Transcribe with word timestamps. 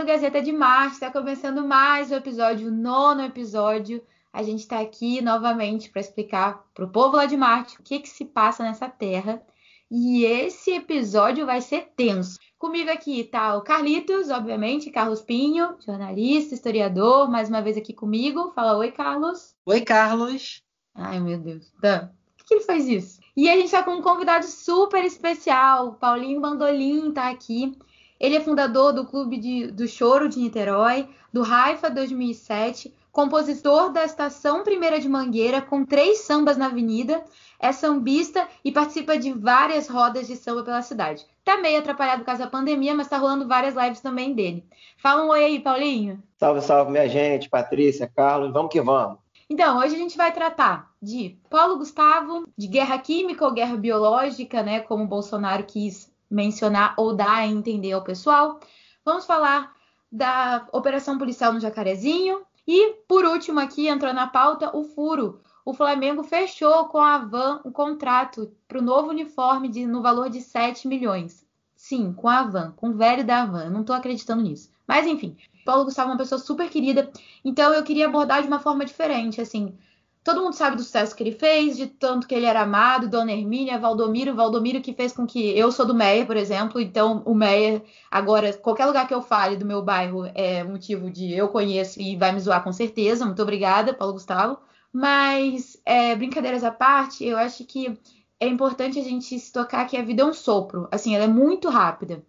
do 0.00 0.06
Gazeta 0.06 0.40
de 0.40 0.50
Marte, 0.50 0.94
está 0.94 1.10
começando 1.10 1.62
mais 1.62 2.10
o 2.10 2.14
episódio, 2.14 2.68
o 2.68 2.70
nono 2.70 3.20
episódio. 3.22 4.02
A 4.32 4.42
gente 4.42 4.60
está 4.60 4.80
aqui 4.80 5.20
novamente 5.20 5.90
para 5.90 6.00
explicar 6.00 6.64
para 6.72 6.86
o 6.86 6.90
povo 6.90 7.16
lá 7.16 7.26
de 7.26 7.36
Marte 7.36 7.78
o 7.78 7.82
que, 7.82 7.98
que 7.98 8.08
se 8.08 8.24
passa 8.24 8.62
nessa 8.62 8.88
terra. 8.88 9.42
E 9.90 10.24
esse 10.24 10.70
episódio 10.70 11.44
vai 11.44 11.60
ser 11.60 11.92
tenso. 11.94 12.38
Comigo 12.58 12.90
aqui 12.90 13.24
tá 13.24 13.54
o 13.58 13.60
Carlitos, 13.60 14.30
obviamente, 14.30 14.90
Carlos 14.90 15.20
Pinho, 15.20 15.76
jornalista, 15.84 16.54
historiador, 16.54 17.30
mais 17.30 17.50
uma 17.50 17.60
vez 17.60 17.76
aqui 17.76 17.92
comigo. 17.92 18.52
Fala 18.54 18.78
oi, 18.78 18.90
Carlos. 18.90 19.54
Oi, 19.66 19.82
Carlos. 19.82 20.62
Ai, 20.94 21.20
meu 21.20 21.38
Deus. 21.38 21.74
Dan, 21.78 22.08
por 22.38 22.46
que 22.46 22.54
ele 22.54 22.64
faz 22.64 22.88
isso? 22.88 23.20
E 23.36 23.50
a 23.50 23.56
gente 23.56 23.70
tá 23.70 23.82
com 23.82 23.96
um 23.96 24.02
convidado 24.02 24.46
super 24.46 25.04
especial. 25.04 25.96
Paulinho 25.96 26.40
Bandolim 26.40 27.12
tá 27.12 27.28
aqui. 27.28 27.76
Ele 28.20 28.36
é 28.36 28.40
fundador 28.40 28.92
do 28.92 29.06
Clube 29.06 29.38
de, 29.38 29.68
do 29.68 29.88
Choro 29.88 30.28
de 30.28 30.38
Niterói, 30.38 31.08
do 31.32 31.42
Raifa 31.42 31.88
2007, 31.88 32.94
compositor 33.10 33.90
da 33.90 34.04
Estação 34.04 34.62
Primeira 34.62 35.00
de 35.00 35.08
Mangueira, 35.08 35.62
com 35.62 35.86
três 35.86 36.18
sambas 36.18 36.58
na 36.58 36.66
avenida, 36.66 37.24
é 37.58 37.72
sambista 37.72 38.46
e 38.62 38.70
participa 38.70 39.16
de 39.16 39.32
várias 39.32 39.88
rodas 39.88 40.26
de 40.26 40.36
samba 40.36 40.62
pela 40.62 40.82
cidade. 40.82 41.24
Tá 41.42 41.56
meio 41.56 41.78
atrapalhado 41.78 42.20
por 42.20 42.26
causa 42.26 42.44
da 42.44 42.50
pandemia, 42.50 42.94
mas 42.94 43.08
tá 43.08 43.16
rolando 43.16 43.48
várias 43.48 43.74
lives 43.74 44.00
também 44.00 44.34
dele. 44.34 44.64
Fala 44.98 45.24
um 45.24 45.28
oi 45.30 45.42
aí, 45.42 45.58
Paulinho. 45.58 46.22
Salve, 46.38 46.60
salve, 46.60 46.92
minha 46.92 47.08
gente, 47.08 47.48
Patrícia, 47.48 48.06
Carlos, 48.14 48.52
vamos 48.52 48.70
que 48.70 48.82
vamos. 48.82 49.18
Então, 49.48 49.78
hoje 49.78 49.94
a 49.94 49.98
gente 49.98 50.16
vai 50.16 50.30
tratar 50.30 50.90
de 51.02 51.36
Paulo 51.48 51.78
Gustavo, 51.78 52.46
de 52.56 52.66
guerra 52.66 52.98
química 52.98 53.44
ou 53.44 53.52
guerra 53.52 53.76
biológica, 53.76 54.62
né, 54.62 54.80
como 54.80 55.04
o 55.04 55.08
Bolsonaro 55.08 55.64
quis 55.64 56.09
mencionar 56.30 56.94
ou 56.96 57.14
dar 57.14 57.38
a 57.38 57.46
entender 57.46 57.92
ao 57.92 58.04
pessoal. 58.04 58.60
Vamos 59.04 59.26
falar 59.26 59.74
da 60.10 60.66
operação 60.72 61.18
policial 61.18 61.52
no 61.52 61.60
Jacarezinho. 61.60 62.42
E, 62.66 62.94
por 63.08 63.24
último, 63.24 63.58
aqui 63.58 63.88
entrou 63.88 64.12
na 64.12 64.26
pauta 64.26 64.76
o 64.76 64.84
furo. 64.84 65.40
O 65.64 65.74
Flamengo 65.74 66.22
fechou 66.22 66.86
com 66.86 66.98
a 66.98 67.18
Van 67.18 67.60
um 67.64 67.72
contrato 67.72 68.52
para 68.66 68.78
o 68.78 68.82
novo 68.82 69.10
uniforme 69.10 69.68
de, 69.68 69.86
no 69.86 70.02
valor 70.02 70.30
de 70.30 70.40
7 70.40 70.86
milhões. 70.86 71.46
Sim, 71.76 72.12
com 72.12 72.28
a 72.28 72.42
Van, 72.42 72.72
com 72.72 72.90
o 72.90 72.94
velho 72.94 73.24
da 73.24 73.44
Van. 73.44 73.64
Eu 73.64 73.70
não 73.70 73.80
estou 73.80 73.96
acreditando 73.96 74.42
nisso. 74.42 74.70
Mas, 74.86 75.06
enfim, 75.06 75.36
Paulo 75.64 75.84
Gustavo 75.84 76.10
é 76.10 76.12
uma 76.12 76.18
pessoa 76.18 76.38
super 76.38 76.68
querida. 76.68 77.10
Então, 77.44 77.72
eu 77.72 77.82
queria 77.82 78.06
abordar 78.06 78.42
de 78.42 78.48
uma 78.48 78.58
forma 78.58 78.84
diferente. 78.84 79.40
Assim, 79.40 79.76
Todo 80.22 80.42
mundo 80.42 80.52
sabe 80.52 80.76
do 80.76 80.82
sucesso 80.82 81.16
que 81.16 81.22
ele 81.22 81.32
fez, 81.32 81.78
de 81.78 81.86
tanto 81.86 82.28
que 82.28 82.34
ele 82.34 82.44
era 82.44 82.60
amado, 82.60 83.08
Dona 83.08 83.32
Hermínia, 83.32 83.78
Valdomiro, 83.78 84.34
Valdomiro 84.34 84.82
que 84.82 84.92
fez 84.92 85.12
com 85.12 85.26
que 85.26 85.58
eu 85.58 85.72
sou 85.72 85.86
do 85.86 85.94
Meia, 85.94 86.26
por 86.26 86.36
exemplo, 86.36 86.78
então 86.78 87.22
o 87.24 87.34
Meia, 87.34 87.82
agora, 88.10 88.52
qualquer 88.52 88.84
lugar 88.84 89.08
que 89.08 89.14
eu 89.14 89.22
fale 89.22 89.56
do 89.56 89.64
meu 89.64 89.82
bairro 89.82 90.30
é 90.34 90.62
motivo 90.62 91.10
de 91.10 91.32
eu 91.32 91.48
conheço 91.48 92.00
e 92.00 92.16
vai 92.16 92.32
me 92.32 92.40
zoar 92.40 92.62
com 92.62 92.72
certeza. 92.72 93.24
Muito 93.24 93.42
obrigada, 93.42 93.94
Paulo 93.94 94.12
Gustavo. 94.12 94.58
Mas, 94.92 95.80
é, 95.86 96.14
brincadeiras 96.14 96.64
à 96.64 96.70
parte, 96.70 97.24
eu 97.24 97.38
acho 97.38 97.64
que 97.64 97.98
é 98.38 98.46
importante 98.46 98.98
a 98.98 99.02
gente 99.02 99.38
se 99.38 99.52
tocar 99.52 99.86
que 99.86 99.96
a 99.96 100.02
vida 100.02 100.22
é 100.22 100.24
um 100.24 100.32
sopro, 100.34 100.88
assim, 100.90 101.14
ela 101.14 101.24
é 101.24 101.28
muito 101.28 101.68
rápida. 101.68 102.22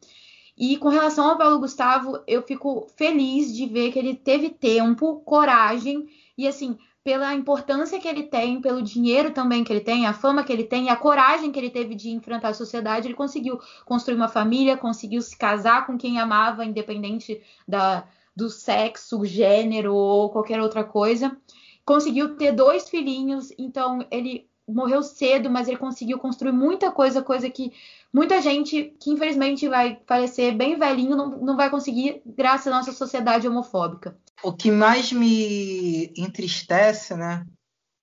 E 0.57 0.77
com 0.77 0.89
relação 0.89 1.29
ao 1.29 1.37
Paulo 1.37 1.59
Gustavo, 1.59 2.21
eu 2.27 2.41
fico 2.43 2.87
feliz 2.95 3.53
de 3.53 3.65
ver 3.65 3.91
que 3.91 3.97
ele 3.97 4.15
teve 4.15 4.49
tempo, 4.49 5.21
coragem 5.21 6.07
e 6.37 6.47
assim, 6.47 6.77
pela 7.03 7.33
importância 7.33 7.99
que 7.99 8.07
ele 8.07 8.23
tem, 8.23 8.61
pelo 8.61 8.81
dinheiro 8.81 9.31
também 9.31 9.63
que 9.63 9.73
ele 9.73 9.81
tem, 9.81 10.05
a 10.05 10.13
fama 10.13 10.43
que 10.43 10.53
ele 10.53 10.63
tem, 10.63 10.89
a 10.89 10.95
coragem 10.95 11.51
que 11.51 11.57
ele 11.57 11.69
teve 11.69 11.95
de 11.95 12.11
enfrentar 12.11 12.49
a 12.49 12.53
sociedade, 12.53 13.07
ele 13.07 13.15
conseguiu 13.15 13.59
construir 13.85 14.15
uma 14.15 14.27
família, 14.27 14.77
conseguiu 14.77 15.21
se 15.21 15.35
casar 15.35 15.87
com 15.87 15.97
quem 15.97 16.19
amava, 16.19 16.63
independente 16.63 17.41
da, 17.67 18.07
do 18.35 18.49
sexo, 18.49 19.25
gênero 19.25 19.95
ou 19.95 20.29
qualquer 20.29 20.61
outra 20.61 20.83
coisa. 20.83 21.35
Conseguiu 21.83 22.35
ter 22.35 22.51
dois 22.51 22.87
filhinhos, 22.87 23.51
então 23.57 24.05
ele 24.11 24.47
morreu 24.67 25.03
cedo, 25.03 25.49
mas 25.49 25.67
ele 25.67 25.77
conseguiu 25.77 26.19
construir 26.19 26.51
muita 26.51 26.91
coisa, 26.91 27.21
coisa 27.21 27.49
que 27.49 27.73
muita 28.13 28.41
gente 28.41 28.95
que 28.99 29.11
infelizmente 29.11 29.67
vai 29.67 29.99
falecer 30.05 30.55
bem 30.55 30.77
velhinho 30.77 31.15
não, 31.15 31.37
não 31.37 31.57
vai 31.57 31.69
conseguir, 31.69 32.21
graças 32.25 32.67
à 32.67 32.77
nossa 32.77 32.91
sociedade 32.91 33.47
homofóbica. 33.47 34.17
O 34.43 34.53
que 34.53 34.71
mais 34.71 35.11
me 35.11 36.11
entristece, 36.17 37.15
né, 37.15 37.45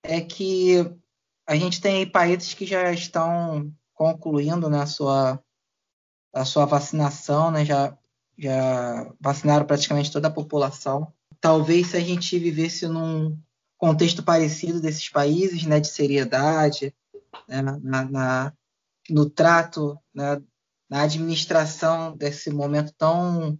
é 0.03 0.21
que 0.21 0.77
a 1.47 1.55
gente 1.55 1.81
tem 1.81 2.09
países 2.09 2.53
que 2.53 2.65
já 2.65 2.91
estão 2.91 3.71
concluindo 3.93 4.69
né, 4.69 4.81
a, 4.81 4.85
sua, 4.85 5.43
a 6.33 6.45
sua 6.45 6.65
vacinação, 6.65 7.51
né, 7.51 7.65
já, 7.65 7.97
já 8.37 9.11
vacinaram 9.19 9.65
praticamente 9.65 10.11
toda 10.11 10.27
a 10.27 10.31
população. 10.31 11.11
Talvez 11.41 11.87
se 11.87 11.97
a 11.97 12.01
gente 12.01 12.37
vivesse 12.37 12.87
num 12.87 13.37
contexto 13.79 14.21
parecido 14.21 14.81
desses 14.81 15.09
países, 15.09 15.65
né, 15.65 15.79
de 15.79 15.87
seriedade, 15.87 16.93
né, 17.47 17.61
na, 17.61 18.03
na, 18.05 18.53
no 19.09 19.27
trato, 19.27 19.97
né, 20.13 20.39
na 20.89 21.03
administração 21.03 22.15
desse 22.15 22.51
momento 22.51 22.93
tão 22.97 23.57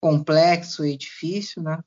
complexo 0.00 0.84
e 0.84 0.96
difícil, 0.96 1.62
né, 1.62 1.82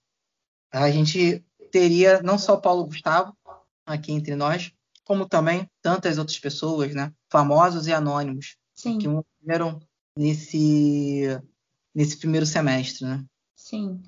a 0.72 0.90
gente 0.90 1.46
teria 1.70 2.22
não 2.24 2.38
só 2.40 2.56
Paulo 2.56 2.86
Gustavo 2.86 3.38
aqui 3.86 4.14
entre 4.14 4.36
nós, 4.36 4.72
como 5.04 5.28
também 5.28 5.70
tantas 5.82 6.18
outras 6.18 6.40
pessoas, 6.40 6.96
né, 6.96 7.14
famosos 7.30 7.88
e 7.88 7.94
anônimos, 7.94 8.56
Sim. 8.74 8.98
que 8.98 9.08
morreram 9.08 9.80
nesse 10.18 11.40
nesse 11.94 12.18
primeiro 12.18 12.46
semestre, 12.46 13.06
né? 13.06 13.24
Sim. 13.56 14.02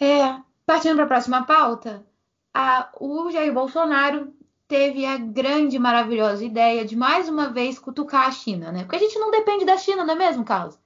É, 0.00 0.40
partindo 0.64 0.94
para 0.96 1.04
a 1.04 1.08
próxima 1.08 1.44
pauta, 1.44 2.06
a, 2.56 2.88
o 2.98 3.30
Jair 3.30 3.52
Bolsonaro 3.52 4.32
teve 4.66 5.04
a 5.04 5.18
grande, 5.18 5.78
maravilhosa 5.78 6.42
ideia 6.42 6.86
de 6.86 6.96
mais 6.96 7.28
uma 7.28 7.50
vez 7.50 7.78
cutucar 7.78 8.26
a 8.26 8.30
China, 8.30 8.72
né? 8.72 8.82
Porque 8.82 8.96
a 8.96 8.98
gente 8.98 9.18
não 9.18 9.30
depende 9.30 9.66
da 9.66 9.76
China, 9.76 10.06
não 10.06 10.14
é 10.14 10.16
mesmo, 10.16 10.42
Carlos? 10.42 10.78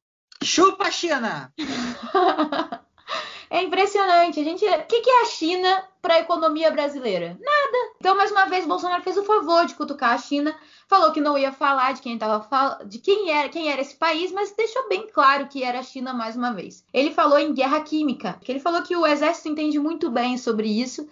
Chupa, 0.43 0.91
China! 0.91 1.55
é 3.49 3.63
impressionante. 3.63 4.41
A 4.41 4.43
gente, 4.43 4.65
o 4.65 4.87
que, 4.87 5.01
que 5.01 5.11
é 5.11 5.23
a 5.23 5.27
China 5.27 5.85
para 6.03 6.15
a 6.15 6.19
economia 6.19 6.73
brasileira? 6.73 7.39
Nada. 7.41 7.95
Então, 8.01 8.17
mais 8.17 8.33
uma 8.33 8.47
vez, 8.47 8.67
Bolsonaro 8.67 9.05
fez 9.05 9.17
o 9.17 9.23
favor 9.23 9.65
de 9.65 9.75
cutucar 9.75 10.15
a 10.15 10.19
China, 10.19 10.53
falou 10.89 11.13
que 11.13 11.21
não 11.21 11.39
ia 11.39 11.53
falar 11.53 11.95
de 11.95 12.03
quem 12.03 12.19
tava 12.19 12.43
fal... 12.43 12.85
de 12.85 12.99
quem 12.99 13.31
era, 13.31 13.49
quem 13.49 13.71
era 13.71 13.81
esse 13.81 13.95
país, 13.95 14.33
mas 14.33 14.51
deixou 14.57 14.89
bem 14.89 15.07
claro 15.07 15.47
que 15.47 15.63
era 15.63 15.79
a 15.79 15.85
China 15.85 16.13
mais 16.13 16.35
uma 16.35 16.53
vez. 16.53 16.85
Ele 16.93 17.13
falou 17.13 17.39
em 17.39 17.55
guerra 17.55 17.81
química, 17.83 18.41
que 18.43 18.51
ele 18.51 18.59
falou 18.59 18.83
que 18.83 18.97
o 18.97 19.07
exército 19.07 19.49
entende 19.49 19.79
muito 19.79 20.11
bem 20.11 20.37
sobre 20.37 20.67
isso 20.67 21.09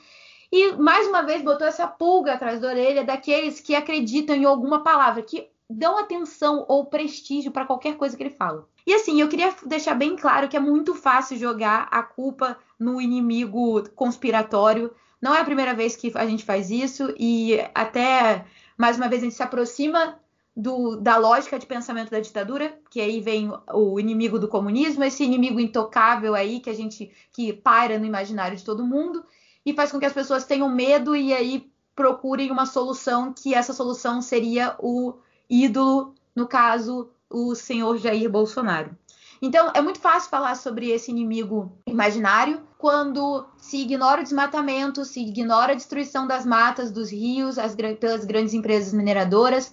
e 0.50 0.72
mais 0.72 1.06
uma 1.06 1.22
vez 1.22 1.42
botou 1.42 1.66
essa 1.66 1.86
pulga 1.86 2.34
atrás 2.34 2.60
da 2.60 2.68
orelha 2.68 3.04
daqueles 3.04 3.60
que 3.60 3.74
acreditam 3.74 4.34
em 4.34 4.44
alguma 4.44 4.82
palavra, 4.82 5.22
que 5.22 5.48
dão 5.68 5.98
atenção 5.98 6.64
ou 6.66 6.86
prestígio 6.86 7.52
para 7.52 7.66
qualquer 7.66 7.96
coisa 7.96 8.16
que 8.16 8.22
ele 8.22 8.30
fala. 8.30 8.66
E 8.86 8.94
assim, 8.94 9.20
eu 9.20 9.28
queria 9.28 9.54
deixar 9.66 9.94
bem 9.94 10.16
claro 10.16 10.48
que 10.48 10.56
é 10.56 10.60
muito 10.60 10.94
fácil 10.94 11.36
jogar 11.36 11.88
a 11.90 12.02
culpa 12.02 12.56
no 12.78 13.00
inimigo 13.00 13.86
conspiratório. 13.90 14.90
Não 15.20 15.34
é 15.34 15.40
a 15.40 15.44
primeira 15.44 15.74
vez 15.74 15.94
que 15.94 16.10
a 16.14 16.24
gente 16.24 16.44
faz 16.44 16.70
isso 16.70 17.14
e 17.18 17.58
até 17.74 18.46
mais 18.78 18.96
uma 18.96 19.08
vez 19.08 19.20
a 19.20 19.24
gente 19.26 19.36
se 19.36 19.42
aproxima 19.42 20.18
do, 20.56 20.96
da 20.96 21.18
lógica 21.18 21.58
de 21.58 21.66
pensamento 21.66 22.10
da 22.10 22.20
ditadura, 22.20 22.78
que 22.88 23.00
aí 23.00 23.20
vem 23.20 23.52
o 23.74 24.00
inimigo 24.00 24.38
do 24.38 24.48
comunismo, 24.48 25.04
esse 25.04 25.22
inimigo 25.22 25.60
intocável 25.60 26.34
aí 26.34 26.58
que 26.58 26.70
a 26.70 26.74
gente 26.74 27.12
que 27.32 27.52
paira 27.52 27.98
no 27.98 28.06
imaginário 28.06 28.56
de 28.56 28.64
todo 28.64 28.86
mundo 28.86 29.22
e 29.64 29.72
faz 29.74 29.90
com 29.90 29.98
que 29.98 30.06
as 30.06 30.12
pessoas 30.12 30.44
tenham 30.44 30.68
medo 30.68 31.14
e 31.14 31.32
aí 31.32 31.70
procurem 31.94 32.50
uma 32.50 32.64
solução 32.64 33.32
que 33.32 33.54
essa 33.54 33.72
solução 33.72 34.22
seria 34.22 34.76
o 34.78 35.14
ídolo, 35.50 36.14
no 36.34 36.46
caso, 36.46 37.10
o 37.28 37.54
senhor 37.54 37.98
Jair 37.98 38.30
Bolsonaro. 38.30 38.96
Então, 39.40 39.70
é 39.74 39.80
muito 39.80 40.00
fácil 40.00 40.30
falar 40.30 40.56
sobre 40.56 40.90
esse 40.90 41.10
inimigo 41.10 41.72
imaginário 41.86 42.60
quando 42.76 43.46
se 43.56 43.78
ignora 43.78 44.20
o 44.20 44.24
desmatamento, 44.24 45.04
se 45.04 45.20
ignora 45.20 45.72
a 45.72 45.76
destruição 45.76 46.26
das 46.26 46.44
matas, 46.44 46.90
dos 46.90 47.10
rios, 47.10 47.58
as, 47.58 47.74
pelas 47.74 48.24
grandes 48.24 48.54
empresas 48.54 48.92
mineradoras. 48.92 49.72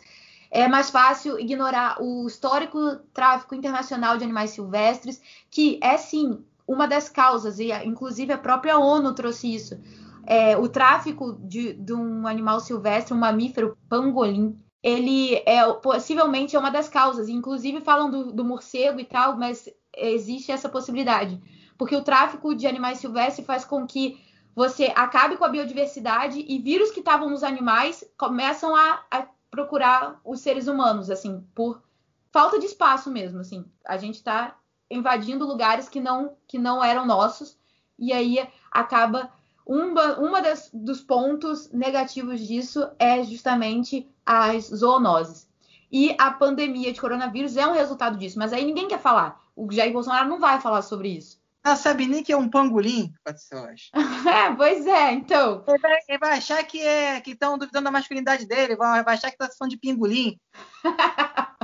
É 0.52 0.68
mais 0.68 0.90
fácil 0.90 1.40
ignorar 1.40 2.02
o 2.02 2.26
histórico 2.28 2.98
tráfico 3.14 3.56
internacional 3.56 4.18
de 4.18 4.24
animais 4.24 4.52
silvestres, 4.52 5.22
que 5.50 5.80
é 5.82 5.98
sim 5.98 6.44
uma 6.68 6.88
das 6.88 7.10
causas, 7.10 7.60
e 7.60 7.72
inclusive 7.86 8.34
a 8.34 8.38
própria 8.38 8.78
ONU 8.78 9.14
trouxe 9.14 9.54
isso. 9.54 9.80
É, 10.26 10.58
o 10.58 10.68
tráfico 10.68 11.34
de, 11.40 11.74
de, 11.74 11.94
um 11.94 12.26
animal 12.26 12.60
silvestre, 12.60 13.14
um 13.14 13.18
mamífero 13.18 13.78
pangolim, 13.88 14.60
ele 14.82 15.36
é 15.46 15.64
possivelmente 15.74 16.56
é 16.56 16.60
uma 16.60 16.72
das 16.72 16.90
causas. 16.90 17.30
Inclusive 17.30 17.82
falam 17.82 18.10
do, 18.10 18.32
do 18.32 18.44
morcego 18.44 19.00
e 19.00 19.06
tal, 19.06 19.38
mas 19.38 19.70
existe 19.96 20.52
essa 20.52 20.68
possibilidade. 20.68 21.40
Porque 21.78 21.96
o 21.96 22.04
tráfico 22.04 22.56
de 22.56 22.66
animais 22.66 23.00
silvestres 23.00 23.46
faz 23.46 23.66
com 23.66 23.86
que 23.86 24.20
você 24.56 24.92
acabe 24.96 25.38
com 25.38 25.44
a 25.44 25.50
biodiversidade 25.50 26.44
e 26.48 26.58
vírus 26.60 26.90
que 26.90 27.00
estavam 27.00 27.30
nos 27.30 27.44
animais 27.44 28.04
começam 28.18 28.76
a, 28.76 29.04
a 29.12 29.28
procurar 29.52 30.20
os 30.24 30.40
seres 30.40 30.68
humanos, 30.68 31.10
assim, 31.10 31.46
por 31.54 31.84
falta 32.32 32.58
de 32.58 32.66
espaço 32.66 33.12
mesmo, 33.12 33.40
assim. 33.40 33.66
A 33.86 33.98
gente 33.98 34.16
está 34.16 34.58
invadindo 34.90 35.46
lugares 35.46 35.90
que 35.90 36.00
não, 36.00 36.36
que 36.48 36.58
não 36.58 36.84
eram 36.84 37.06
nossos, 37.06 37.58
e 37.98 38.14
aí 38.14 38.48
acaba. 38.72 39.32
Uma, 39.66 40.20
uma 40.20 40.42
das, 40.44 40.70
dos 40.72 41.02
pontos 41.02 41.72
negativos 41.72 42.40
disso 42.40 42.88
é 43.00 43.24
justamente 43.24 44.08
as 44.24 44.66
zoonoses. 44.66 45.50
E 45.92 46.16
a 46.20 46.30
pandemia 46.30 46.94
de 46.94 47.02
coronavírus 47.02 47.58
é 47.58 47.66
um 47.66 47.74
resultado 47.74 48.16
disso, 48.16 48.38
mas 48.38 48.54
aí 48.54 48.64
ninguém 48.64 48.88
quer 48.88 49.00
falar. 49.00 49.42
O 49.56 49.72
Jair 49.72 49.92
Bolsonaro 49.92 50.30
não 50.30 50.40
vai 50.40 50.62
falar 50.62 50.84
sobre 50.84 51.10
isso. 51.10 51.40
Ah, 51.64 51.76
sabe 51.76 52.06
nem 52.06 52.22
que 52.22 52.32
é 52.32 52.38
um 52.38 52.48
pangolim, 52.48 53.12
Patriciolas. 53.24 53.90
é, 54.30 54.54
pois 54.56 54.86
é, 54.86 55.14
então. 55.14 55.64
Ele 55.68 55.80
vai, 55.80 55.98
ele 56.08 56.20
vai 56.20 56.38
achar 56.38 56.64
que 56.64 56.80
é 56.80 57.20
que 57.22 57.32
estão 57.32 57.58
duvidando 57.58 57.86
da 57.86 57.92
masculinidade 57.92 58.46
dele, 58.46 58.76
vai, 58.76 59.04
vai 59.04 59.16
achar 59.16 59.32
que 59.32 59.38
tá 59.38 59.50
falando 59.58 59.72
de 59.72 59.80
pingolim. 59.80 60.40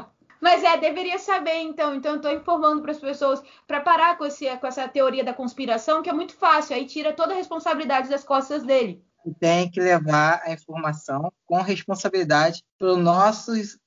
Mas 0.42 0.64
é, 0.64 0.76
deveria 0.76 1.20
saber, 1.20 1.60
então. 1.60 1.94
Então, 1.94 2.14
eu 2.14 2.18
estou 2.18 2.32
informando 2.32 2.82
para 2.82 2.92
as 2.92 3.00
pessoas 3.00 3.42
para 3.68 3.80
parar 3.80 4.18
com, 4.18 4.26
esse, 4.26 4.50
com 4.58 4.66
essa 4.66 4.88
teoria 4.88 5.24
da 5.24 5.34
conspiração, 5.34 6.02
que 6.02 6.10
é 6.10 6.14
muito 6.14 6.34
fácil, 6.34 6.76
aí 6.76 6.86
tira 6.86 7.14
toda 7.14 7.34
a 7.34 7.38
responsabilidade 7.38 8.10
das 8.10 8.24
costas 8.24 8.64
dele. 8.64 9.06
Tem 9.40 9.70
que 9.70 9.80
levar 9.80 10.42
a 10.44 10.52
informação 10.52 11.32
com 11.46 11.62
responsabilidade 11.62 12.64
para 12.80 12.94
os 12.94 12.98
nossos, 12.98 13.78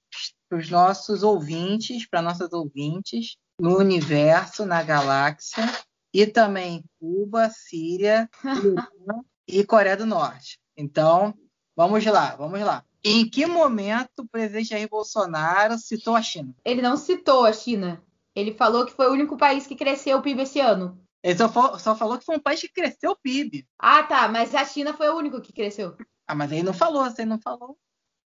pros 0.49 0.71
nossos 0.71 1.25
ouvintes, 1.25 2.07
para 2.09 2.23
nossas 2.23 2.53
ouvintes, 2.53 3.37
no 3.61 3.77
universo, 3.79 4.65
na 4.65 4.81
galáxia, 4.81 5.65
e 6.13 6.25
também 6.25 6.85
Cuba, 7.01 7.51
Síria, 7.51 8.31
e 9.49 9.65
Coreia 9.65 9.97
do 9.97 10.07
Norte. 10.07 10.61
Então, 10.77 11.35
vamos 11.77 12.05
lá, 12.05 12.37
vamos 12.37 12.61
lá. 12.61 12.85
Em 13.07 13.29
que 13.29 13.45
momento 13.45 14.21
o 14.21 14.27
presidente 14.27 14.71
Jair 14.71 14.89
Bolsonaro 14.89 15.77
citou 15.77 16.17
a 16.17 16.23
China? 16.23 16.55
Ele 16.65 16.81
não 16.81 16.97
citou 16.97 17.45
a 17.45 17.53
China. 17.53 18.03
Ele 18.35 18.55
falou 18.55 18.87
que 18.87 18.93
foi 18.93 19.09
o 19.09 19.13
único 19.13 19.37
país 19.37 19.67
que 19.67 19.77
cresceu 19.77 20.17
o 20.17 20.23
PIB 20.23 20.43
esse 20.43 20.59
ano. 20.59 20.99
Ele 21.23 21.37
só, 21.37 21.79
só 21.79 21.95
falou 21.95 22.19
que 22.19 22.25
foi 22.25 22.37
um 22.37 22.41
país 22.41 22.61
que 22.61 22.69
cresceu 22.69 23.11
o 23.11 23.17
PIB. 23.17 23.69
Ah, 23.79 24.03
tá. 24.03 24.27
Mas 24.29 24.55
a 24.55 24.65
China 24.65 24.95
foi 24.95 25.11
o 25.11 25.17
único 25.17 25.41
que 25.43 25.53
cresceu. 25.53 25.97
Ah, 26.27 26.35
mas 26.35 26.51
ele 26.51 26.63
não 26.63 26.73
falou, 26.73 27.05
você 27.05 27.27
não 27.27 27.39
falou. 27.39 27.79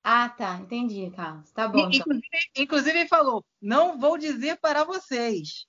Ah, 0.03 0.29
tá. 0.29 0.57
Entendi, 0.57 1.09
Carlos. 1.09 1.51
Tá 1.51 1.67
bom. 1.67 1.79
Então. 1.79 1.91
Inclusive, 1.91 2.27
então. 2.51 2.63
inclusive, 2.63 2.99
ele 2.99 3.09
falou: 3.09 3.43
não 3.59 3.97
vou 3.99 4.15
dizer 4.17 4.57
para 4.57 4.83
vocês. 4.83 5.65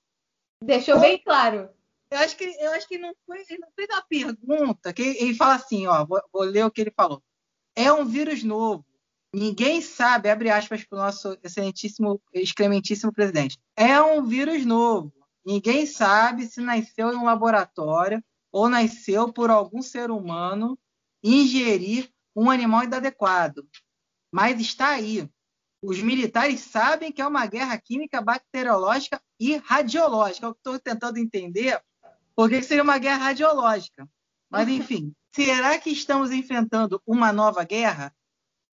Deixou 0.63 0.99
bem 0.99 1.17
claro. 1.17 1.69
Eu 2.11 2.19
acho 2.19 2.37
que, 2.37 2.43
eu 2.43 2.71
acho 2.73 2.87
que 2.87 2.97
não 2.97 3.13
foi, 3.25 3.39
não 3.59 3.69
fez 3.75 3.89
uma 3.89 4.03
pergunta. 4.03 4.93
Que 4.93 5.01
ele 5.01 5.33
fala 5.33 5.55
assim: 5.55 5.87
ó, 5.87 6.05
vou, 6.05 6.21
vou 6.31 6.43
ler 6.43 6.63
o 6.63 6.71
que 6.71 6.81
ele 6.81 6.93
falou. 6.95 7.23
É 7.75 7.91
um 7.91 8.05
vírus 8.05 8.43
novo 8.43 8.85
Ninguém 9.33 9.81
sabe, 9.81 10.29
abre 10.29 10.49
aspas 10.49 10.83
para 10.83 10.97
o 10.97 11.01
nosso 11.01 11.37
excelentíssimo, 11.43 12.21
excrementíssimo 12.33 13.13
presidente. 13.13 13.59
É 13.75 14.01
um 14.01 14.25
vírus 14.25 14.65
novo. 14.65 15.13
Ninguém 15.45 15.85
sabe 15.85 16.47
se 16.47 16.61
nasceu 16.61 17.13
em 17.13 17.15
um 17.15 17.25
laboratório 17.25 18.23
ou 18.51 18.67
nasceu 18.67 19.31
por 19.31 19.49
algum 19.49 19.81
ser 19.81 20.09
humano 20.09 20.77
ingerir 21.23 22.09
um 22.35 22.49
animal 22.49 22.83
inadequado. 22.83 23.67
Mas 24.31 24.59
está 24.59 24.89
aí. 24.89 25.29
Os 25.81 26.01
militares 26.01 26.59
sabem 26.61 27.11
que 27.11 27.21
é 27.21 27.27
uma 27.27 27.45
guerra 27.45 27.77
química, 27.77 28.21
bacteriológica 28.21 29.21
e 29.39 29.55
radiológica. 29.57 30.51
Que 30.51 30.57
estou 30.57 30.79
tentando 30.79 31.17
entender 31.17 31.81
por 32.35 32.49
que 32.49 32.61
seria 32.61 32.83
uma 32.83 32.97
guerra 32.97 33.25
radiológica. 33.25 34.09
Mas, 34.49 34.67
enfim, 34.67 35.13
será 35.33 35.77
que 35.77 35.91
estamos 35.91 36.31
enfrentando 36.31 37.01
uma 37.05 37.31
nova 37.31 37.63
guerra? 37.63 38.13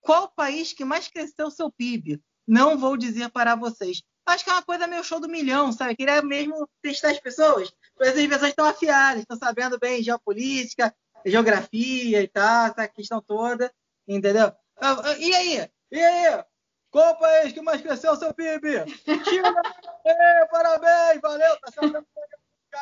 Qual 0.07 0.29
país 0.29 0.73
que 0.73 0.85
mais 0.85 1.09
cresceu 1.09 1.51
seu 1.51 1.69
PIB? 1.69 2.23
Não 2.47 2.79
vou 2.79 2.97
dizer 2.97 3.29
para 3.29 3.57
vocês. 3.57 4.05
Acho 4.25 4.45
que 4.45 4.51
é 4.51 4.53
uma 4.53 4.63
coisa 4.63 4.87
meio 4.87 5.03
show 5.03 5.19
do 5.19 5.29
milhão, 5.29 5.73
sabe? 5.73 5.97
Queria 5.97 6.23
mesmo 6.23 6.69
testar 6.81 7.11
as 7.11 7.19
pessoas. 7.19 7.75
Pois 7.97 8.17
as 8.17 8.27
pessoas 8.27 8.51
estão 8.51 8.67
afiadas, 8.67 9.23
estão 9.23 9.37
sabendo 9.37 9.81
bem 9.81 10.01
geopolítica, 10.05 10.95
geografia 11.25 12.23
e 12.23 12.29
tal, 12.29 12.69
essa 12.69 12.87
questão 12.87 13.21
toda, 13.21 13.73
entendeu? 14.07 14.53
E 15.19 15.35
aí? 15.35 15.71
E 15.91 16.01
aí? 16.01 16.45
Qual 16.89 17.13
o 17.13 17.19
país 17.19 17.53
que 17.53 17.61
mais 17.61 17.81
cresceu 17.81 18.15
seu 18.15 18.33
PIB? 18.33 18.85
China! 19.25 19.63
é, 20.07 20.47
parabéns, 20.47 21.21
valeu, 21.21 21.57
tá 21.61 21.73
sendo 21.73 22.07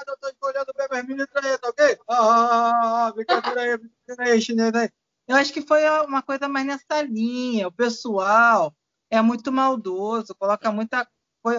eu 0.06 0.17
tô 0.19 0.29
escolhendo 0.29 0.73
as 0.76 1.05
meninas 1.05 1.29
aí, 1.37 1.59
tá 1.59 1.69
ok? 1.69 1.99
Ah, 2.09 2.17
ah, 2.17 2.50
ah, 2.50 3.06
ah 3.06 3.12
brincadeira 3.12 3.61
aí, 3.61 3.76
brincadeira 3.79 4.32
aí, 4.32 4.43
chinês 4.43 4.75
aí. 4.75 4.91
Eu 5.26 5.37
acho 5.37 5.53
que 5.53 5.62
foi 5.62 5.88
uma 6.06 6.23
coisa 6.23 6.49
mais 6.49 6.67
nessa 6.67 7.03
linha. 7.03 7.69
O 7.69 7.73
pessoal 7.73 8.75
é 9.11 9.21
muito 9.23 9.50
maldoso, 9.50 10.35
coloca 10.35 10.71
muita 10.71 11.09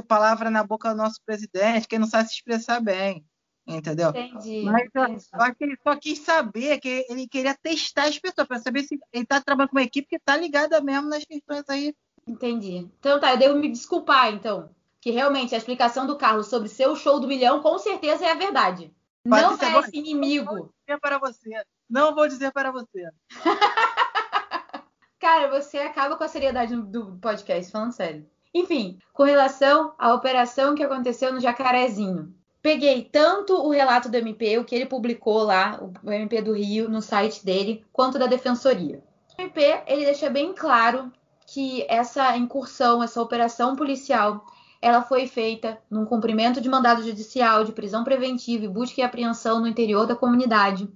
palavra 0.08 0.50
na 0.50 0.64
boca 0.64 0.90
do 0.92 0.98
nosso 0.98 1.20
presidente, 1.26 1.88
que 1.88 2.00
não 2.00 2.08
sabe 2.08 2.28
se 2.30 2.36
expressar 2.36 2.80
bem. 2.80 3.26
Entendeu? 3.68 4.10
Entendi. 4.10 4.64
Mas 4.64 4.90
acho 5.34 5.56
que 5.56 5.64
ele 5.64 5.78
só 5.82 5.96
quis 5.96 6.20
saber, 6.20 6.80
que 6.80 7.06
ele 7.10 7.28
queria 7.28 7.56
testar 7.56 8.04
as 8.04 8.20
pessoas, 8.20 8.48
para 8.48 8.60
saber 8.60 8.84
se 8.84 9.00
ele 9.12 9.24
está 9.24 9.42
trabalhando 9.42 9.72
com 9.72 9.78
uma 9.78 9.84
equipe 9.84 10.08
que 10.08 10.18
está 10.18 10.38
ligada 10.38 10.80
mesmo 10.82 11.10
nas 11.10 11.26
questões 11.26 11.64
aí. 11.68 11.96
Entendi. 12.28 12.88
Então 13.00 13.20
tá, 13.20 13.34
eu 13.34 13.38
devo 13.38 13.58
me 13.58 13.70
desculpar, 13.70 14.32
então. 14.32 14.70
Que 15.02 15.10
realmente 15.10 15.56
a 15.56 15.58
explicação 15.58 16.06
do 16.06 16.18
Carlos 16.18 16.48
sobre 16.48 16.70
seu 16.70 16.96
show 16.96 17.20
do 17.20 17.28
milhão, 17.28 17.62
com 17.62 17.78
certeza 17.80 18.26
é 18.26 18.32
a 18.32 18.36
verdade. 18.36 18.94
Pode 19.28 19.42
não 19.42 19.54
é 19.54 19.80
esse 19.80 19.98
inimigo. 19.98 20.72
Para 21.02 21.18
você. 21.18 21.64
Não 21.90 22.16
vou 22.16 22.28
dizer 22.28 22.52
para 22.52 22.72
você. 22.72 23.08
Cara, 25.20 25.48
você 25.50 25.80
acaba 25.80 26.16
com 26.16 26.24
a 26.24 26.28
seriedade 26.28 26.76
do 26.76 27.18
podcast, 27.18 27.72
falando 27.72 27.92
sério. 27.92 28.30
Enfim, 28.54 29.00
com 29.12 29.24
relação 29.24 29.94
à 29.98 30.14
operação 30.14 30.76
que 30.76 30.84
aconteceu 30.84 31.34
no 31.34 31.40
Jacarezinho. 31.40 32.34
Peguei 32.62 33.04
tanto 33.04 33.54
o 33.54 33.70
relato 33.70 34.10
do 34.10 34.16
MP, 34.18 34.58
o 34.58 34.66
que 34.66 34.74
ele 34.74 34.86
publicou 34.86 35.44
lá, 35.44 35.80
o 36.04 36.12
MP 36.12 36.42
do 36.42 36.54
Rio, 36.54 36.90
no 36.90 37.02
site 37.02 37.46
dele, 37.46 37.86
quanto 37.92 38.18
da 38.18 38.28
Defensoria. 38.28 39.04
O 39.38 39.42
MP, 39.42 39.84
ele 39.86 40.06
deixa 40.06 40.30
bem 40.30 40.54
claro 40.54 41.12
que 41.46 41.86
essa 41.88 42.36
incursão, 42.36 43.04
essa 43.04 43.22
operação 43.22 43.76
policial, 43.76 44.46
ela 44.81 45.02
foi 45.02 45.28
feita 45.28 45.78
num 45.90 46.06
cumprimento 46.06 46.62
de 46.62 46.70
mandado 46.70 47.04
judicial 47.04 47.64
de 47.64 47.72
prisão 47.72 48.04
preventiva 48.04 48.66
e 48.66 48.70
busca 48.70 49.02
e 49.02 49.04
apreensão 49.04 49.60
no 49.60 49.68
interior 49.68 50.08
da 50.08 50.16
comunidade, 50.16 50.88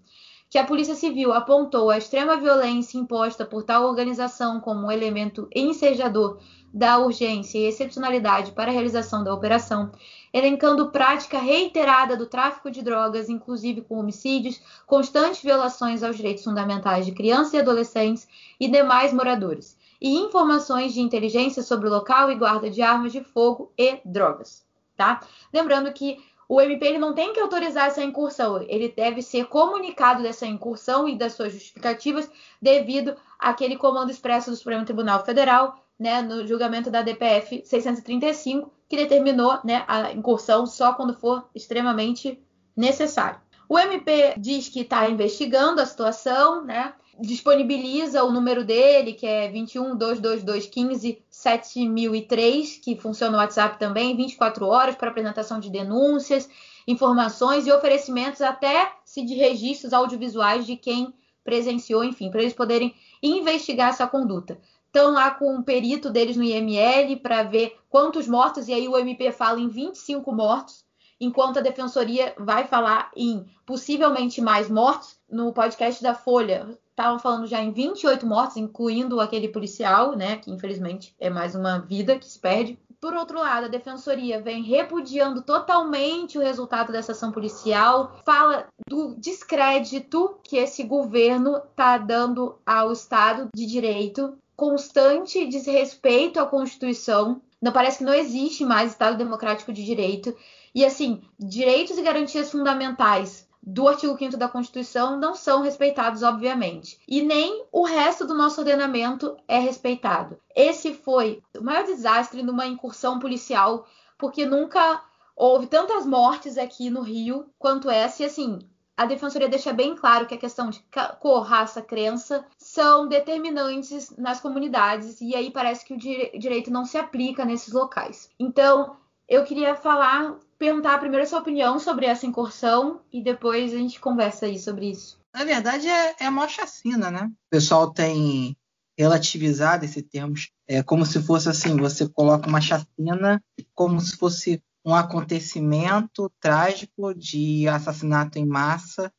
que 0.50 0.58
a 0.58 0.66
Polícia 0.66 0.96
Civil 0.96 1.32
apontou 1.32 1.92
a 1.92 1.98
extrema 1.98 2.36
violência 2.36 2.98
imposta 2.98 3.46
por 3.46 3.64
tal 3.64 3.84
organização 3.84 4.60
como 4.60 4.88
um 4.88 4.92
elemento 4.92 5.48
ensejador 5.54 6.40
da 6.74 6.98
urgência 6.98 7.60
e 7.60 7.66
excepcionalidade 7.66 8.52
para 8.52 8.72
a 8.72 8.74
realização 8.74 9.24
da 9.24 9.34
operação, 9.34 9.92
elencando 10.34 10.92
prática 10.92 11.40
reiterada 11.40 12.18
do 12.18 12.26
tráfico 12.26 12.72
de 12.72 12.82
drogas, 12.82 13.30
inclusive 13.30 13.82
com 13.82 14.00
homicídios, 14.00 14.62
constantes 14.86 15.42
violações 15.42 16.02
aos 16.04 16.18
direitos 16.18 16.44
fundamentais 16.44 17.06
de 17.06 17.12
crianças 17.12 17.54
e 17.54 17.60
adolescentes 17.60 18.28
e 18.60 18.68
demais 18.68 19.14
moradores, 19.14 19.78
e 20.02 20.16
informações 20.16 20.94
de 20.94 21.02
inteligência 21.02 21.62
sobre 21.62 21.88
o 21.88 21.92
local 21.92 22.32
e 22.32 22.36
guarda 22.36 22.70
de 22.70 22.82
armas 22.82 23.12
de 23.12 23.24
fogo 23.24 23.72
e 23.78 24.00
drogas. 24.06 24.68
Tá? 24.96 25.22
Lembrando 25.54 25.94
que 25.94 26.22
o 26.50 26.60
MP 26.60 26.84
ele 26.88 26.98
não 26.98 27.14
tem 27.14 27.32
que 27.32 27.40
autorizar 27.40 27.86
essa 27.86 28.04
incursão, 28.04 28.60
ele 28.68 28.90
deve 28.90 29.22
ser 29.22 29.46
comunicado 29.46 30.24
dessa 30.24 30.48
incursão 30.48 31.08
e 31.08 31.16
das 31.16 31.34
suas 31.34 31.54
justificativas 31.54 32.28
devido 32.60 33.16
àquele 33.38 33.78
comando 33.78 34.10
expresso 34.10 34.50
do 34.50 34.58
Supremo 34.58 34.84
Tribunal 34.84 35.24
Federal, 35.24 35.86
né, 36.00 36.24
no 36.24 36.48
julgamento 36.48 36.90
da 36.90 37.04
DPF 37.04 37.62
635, 37.64 38.74
que 38.90 38.98
determinou 38.98 39.60
né, 39.64 39.86
a 39.88 40.12
incursão 40.12 40.66
só 40.66 40.94
quando 40.94 41.14
for 41.14 41.48
extremamente 41.54 42.42
necessário. 42.76 43.40
O 43.68 43.78
MP 43.78 44.34
diz 44.36 44.68
que 44.68 44.80
está 44.80 45.08
investigando 45.08 45.80
a 45.80 45.86
situação, 45.86 46.66
né? 46.66 46.96
disponibiliza 47.20 48.24
o 48.24 48.32
número 48.32 48.64
dele, 48.64 49.14
que 49.14 49.28
é 49.28 49.50
21 49.50 49.96
222 49.96 50.66
15 50.66 51.22
7003, 51.40 52.82
que 52.84 52.98
funciona 52.98 53.32
no 53.32 53.38
WhatsApp 53.38 53.80
também, 53.80 54.16
24 54.16 54.66
horas 54.66 54.96
para 54.96 55.10
apresentação 55.10 55.58
de 55.58 55.70
denúncias, 55.70 56.50
informações 56.86 57.66
e 57.66 57.72
oferecimentos 57.72 58.42
até 58.42 58.92
se 59.06 59.24
de 59.24 59.36
registros 59.36 59.94
audiovisuais 59.94 60.66
de 60.66 60.76
quem 60.76 61.14
presenciou, 61.42 62.04
enfim, 62.04 62.30
para 62.30 62.42
eles 62.42 62.54
poderem 62.54 62.94
investigar 63.24 63.90
essa 63.90 64.06
conduta. 64.06 64.60
Estão 64.88 65.14
lá 65.14 65.32
com 65.32 65.56
um 65.56 65.64
perito 65.64 66.10
deles 66.10 66.36
no 66.36 66.44
IML 66.44 67.16
para 67.22 67.44
ver 67.44 67.78
quantos 67.90 68.28
mortos, 68.28 68.68
e 68.68 68.74
aí 68.74 68.90
o 68.90 68.98
MP 68.98 69.32
fala 69.32 69.62
em 69.62 69.70
25 69.70 70.30
mortos, 70.34 70.84
enquanto 71.22 71.60
a 71.60 71.62
defensoria 71.62 72.34
vai 72.38 72.68
falar 72.68 73.12
em 73.16 73.46
possivelmente 73.66 74.42
mais 74.42 74.70
mortos 74.70 75.18
no 75.32 75.54
podcast 75.54 76.04
da 76.04 76.14
Folha 76.14 76.78
estavam 77.00 77.18
falando 77.18 77.48
já 77.48 77.62
em 77.62 77.72
28 77.72 78.26
mortes, 78.28 78.58
incluindo 78.58 79.22
aquele 79.22 79.48
policial, 79.48 80.18
né, 80.18 80.36
que 80.36 80.52
infelizmente 80.52 81.16
é 81.18 81.30
mais 81.30 81.56
uma 81.56 81.80
vida 81.80 82.20
que 82.20 82.26
se 82.26 82.38
perde. 82.38 82.78
Por 83.00 83.14
outro 83.14 83.40
lado, 83.40 83.66
a 83.66 83.70
defensoria 83.70 84.42
vem 84.42 84.62
repudiando 84.62 85.42
totalmente 85.42 86.38
o 86.38 86.42
resultado 86.42 86.92
dessa 86.92 87.14
ação 87.14 87.32
policial, 87.32 88.20
fala 88.26 88.68
do 88.86 89.16
descrédito 89.16 90.38
que 90.44 90.58
esse 90.58 90.84
governo 90.84 91.56
está 91.56 91.98
dando 91.98 92.58
ao 92.66 92.92
Estado 92.92 93.48
de 93.56 93.66
Direito, 93.66 94.38
constante 94.58 95.48
desrespeito 95.48 96.38
à 96.42 96.46
Constituição, 96.46 97.42
Não 97.62 97.72
parece 97.74 98.00
que 98.00 98.04
não 98.06 98.14
existe 98.14 98.66
mais 98.66 98.92
Estado 98.92 99.18
democrático 99.18 99.72
de 99.74 99.84
direito. 99.84 100.34
E 100.74 100.86
assim, 100.86 101.22
direitos 101.38 101.98
e 101.98 102.02
garantias 102.02 102.52
fundamentais 102.52 103.49
do 103.62 103.88
artigo 103.88 104.18
5 104.18 104.38
da 104.38 104.48
Constituição 104.48 105.20
não 105.20 105.36
são 105.36 105.62
respeitados, 105.62 106.24
obviamente. 106.24 107.00
E 107.08 107.22
nem 107.22 107.66
o 107.72 107.84
resto 107.84 108.26
do 108.26 108.34
nosso 108.34 108.60
ordenamento 108.62 109.38
é 109.48 109.60
respeitado. 109.60 110.40
Esse 110.56 110.94
foi 110.94 111.42
o 111.58 111.64
maior 111.64 111.84
desastre 111.84 112.42
numa 112.42 112.66
incursão 112.66 113.20
policial, 113.20 113.86
porque 114.18 114.46
nunca 114.46 115.04
houve 115.36 115.68
tantas 115.68 116.06
mortes 116.06 116.58
aqui 116.58 116.90
no 116.90 117.02
Rio 117.02 117.46
quanto 117.58 117.90
essa. 117.90 118.24
E 118.24 118.26
assim, 118.26 118.60
a 118.98 119.06
Defensoria 119.06 119.48
deixa 119.48 119.72
bem 119.72 119.96
claro 119.96 120.26
que 120.26 120.36
a 120.36 120.40
questão 120.40 120.70
de 120.70 120.84
cor, 121.22 121.44
raça, 121.44 121.82
crença 121.82 122.46
são 122.58 123.08
determinantes 123.08 124.14
nas 124.18 124.42
comunidades, 124.42 125.22
e 125.22 125.34
aí 125.34 125.52
parece 125.52 125.86
que 125.86 125.94
o 125.94 125.98
direito 125.98 126.70
não 126.70 126.84
se 126.84 126.98
aplica 126.98 127.46
nesses 127.46 127.74
locais. 127.74 128.30
Então, 128.38 128.98
eu 129.26 129.46
queria 129.46 129.74
falar 129.76 130.36
perguntar 130.60 131.00
primeiro 131.00 131.24
a 131.24 131.28
sua 131.28 131.40
opinião 131.40 131.80
sobre 131.80 132.06
essa 132.06 132.26
incursão 132.26 133.02
e 133.12 133.24
depois 133.24 133.74
a 133.74 133.78
gente 133.78 134.00
conversa 134.00 134.46
aí 134.46 134.60
sobre 134.60 134.92
isso. 134.92 135.18
Na 135.34 135.46
verdade, 135.46 135.88
é, 135.88 136.16
é 136.20 136.30
uma 136.30 136.48
chacina, 136.48 137.10
né? 137.10 137.32
O 137.48 137.50
pessoal 137.50 137.92
tem 137.92 138.58
relativizado 138.98 139.86
esse 139.86 140.04
termo 140.04 140.34
é 140.68 140.84
como 140.84 141.06
se 141.06 141.24
fosse 141.24 141.48
assim, 141.48 141.78
você 141.78 142.08
coloca 142.10 142.48
uma 142.48 142.60
chacina 142.60 143.42
como 143.74 144.00
se 144.02 144.18
fosse 144.18 144.62
um 144.86 144.94
acontecimento 144.94 146.32
trágico 146.40 147.14
de 147.14 147.68
assassinato 147.68 148.38
em 148.38 148.46
massa, 148.46 149.12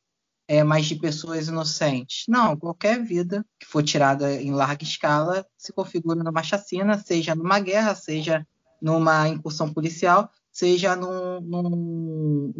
é, 0.47 0.63
mas 0.63 0.85
de 0.85 0.95
pessoas 0.95 1.47
inocentes. 1.47 2.25
Não, 2.27 2.55
qualquer 2.55 3.03
vida 3.03 3.45
que 3.59 3.65
for 3.65 3.81
tirada 3.81 4.33
em 4.33 4.51
larga 4.51 4.83
escala 4.83 5.45
se 5.57 5.73
configura 5.73 6.23
numa 6.23 6.43
chacina, 6.43 6.99
seja 6.99 7.33
numa 7.35 7.59
guerra, 7.59 7.95
seja 7.95 8.45
numa 8.81 9.27
incursão 9.27 9.73
policial, 9.73 10.29
seja 10.51 10.95
num, 10.95 12.51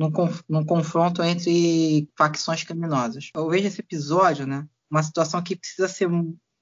confronto 0.65 1.21
entre 1.21 2.09
facções 2.17 2.63
criminosas. 2.63 3.29
Eu 3.35 3.49
vejo 3.49 3.67
esse 3.67 3.81
episódio, 3.81 4.47
né, 4.47 4.65
uma 4.89 5.03
situação 5.03 5.41
que 5.41 5.55
precisa 5.55 5.87
ser 5.87 6.09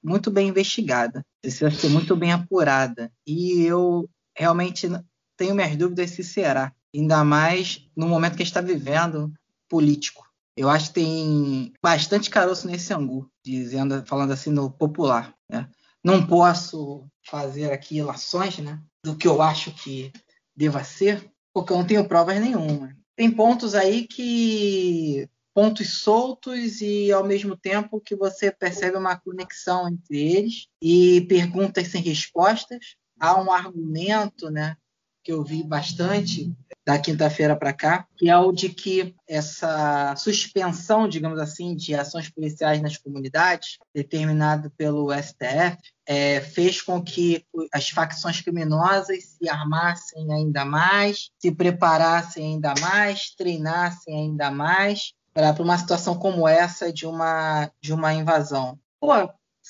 muito 0.02 0.30
bem 0.30 0.48
investigada, 0.48 1.24
precisa 1.40 1.70
ser 1.70 1.88
muito 1.88 2.16
bem 2.16 2.32
apurada. 2.32 3.12
E 3.26 3.62
eu 3.62 4.08
realmente 4.36 4.88
tenho 5.36 5.54
minhas 5.54 5.76
dúvidas 5.76 6.10
se 6.10 6.24
será, 6.24 6.72
ainda 6.94 7.24
mais 7.24 7.86
no 7.96 8.08
momento 8.08 8.36
que 8.36 8.42
a 8.42 8.44
gente 8.44 8.56
está 8.56 8.60
vivendo 8.60 9.32
político. 9.68 10.28
Eu 10.56 10.68
acho 10.68 10.88
que 10.88 10.94
tem 10.94 11.72
bastante 11.82 12.28
caroço 12.28 12.66
nesse 12.66 12.92
angu, 12.92 13.30
dizendo, 13.42 14.04
falando 14.04 14.32
assim 14.32 14.50
no 14.50 14.70
popular. 14.70 15.34
Né? 15.48 15.68
Não 16.04 16.26
posso 16.26 17.06
fazer 17.24 17.72
aqui 17.72 17.98
ilações 17.98 18.58
né, 18.58 18.80
do 19.04 19.16
que 19.16 19.28
eu 19.28 19.40
acho 19.40 19.70
que 19.72 20.12
deva 20.56 20.84
ser, 20.84 21.30
porque 21.52 21.72
eu 21.72 21.78
não 21.78 21.86
tenho 21.86 22.06
provas 22.06 22.40
nenhuma. 22.40 22.96
Tem 23.16 23.30
pontos 23.30 23.74
aí 23.74 24.06
que 24.06 25.28
pontos 25.54 26.00
soltos 26.00 26.80
e 26.80 27.12
ao 27.12 27.24
mesmo 27.24 27.56
tempo 27.56 28.00
que 28.00 28.14
você 28.14 28.50
percebe 28.50 28.96
uma 28.96 29.16
conexão 29.16 29.88
entre 29.88 30.18
eles 30.18 30.68
e 30.80 31.22
perguntas 31.22 31.88
sem 31.88 32.02
respostas. 32.02 32.96
Há 33.18 33.40
um 33.40 33.52
argumento, 33.52 34.50
né, 34.50 34.76
que 35.22 35.32
eu 35.32 35.42
vi 35.42 35.62
bastante 35.62 36.52
da 36.86 36.98
quinta-feira 36.98 37.54
para 37.54 37.72
cá, 37.72 38.06
que 38.16 38.28
é 38.28 38.36
o 38.36 38.52
de 38.52 38.68
que 38.68 39.14
essa 39.28 40.14
suspensão, 40.16 41.08
digamos 41.08 41.38
assim, 41.38 41.76
de 41.76 41.94
ações 41.94 42.28
policiais 42.28 42.80
nas 42.80 42.96
comunidades, 42.96 43.78
determinado 43.94 44.70
pelo 44.76 45.12
STF, 45.12 45.76
é, 46.06 46.40
fez 46.40 46.82
com 46.82 47.00
que 47.02 47.44
as 47.72 47.90
facções 47.90 48.40
criminosas 48.40 49.24
se 49.24 49.48
armassem 49.48 50.32
ainda 50.32 50.64
mais, 50.64 51.30
se 51.38 51.52
preparassem 51.52 52.54
ainda 52.54 52.74
mais, 52.80 53.34
treinassem 53.36 54.14
ainda 54.14 54.50
mais 54.50 55.12
para 55.32 55.54
uma 55.62 55.78
situação 55.78 56.18
como 56.18 56.48
essa 56.48 56.92
de 56.92 57.06
uma, 57.06 57.70
de 57.80 57.92
uma 57.92 58.12
invasão. 58.12 58.78
Pô, 58.98 59.12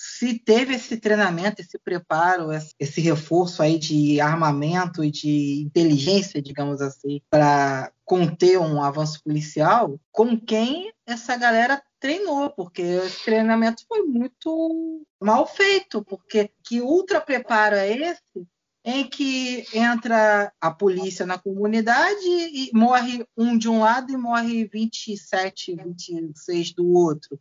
se 0.03 0.39
teve 0.39 0.77
esse 0.77 0.97
treinamento, 0.97 1.61
esse 1.61 1.79
preparo, 1.79 2.49
esse 2.79 3.03
reforço 3.03 3.63
aí 3.63 3.79
de 3.79 4.19
armamento 4.19 5.05
e 5.05 5.11
de 5.11 5.61
inteligência, 5.61 6.41
digamos 6.41 6.81
assim, 6.81 7.21
para 7.29 7.93
conter 8.03 8.59
um 8.59 8.83
avanço 8.83 9.23
policial, 9.23 10.01
com 10.11 10.41
quem 10.41 10.91
essa 11.05 11.37
galera 11.37 11.83
treinou, 12.01 12.49
porque 12.49 12.81
esse 12.81 13.27
treinamento 13.27 13.85
foi 13.87 14.03
muito 14.05 15.05
mal 15.21 15.47
feito, 15.47 16.03
porque 16.03 16.51
que 16.65 16.81
ultra 16.81 17.21
preparo 17.21 17.77
é 17.77 17.93
esse 17.93 18.49
em 18.83 19.07
que 19.07 19.67
entra 19.75 20.51
a 20.59 20.71
polícia 20.71 21.27
na 21.27 21.37
comunidade 21.37 22.25
e 22.25 22.71
morre 22.73 23.23
um 23.37 23.59
de 23.59 23.69
um 23.69 23.81
lado 23.81 24.11
e 24.11 24.17
morre 24.17 24.65
27, 24.65 25.77
26 25.77 26.73
do 26.73 26.91
outro 26.91 27.39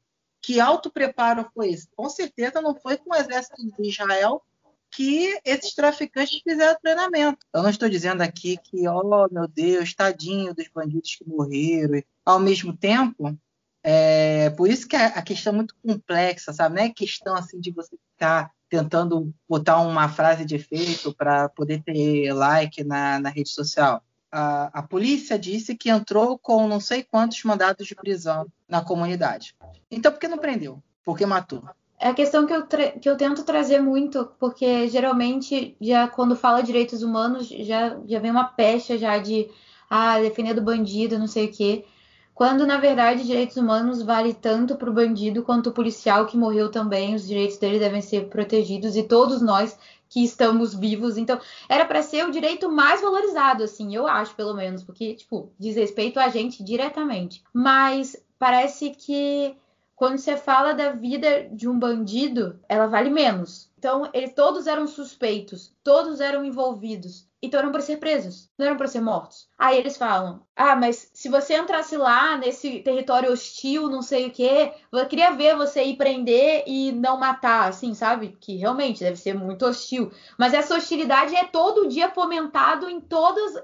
que 0.49 0.59
autopreparo 0.59 1.47
foi 1.53 1.69
esse? 1.69 1.87
Com 1.95 2.09
certeza 2.09 2.59
não 2.59 2.73
foi 2.73 2.97
com 2.97 3.13
o 3.13 3.15
exército 3.15 3.55
de 3.55 3.87
Israel 3.87 4.41
que 4.89 5.39
esses 5.45 5.75
traficantes 5.75 6.41
fizeram 6.41 6.75
treinamento. 6.81 7.37
Eu 7.53 7.61
não 7.61 7.69
estou 7.69 7.87
dizendo 7.87 8.21
aqui 8.21 8.57
que, 8.57 8.87
oh 8.87 9.27
meu 9.31 9.47
Deus, 9.47 9.93
tadinho 9.93 10.51
dos 10.55 10.67
bandidos 10.67 11.13
que 11.13 11.29
morreram. 11.29 12.01
Ao 12.25 12.39
mesmo 12.39 12.75
tempo, 12.75 13.37
é 13.83 14.49
por 14.49 14.67
isso 14.67 14.87
que 14.87 14.95
a 14.95 15.21
questão 15.21 15.53
é 15.53 15.55
muito 15.57 15.75
complexa, 15.85 16.51
sabe? 16.51 16.77
Não 16.77 16.81
é 16.81 16.89
questão 16.89 17.35
assim 17.35 17.59
de 17.59 17.69
você 17.69 17.95
ficar 18.13 18.49
tentando 18.67 19.31
botar 19.47 19.79
uma 19.81 20.09
frase 20.09 20.43
de 20.43 20.55
efeito 20.55 21.13
para 21.13 21.47
poder 21.49 21.83
ter 21.83 22.33
like 22.33 22.83
na, 22.83 23.19
na 23.19 23.29
rede 23.29 23.49
social 23.49 24.03
a, 24.31 24.79
a 24.79 24.83
polícia 24.83 25.37
disse 25.37 25.75
que 25.75 25.89
entrou 25.89 26.37
com 26.37 26.67
não 26.67 26.79
sei 26.79 27.03
quantos 27.03 27.43
mandados 27.43 27.87
de 27.87 27.95
prisão 27.95 28.47
na 28.67 28.83
comunidade. 28.83 29.55
Então, 29.89 30.11
por 30.11 30.19
que 30.19 30.27
não 30.27 30.37
prendeu? 30.37 30.81
Por 31.03 31.17
que 31.17 31.25
matou? 31.25 31.63
É 31.99 32.09
a 32.09 32.13
questão 32.13 32.45
que 32.45 32.53
eu, 32.53 32.65
que 32.65 33.09
eu 33.09 33.17
tento 33.17 33.43
trazer 33.43 33.81
muito, 33.81 34.31
porque 34.39 34.87
geralmente, 34.87 35.75
já 35.81 36.07
quando 36.07 36.35
fala 36.35 36.63
direitos 36.63 37.03
humanos, 37.03 37.49
já, 37.49 37.97
já 38.05 38.19
vem 38.19 38.31
uma 38.31 38.45
pecha 38.45 38.97
já 38.97 39.17
de 39.17 39.49
ah, 39.89 40.19
defender 40.19 40.53
do 40.53 40.61
bandido, 40.61 41.19
não 41.19 41.27
sei 41.27 41.47
o 41.47 41.51
quê. 41.51 41.85
Quando, 42.33 42.65
na 42.65 42.77
verdade, 42.77 43.25
direitos 43.25 43.57
humanos 43.57 44.01
vale 44.01 44.33
tanto 44.33 44.77
para 44.77 44.89
o 44.89 44.93
bandido 44.93 45.43
quanto 45.43 45.71
o 45.71 45.73
policial 45.73 46.25
que 46.25 46.37
morreu 46.37 46.71
também. 46.71 47.13
Os 47.13 47.27
direitos 47.27 47.57
dele 47.57 47.79
devem 47.79 48.01
ser 48.01 48.29
protegidos 48.29 48.95
e 48.95 49.03
todos 49.03 49.41
nós 49.41 49.77
que 50.09 50.23
estamos 50.23 50.73
vivos. 50.73 51.17
Então, 51.17 51.39
era 51.69 51.85
para 51.85 52.01
ser 52.01 52.25
o 52.25 52.31
direito 52.31 52.69
mais 52.69 53.01
valorizado, 53.01 53.63
assim, 53.63 53.95
eu 53.95 54.07
acho, 54.07 54.35
pelo 54.35 54.55
menos, 54.55 54.83
porque, 54.83 55.13
tipo, 55.13 55.51
diz 55.57 55.75
respeito 55.75 56.19
a 56.19 56.27
gente 56.29 56.63
diretamente. 56.63 57.43
Mas 57.53 58.17
parece 58.39 58.89
que 58.89 59.55
quando 59.95 60.17
você 60.17 60.35
fala 60.35 60.73
da 60.73 60.93
vida 60.93 61.47
de 61.51 61.67
um 61.67 61.77
bandido, 61.77 62.59
ela 62.67 62.87
vale 62.87 63.09
menos. 63.09 63.69
Então, 63.77 64.09
eles 64.13 64.33
todos 64.33 64.65
eram 64.65 64.87
suspeitos, 64.87 65.71
todos 65.83 66.19
eram 66.19 66.43
envolvidos. 66.43 67.28
Então 67.41 67.59
eram 67.59 67.71
para 67.71 67.81
ser 67.81 67.97
presos, 67.97 68.49
não 68.57 68.65
eram 68.65 68.77
para 68.77 68.87
ser 68.87 68.99
mortos. 68.99 69.47
Aí 69.57 69.77
eles 69.77 69.95
falam: 69.95 70.45
Ah, 70.55 70.75
mas 70.75 71.09
se 71.13 71.29
você 71.29 71.55
entrasse 71.57 71.95
lá 71.95 72.37
nesse 72.37 72.79
território 72.79 73.31
hostil, 73.31 73.87
não 73.87 74.01
sei 74.01 74.27
o 74.27 74.31
quê, 74.31 74.73
eu 74.91 75.05
queria 75.07 75.31
ver 75.31 75.55
você 75.55 75.83
ir 75.83 75.95
prender 75.95 76.63
e 76.67 76.91
não 76.91 77.17
matar, 77.17 77.69
assim, 77.69 77.93
sabe? 77.93 78.37
Que 78.41 78.57
realmente 78.57 78.99
deve 78.99 79.15
ser 79.15 79.33
muito 79.33 79.65
hostil. 79.65 80.11
Mas 80.37 80.53
essa 80.53 80.75
hostilidade 80.75 81.33
é 81.33 81.45
todo 81.45 81.87
dia 81.87 82.09
fomentado 82.09 82.89
em 82.89 82.99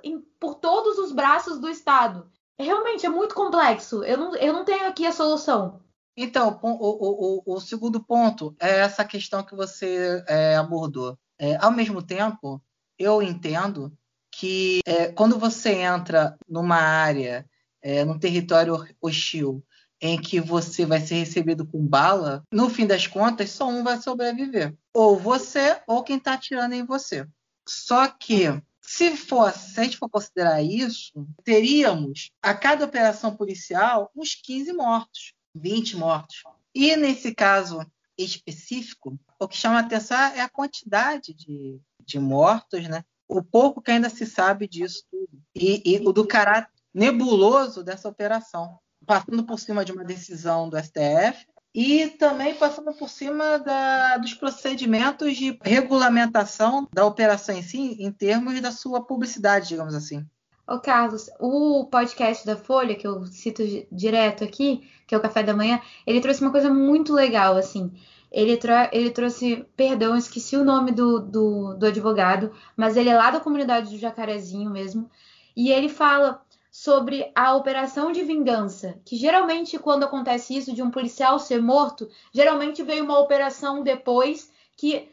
em, 0.03 0.19
por 0.39 0.55
todos 0.55 0.97
os 0.97 1.11
braços 1.11 1.59
do 1.59 1.69
Estado. 1.69 2.29
Realmente 2.57 3.05
é 3.05 3.09
muito 3.09 3.35
complexo. 3.35 4.03
Eu 4.03 4.17
não, 4.17 4.35
eu 4.37 4.53
não 4.53 4.63
tenho 4.63 4.87
aqui 4.87 5.05
a 5.05 5.11
solução. 5.11 5.81
Então, 6.17 6.57
o, 6.61 6.69
o, 6.69 7.41
o, 7.45 7.55
o 7.55 7.59
segundo 7.59 8.01
ponto 8.01 8.55
é 8.59 8.79
essa 8.79 9.03
questão 9.03 9.43
que 9.43 9.53
você 9.53 10.23
é, 10.27 10.55
abordou. 10.55 11.17
É, 11.37 11.57
ao 11.57 11.71
mesmo 11.71 12.01
tempo, 12.01 12.61
eu 12.97 13.21
entendo 13.21 13.95
que 14.31 14.81
é, 14.85 15.11
quando 15.11 15.39
você 15.39 15.71
entra 15.71 16.37
numa 16.47 16.77
área, 16.77 17.49
é, 17.81 18.03
num 18.03 18.19
território 18.19 18.85
hostil, 19.01 19.63
em 20.01 20.19
que 20.19 20.39
você 20.39 20.85
vai 20.85 20.99
ser 20.99 21.15
recebido 21.15 21.65
com 21.65 21.85
bala, 21.85 22.43
no 22.51 22.69
fim 22.69 22.85
das 22.85 23.07
contas, 23.07 23.51
só 23.51 23.67
um 23.67 23.83
vai 23.83 24.01
sobreviver. 24.01 24.75
Ou 24.93 25.17
você, 25.17 25.81
ou 25.87 26.03
quem 26.03 26.17
está 26.17 26.33
atirando 26.33 26.75
em 26.75 26.85
você. 26.85 27.27
Só 27.67 28.07
que, 28.07 28.45
se, 28.81 29.15
for, 29.15 29.51
se 29.53 29.79
a 29.79 29.83
gente 29.83 29.97
for 29.97 30.09
considerar 30.09 30.61
isso, 30.61 31.25
teríamos, 31.43 32.29
a 32.41 32.53
cada 32.53 32.85
operação 32.85 33.35
policial, 33.35 34.11
uns 34.15 34.35
15 34.35 34.73
mortos, 34.73 35.33
20 35.55 35.97
mortos. 35.97 36.43
E 36.73 36.95
nesse 36.97 37.33
caso 37.33 37.79
específico, 38.17 39.17
o 39.39 39.47
que 39.47 39.57
chama 39.57 39.79
atenção 39.79 40.17
é 40.17 40.41
a 40.41 40.49
quantidade 40.49 41.33
de, 41.33 41.79
de 42.05 42.19
mortos, 42.19 42.87
né? 42.87 43.03
O 43.27 43.43
pouco 43.43 43.81
que 43.81 43.91
ainda 43.91 44.09
se 44.09 44.25
sabe 44.25 44.67
disso 44.67 45.03
tudo. 45.09 45.41
E, 45.55 45.81
e 45.85 46.07
o 46.07 46.11
do 46.11 46.25
caráter 46.27 46.69
nebuloso 46.93 47.83
dessa 47.83 48.07
operação. 48.07 48.77
Passando 49.05 49.43
por 49.43 49.59
cima 49.59 49.83
de 49.83 49.91
uma 49.91 50.03
decisão 50.03 50.69
do 50.69 50.77
STF 50.77 51.45
e 51.73 52.07
também 52.07 52.55
passando 52.55 52.93
por 52.93 53.09
cima 53.09 53.59
da, 53.59 54.17
dos 54.17 54.33
procedimentos 54.33 55.35
de 55.35 55.59
regulamentação 55.61 56.87
da 56.93 57.05
operação 57.05 57.53
em 57.53 57.61
si, 57.61 57.97
em 57.99 58.09
termos 58.11 58.61
da 58.61 58.71
sua 58.71 59.05
publicidade, 59.05 59.67
digamos 59.67 59.93
assim. 59.93 60.25
Ô 60.65 60.79
Carlos, 60.79 61.29
o 61.39 61.85
podcast 61.85 62.45
da 62.45 62.55
Folha, 62.55 62.95
que 62.95 63.05
eu 63.05 63.25
cito 63.25 63.61
direto 63.91 64.43
aqui, 64.43 64.89
que 65.05 65.13
é 65.13 65.17
o 65.17 65.21
Café 65.21 65.43
da 65.43 65.53
Manhã, 65.53 65.79
ele 66.07 66.21
trouxe 66.21 66.41
uma 66.41 66.51
coisa 66.51 66.73
muito 66.73 67.13
legal, 67.13 67.57
assim. 67.57 67.91
Ele, 68.35 68.59
ele 68.91 69.11
trouxe, 69.11 69.65
perdão, 69.77 70.17
esqueci 70.17 70.57
o 70.57 70.63
nome 70.65 70.91
do, 70.91 71.21
do, 71.21 71.73
do 71.75 71.85
advogado, 71.85 72.51
mas 72.75 72.97
ele 72.97 73.07
é 73.07 73.15
lá 73.15 73.31
da 73.31 73.39
comunidade 73.39 73.89
do 73.89 73.97
Jacarezinho 73.97 74.69
mesmo. 74.69 75.09
E 75.55 75.71
ele 75.71 75.87
fala 75.87 76.41
sobre 76.69 77.31
a 77.33 77.55
operação 77.55 78.11
de 78.11 78.23
vingança, 78.23 78.99
que 79.05 79.15
geralmente 79.15 79.79
quando 79.79 80.03
acontece 80.03 80.57
isso 80.57 80.73
de 80.73 80.83
um 80.83 80.91
policial 80.91 81.39
ser 81.39 81.61
morto, 81.61 82.09
geralmente 82.33 82.83
veio 82.83 83.05
uma 83.05 83.17
operação 83.17 83.81
depois 83.81 84.51
que 84.75 85.07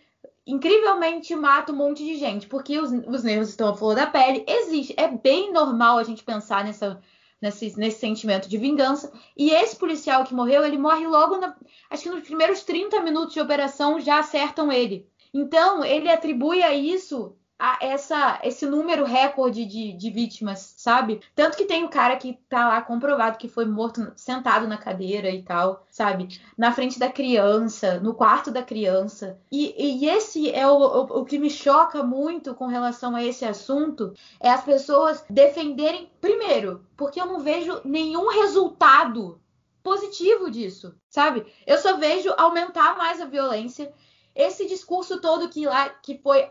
incrivelmente 0.45 1.33
mata 1.37 1.71
um 1.71 1.77
monte 1.77 2.05
de 2.05 2.17
gente, 2.17 2.49
porque 2.49 2.81
os, 2.81 2.91
os 3.07 3.23
nervos 3.23 3.51
estão 3.51 3.69
à 3.69 3.77
flor 3.77 3.95
da 3.95 4.05
pele. 4.05 4.45
Existe, 4.49 4.95
é 4.97 5.07
bem 5.07 5.53
normal 5.53 5.99
a 5.99 6.03
gente 6.03 6.25
pensar 6.25 6.65
nessa, 6.65 7.01
nesse, 7.43 7.77
nesse 7.79 7.99
sentimento 7.99 8.49
de 8.49 8.57
vingança. 8.57 9.13
E 9.37 9.51
esse 9.51 9.77
policial 9.77 10.25
que 10.25 10.35
morreu, 10.35 10.65
ele 10.65 10.79
morre 10.79 11.07
logo, 11.07 11.37
na, 11.37 11.57
acho 11.91 12.05
que 12.05 12.09
nos 12.11 12.23
primeiros 12.23 12.63
30 12.63 13.01
minutos 13.01 13.35
de 13.35 13.41
operação 13.41 14.01
já 14.01 14.21
acertam 14.21 14.73
ele. 14.73 15.07
Então, 15.35 15.85
ele 15.85 16.09
atribui 16.09 16.63
a 16.63 16.73
isso 16.73 17.37
a 17.65 17.79
essa, 17.81 18.41
esse 18.43 18.67
número 18.67 19.05
recorde 19.05 19.65
de, 19.65 19.93
de, 19.93 20.11
vítimas, 20.11 20.75
sabe? 20.77 21.21
Tanto 21.33 21.57
que 21.57 21.65
tem 21.65 21.85
o 21.85 21.89
cara 21.89 22.17
que 22.17 22.37
tá 22.49 22.67
lá 22.67 22.83
comprovado 22.83 23.39
que 23.39 23.47
foi 23.47 23.65
morto 23.65 24.13
sentado 24.17 24.67
na 24.67 24.77
cadeira 24.77 25.31
e 25.31 25.45
tal, 25.45 25.87
sabe? 25.89 26.41
Na 26.59 26.73
frente 26.73 26.99
da 26.99 27.09
criança, 27.09 28.01
no 28.01 28.15
quarto 28.15 28.51
da 28.51 28.65
criança. 28.65 29.39
E, 29.49 29.77
e 29.79 30.09
esse 30.09 30.51
é 30.51 30.67
o, 30.67 30.75
o, 30.77 31.21
o 31.21 31.25
que 31.25 31.39
me 31.39 31.49
choca 31.49 32.03
muito 32.03 32.53
com 32.53 32.67
relação 32.67 33.15
a 33.15 33.23
esse 33.23 33.45
assunto, 33.45 34.13
é 34.41 34.51
as 34.51 34.65
pessoas 34.65 35.25
defenderem, 35.31 36.11
primeiro, 36.21 36.85
porque 36.97 37.21
eu 37.21 37.27
não 37.27 37.39
vejo 37.39 37.81
nenhum 37.85 38.29
resultado 38.29 39.41
positivo 39.85 40.51
disso, 40.51 40.97
sabe? 41.09 41.47
Eu 41.65 41.79
só 41.79 41.97
vejo 41.97 42.35
aumentar 42.37 42.99
mais 42.99 43.21
a 43.21 43.27
violência. 43.27 43.95
Esse 44.35 44.67
discurso 44.67 45.21
todo 45.21 45.49
que 45.49 45.65
lá 45.65 45.91
que 45.91 46.19
foi 46.19 46.51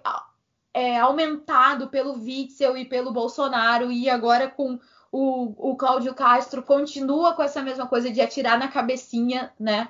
é, 0.73 0.99
aumentado 0.99 1.89
pelo 1.89 2.13
Witzel 2.13 2.77
e 2.77 2.85
pelo 2.85 3.11
Bolsonaro, 3.11 3.91
e 3.91 4.09
agora 4.09 4.49
com 4.49 4.79
o, 5.11 5.71
o 5.71 5.75
Cláudio 5.75 6.13
Castro 6.13 6.63
continua 6.63 7.33
com 7.33 7.43
essa 7.43 7.61
mesma 7.61 7.85
coisa 7.87 8.09
de 8.09 8.21
atirar 8.21 8.57
na 8.57 8.69
cabecinha, 8.69 9.53
né? 9.59 9.89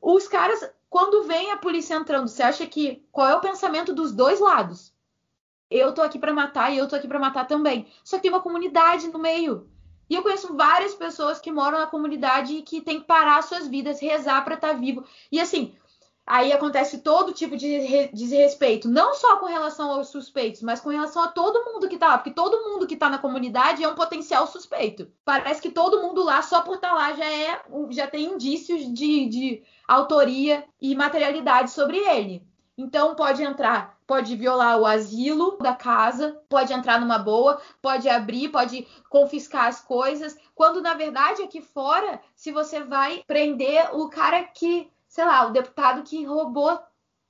Os 0.00 0.28
caras, 0.28 0.70
quando 0.88 1.24
vem 1.24 1.50
a 1.50 1.56
polícia 1.56 1.94
entrando, 1.94 2.28
você 2.28 2.42
acha 2.42 2.66
que 2.66 3.04
qual 3.10 3.28
é 3.28 3.34
o 3.34 3.40
pensamento 3.40 3.94
dos 3.94 4.12
dois 4.12 4.40
lados? 4.40 4.94
Eu 5.70 5.94
tô 5.94 6.02
aqui 6.02 6.18
para 6.18 6.32
matar 6.32 6.72
e 6.72 6.78
eu 6.78 6.88
tô 6.88 6.96
aqui 6.96 7.06
para 7.06 7.18
matar 7.18 7.46
também. 7.46 7.86
Só 8.02 8.16
que 8.16 8.22
tem 8.22 8.30
uma 8.30 8.42
comunidade 8.42 9.08
no 9.08 9.18
meio. 9.18 9.70
E 10.08 10.14
eu 10.16 10.22
conheço 10.22 10.56
várias 10.56 10.92
pessoas 10.94 11.38
que 11.38 11.52
moram 11.52 11.78
na 11.78 11.86
comunidade 11.86 12.54
e 12.54 12.62
que 12.62 12.80
tem 12.80 13.00
que 13.00 13.06
parar 13.06 13.40
suas 13.42 13.68
vidas, 13.68 14.00
rezar 14.00 14.44
para 14.44 14.56
estar 14.56 14.70
tá 14.70 14.74
vivo. 14.74 15.04
E 15.30 15.38
assim, 15.38 15.76
aí 16.30 16.52
acontece 16.52 16.98
todo 16.98 17.32
tipo 17.32 17.56
de 17.56 18.08
desrespeito, 18.12 18.88
não 18.88 19.14
só 19.14 19.38
com 19.38 19.46
relação 19.46 19.90
aos 19.90 20.10
suspeitos, 20.10 20.62
mas 20.62 20.80
com 20.80 20.88
relação 20.88 21.24
a 21.24 21.28
todo 21.28 21.64
mundo 21.64 21.88
que 21.88 21.98
tá 21.98 22.06
lá, 22.06 22.18
porque 22.18 22.30
todo 22.30 22.70
mundo 22.70 22.86
que 22.86 22.94
tá 22.94 23.10
na 23.10 23.18
comunidade 23.18 23.82
é 23.82 23.88
um 23.88 23.96
potencial 23.96 24.46
suspeito. 24.46 25.10
Parece 25.24 25.60
que 25.60 25.70
todo 25.70 26.00
mundo 26.00 26.22
lá, 26.22 26.40
só 26.40 26.62
por 26.62 26.76
estar 26.76 26.90
tá 26.90 26.94
lá, 26.94 27.12
já 27.14 27.24
é 27.24 27.60
já 27.90 28.06
tem 28.06 28.26
indícios 28.26 28.82
de, 28.94 29.26
de 29.26 29.62
autoria 29.88 30.64
e 30.80 30.94
materialidade 30.94 31.72
sobre 31.72 31.98
ele. 31.98 32.46
Então 32.78 33.16
pode 33.16 33.42
entrar, 33.42 33.98
pode 34.06 34.36
violar 34.36 34.78
o 34.78 34.86
asilo 34.86 35.58
da 35.60 35.74
casa, 35.74 36.40
pode 36.48 36.72
entrar 36.72 37.00
numa 37.00 37.18
boa, 37.18 37.60
pode 37.82 38.08
abrir, 38.08 38.50
pode 38.50 38.86
confiscar 39.08 39.66
as 39.66 39.80
coisas, 39.80 40.38
quando 40.54 40.80
na 40.80 40.94
verdade 40.94 41.42
aqui 41.42 41.60
fora, 41.60 42.20
se 42.36 42.52
você 42.52 42.84
vai 42.84 43.24
prender 43.26 43.90
o 43.94 44.08
cara 44.08 44.44
que 44.44 44.88
sei 45.10 45.24
lá, 45.24 45.46
o 45.46 45.52
deputado 45.52 46.04
que 46.04 46.24
roubou 46.24 46.80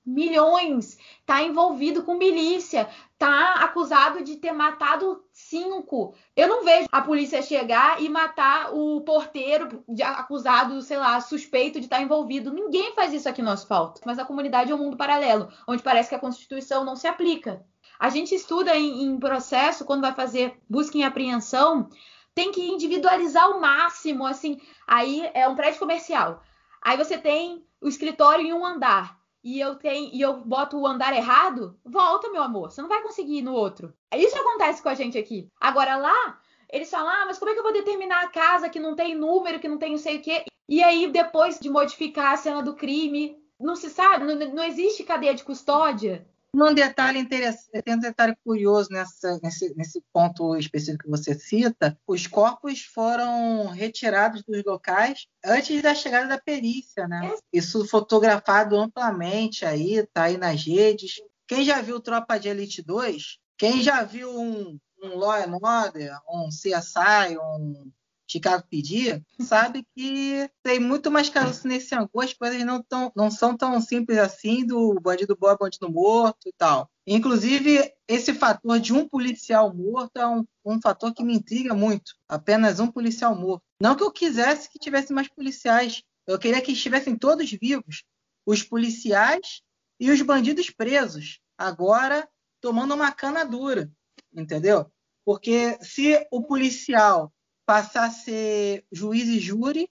milhões, 0.04 0.98
tá 1.26 1.42
envolvido 1.42 2.02
com 2.02 2.14
milícia, 2.14 2.88
tá 3.18 3.54
acusado 3.54 4.22
de 4.22 4.36
ter 4.36 4.52
matado 4.52 5.24
cinco. 5.32 6.14
Eu 6.36 6.48
não 6.48 6.64
vejo 6.64 6.86
a 6.90 7.00
polícia 7.00 7.42
chegar 7.42 8.02
e 8.02 8.08
matar 8.08 8.74
o 8.74 9.00
porteiro 9.02 9.84
acusado, 10.02 10.80
sei 10.82 10.98
lá, 10.98 11.20
suspeito 11.20 11.78
de 11.78 11.86
estar 11.86 12.00
envolvido. 12.00 12.52
Ninguém 12.52 12.94
faz 12.94 13.12
isso 13.12 13.28
aqui 13.28 13.42
no 13.42 13.50
asfalto. 13.50 14.00
Mas 14.04 14.18
a 14.18 14.24
comunidade 14.24 14.72
é 14.72 14.74
um 14.74 14.78
mundo 14.78 14.96
paralelo, 14.96 15.48
onde 15.66 15.82
parece 15.82 16.08
que 16.08 16.14
a 16.14 16.20
Constituição 16.20 16.84
não 16.84 16.96
se 16.96 17.06
aplica. 17.06 17.64
A 17.98 18.08
gente 18.08 18.34
estuda 18.34 18.76
em, 18.76 19.04
em 19.04 19.18
processo, 19.18 19.84
quando 19.84 20.02
vai 20.02 20.14
fazer 20.14 20.58
busca 20.68 20.96
e 20.96 21.02
apreensão, 21.02 21.88
tem 22.34 22.52
que 22.52 22.62
individualizar 22.62 23.44
ao 23.44 23.60
máximo, 23.60 24.26
assim. 24.26 24.58
Aí 24.86 25.30
é 25.34 25.46
um 25.48 25.54
prédio 25.54 25.80
comercial. 25.80 26.42
Aí 26.82 26.96
você 26.96 27.18
tem 27.18 27.62
o 27.80 27.88
escritório 27.88 28.44
em 28.44 28.52
um 28.52 28.64
andar 28.64 29.18
e 29.42 29.58
eu 29.58 29.74
tenho 29.76 30.10
e 30.12 30.20
eu 30.20 30.34
boto 30.40 30.78
o 30.78 30.86
andar 30.86 31.14
errado, 31.14 31.78
volta, 31.84 32.28
meu 32.30 32.42
amor. 32.42 32.70
Você 32.70 32.82
não 32.82 32.88
vai 32.88 33.02
conseguir 33.02 33.38
ir 33.38 33.42
no 33.42 33.54
outro. 33.54 33.92
Isso 34.14 34.38
acontece 34.38 34.82
com 34.82 34.88
a 34.88 34.94
gente 34.94 35.16
aqui. 35.16 35.48
Agora 35.58 35.96
lá, 35.96 36.38
eles 36.68 36.90
falam: 36.90 37.08
"Ah, 37.08 37.24
mas 37.26 37.38
como 37.38 37.50
é 37.50 37.54
que 37.54 37.60
eu 37.60 37.64
vou 37.64 37.72
determinar 37.72 38.22
a 38.22 38.28
casa 38.28 38.68
que 38.68 38.78
não 38.78 38.94
tem 38.94 39.14
número, 39.14 39.58
que 39.58 39.68
não 39.68 39.78
tem 39.78 39.92
não 39.92 39.98
sei 39.98 40.18
o 40.18 40.22
quê?" 40.22 40.44
E 40.68 40.82
aí 40.82 41.10
depois 41.10 41.58
de 41.58 41.70
modificar 41.70 42.32
a 42.32 42.36
cena 42.36 42.62
do 42.62 42.74
crime, 42.74 43.36
não 43.58 43.74
se 43.74 43.90
sabe, 43.90 44.24
não, 44.24 44.54
não 44.54 44.64
existe 44.64 45.02
cadeia 45.02 45.34
de 45.34 45.44
custódia. 45.44 46.26
Um 46.52 46.74
detalhe 46.74 47.18
interessante, 47.18 47.82
tem 47.82 47.94
um 47.94 48.00
detalhe 48.00 48.34
curioso 48.44 48.88
nessa, 48.90 49.38
nesse, 49.42 49.72
nesse 49.76 50.02
ponto 50.12 50.56
específico 50.56 51.04
que 51.04 51.10
você 51.10 51.34
cita: 51.34 51.96
os 52.06 52.26
corpos 52.26 52.82
foram 52.82 53.68
retirados 53.68 54.42
dos 54.42 54.62
locais 54.64 55.26
antes 55.44 55.80
da 55.80 55.94
chegada 55.94 56.26
da 56.26 56.38
perícia, 56.40 57.06
né? 57.06 57.32
Isso 57.52 57.86
fotografado 57.86 58.76
amplamente 58.76 59.64
aí, 59.64 60.04
tá 60.12 60.24
aí 60.24 60.36
nas 60.36 60.64
redes. 60.64 61.14
Quem 61.46 61.64
já 61.64 61.80
viu 61.80 62.00
Tropa 62.00 62.38
de 62.38 62.48
Elite 62.48 62.82
2? 62.82 63.38
Quem 63.56 63.82
já 63.82 64.02
viu 64.02 64.30
um, 64.30 64.78
um 65.02 65.16
Law 65.16 65.32
and 65.32 65.56
Order, 65.62 66.16
um 66.28 66.48
CSI, 66.48 67.38
um 67.38 67.90
Chicago 68.30 68.64
pedir, 68.70 69.20
sabe 69.40 69.84
que 69.92 70.48
tem 70.62 70.78
muito 70.78 71.10
mais 71.10 71.28
caroço 71.28 71.66
nesse 71.66 71.92
angu, 71.96 72.20
as 72.20 72.32
coisas 72.32 72.64
não, 72.64 72.80
tão, 72.80 73.10
não 73.16 73.28
são 73.28 73.56
tão 73.56 73.80
simples 73.80 74.18
assim 74.18 74.64
do 74.64 74.94
bandido 75.00 75.36
bom, 75.36 75.56
bandido 75.56 75.90
morto 75.90 76.48
e 76.48 76.52
tal. 76.56 76.88
Inclusive, 77.04 77.92
esse 78.06 78.32
fator 78.32 78.78
de 78.78 78.92
um 78.92 79.08
policial 79.08 79.74
morto 79.74 80.16
é 80.16 80.28
um, 80.28 80.44
um 80.64 80.80
fator 80.80 81.12
que 81.12 81.24
me 81.24 81.34
intriga 81.34 81.74
muito. 81.74 82.12
Apenas 82.28 82.78
um 82.78 82.86
policial 82.86 83.34
morto. 83.34 83.64
Não 83.80 83.96
que 83.96 84.04
eu 84.04 84.12
quisesse 84.12 84.70
que 84.70 84.78
tivesse 84.78 85.12
mais 85.12 85.26
policiais. 85.26 86.04
Eu 86.24 86.38
queria 86.38 86.62
que 86.62 86.70
estivessem 86.70 87.16
todos 87.16 87.50
vivos. 87.50 88.04
Os 88.46 88.62
policiais 88.62 89.60
e 89.98 90.08
os 90.08 90.22
bandidos 90.22 90.70
presos. 90.70 91.40
Agora, 91.58 92.28
tomando 92.60 92.94
uma 92.94 93.10
cana 93.10 93.44
dura. 93.44 93.90
Entendeu? 94.32 94.88
Porque 95.24 95.76
se 95.82 96.24
o 96.30 96.44
policial 96.44 97.32
passar 97.70 98.06
a 98.08 98.10
ser 98.10 98.84
juiz 98.90 99.28
e 99.28 99.38
júri, 99.38 99.88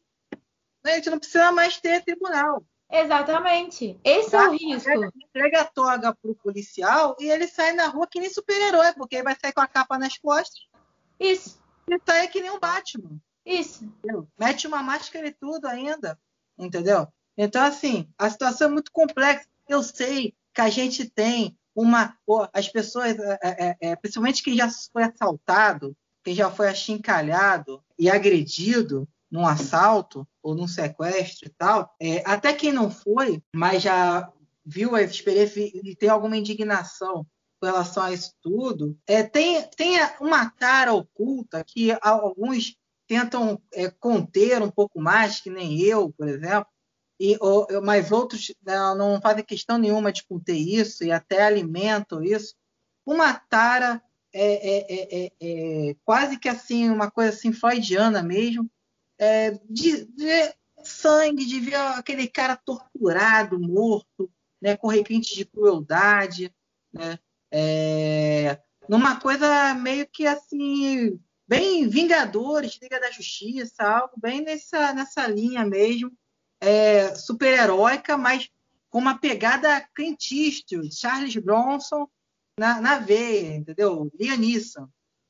né, 0.83 0.91
a 0.91 0.95
gente 0.95 1.09
não 1.09 1.17
precisa 1.17 1.49
mais 1.49 1.79
ter 1.79 2.03
tribunal. 2.03 2.61
Exatamente. 2.91 3.97
Esse 4.03 4.31
tá? 4.31 4.43
é 4.43 4.49
o 4.49 4.51
risco. 4.51 4.89
Entrega 5.15 5.61
a 5.61 5.65
toga 5.65 6.13
pro 6.13 6.35
policial 6.35 7.15
e 7.21 7.31
ele 7.31 7.47
sai 7.47 7.71
na 7.71 7.87
rua 7.87 8.05
que 8.05 8.19
nem 8.19 8.29
super-herói, 8.29 8.91
porque 8.95 9.15
ele 9.15 9.23
vai 9.23 9.37
sair 9.39 9.53
com 9.53 9.61
a 9.61 9.67
capa 9.67 9.97
nas 9.97 10.17
costas. 10.17 10.59
Isso. 11.17 11.57
E 11.89 11.97
sai 12.05 12.27
que 12.27 12.41
nem 12.41 12.51
um 12.51 12.59
Batman. 12.59 13.17
Isso. 13.45 13.85
Entendeu? 13.85 14.27
Mete 14.37 14.67
uma 14.67 14.83
máscara 14.83 15.27
e 15.27 15.31
tudo 15.31 15.65
ainda. 15.65 16.19
Entendeu? 16.57 17.07
Então, 17.37 17.63
assim, 17.63 18.09
a 18.17 18.29
situação 18.29 18.67
é 18.67 18.71
muito 18.71 18.91
complexa. 18.91 19.47
Eu 19.69 19.81
sei 19.83 20.35
que 20.53 20.59
a 20.59 20.69
gente 20.69 21.09
tem 21.09 21.57
uma. 21.73 22.13
As 22.51 22.67
pessoas, 22.67 23.17
é, 23.17 23.39
é, 23.41 23.77
é, 23.79 23.95
principalmente 23.95 24.43
quem 24.43 24.57
já 24.57 24.69
foi 24.91 25.03
assaltado, 25.03 25.95
quem 26.23 26.35
já 26.35 26.49
foi 26.51 26.67
achincalhado 26.67 27.83
e 27.97 28.09
agredido 28.09 29.07
num 29.31 29.45
assalto 29.45 30.27
ou 30.41 30.55
num 30.55 30.67
sequestro 30.67 31.47
e 31.47 31.51
tal, 31.51 31.93
é, 32.01 32.23
até 32.25 32.53
quem 32.53 32.71
não 32.71 32.89
foi, 32.89 33.43
mas 33.53 33.83
já 33.83 34.31
viu 34.65 34.95
a 34.95 35.01
experiência 35.01 35.59
e 35.61 35.95
tem 35.95 36.09
alguma 36.09 36.37
indignação 36.37 37.25
com 37.59 37.65
relação 37.65 38.03
a 38.03 38.13
isso 38.13 38.33
tudo, 38.41 38.97
é, 39.05 39.21
tem, 39.21 39.61
tem 39.75 39.97
uma 40.21 40.49
cara 40.49 40.93
oculta 40.93 41.63
que 41.63 41.95
alguns 42.01 42.77
tentam 43.05 43.61
é, 43.73 43.89
conter 43.89 44.61
um 44.61 44.71
pouco 44.71 45.01
mais, 45.01 45.41
que 45.41 45.49
nem 45.49 45.79
eu, 45.81 46.13
por 46.13 46.27
exemplo, 46.27 46.67
e, 47.19 47.37
ou, 47.41 47.67
mas 47.83 48.11
outros 48.11 48.53
não, 48.65 48.95
né, 48.95 48.97
não 48.97 49.21
fazem 49.21 49.43
questão 49.43 49.77
nenhuma 49.77 50.11
de 50.11 50.25
conter 50.25 50.55
isso 50.55 51.03
e 51.03 51.11
até 51.11 51.43
alimentam 51.43 52.23
isso. 52.23 52.55
Uma 53.05 53.33
tara 53.33 54.01
é 54.33 54.53
é, 54.53 54.85
é, 54.89 55.25
é, 55.25 55.31
é, 55.41 55.95
quase 56.05 56.37
que 56.37 56.47
assim 56.47 56.89
uma 56.89 57.09
coisa 57.09 57.31
assim 57.31 57.51
freudiana 57.51 58.21
mesmo, 58.21 58.69
de, 59.69 60.05
de, 60.05 60.53
sangue, 60.83 61.45
de 61.45 61.59
ver 61.59 61.75
aquele 61.75 62.27
cara 62.27 62.55
torturado, 62.55 63.59
morto, 63.59 64.31
né, 64.61 64.77
com 64.77 64.87
requintes 64.87 65.35
de 65.35 65.45
crueldade, 65.45 66.53
né, 66.91 67.19
é, 67.51 68.59
numa 68.87 69.19
coisa 69.19 69.73
meio 69.73 70.07
que 70.07 70.25
assim, 70.25 71.19
bem 71.47 71.87
Vingadores, 71.87 72.79
Liga 72.81 72.99
da 72.99 73.11
Justiça, 73.11 73.83
algo 73.83 74.13
bem 74.17 74.41
nessa, 74.41 74.93
nessa 74.93 75.27
linha 75.27 75.65
mesmo, 75.65 76.11
é, 76.61 77.15
super-heróica, 77.15 78.17
mas 78.17 78.49
com 78.89 78.99
uma 78.99 79.17
pegada 79.17 79.87
Eastwood, 80.31 80.93
Charles 80.93 81.35
Bronson 81.37 82.07
na, 82.59 82.81
na 82.81 82.99
veia, 82.99 83.55
entendeu? 83.55 84.11
Liam 84.19 84.37
Neeson. 84.37 84.87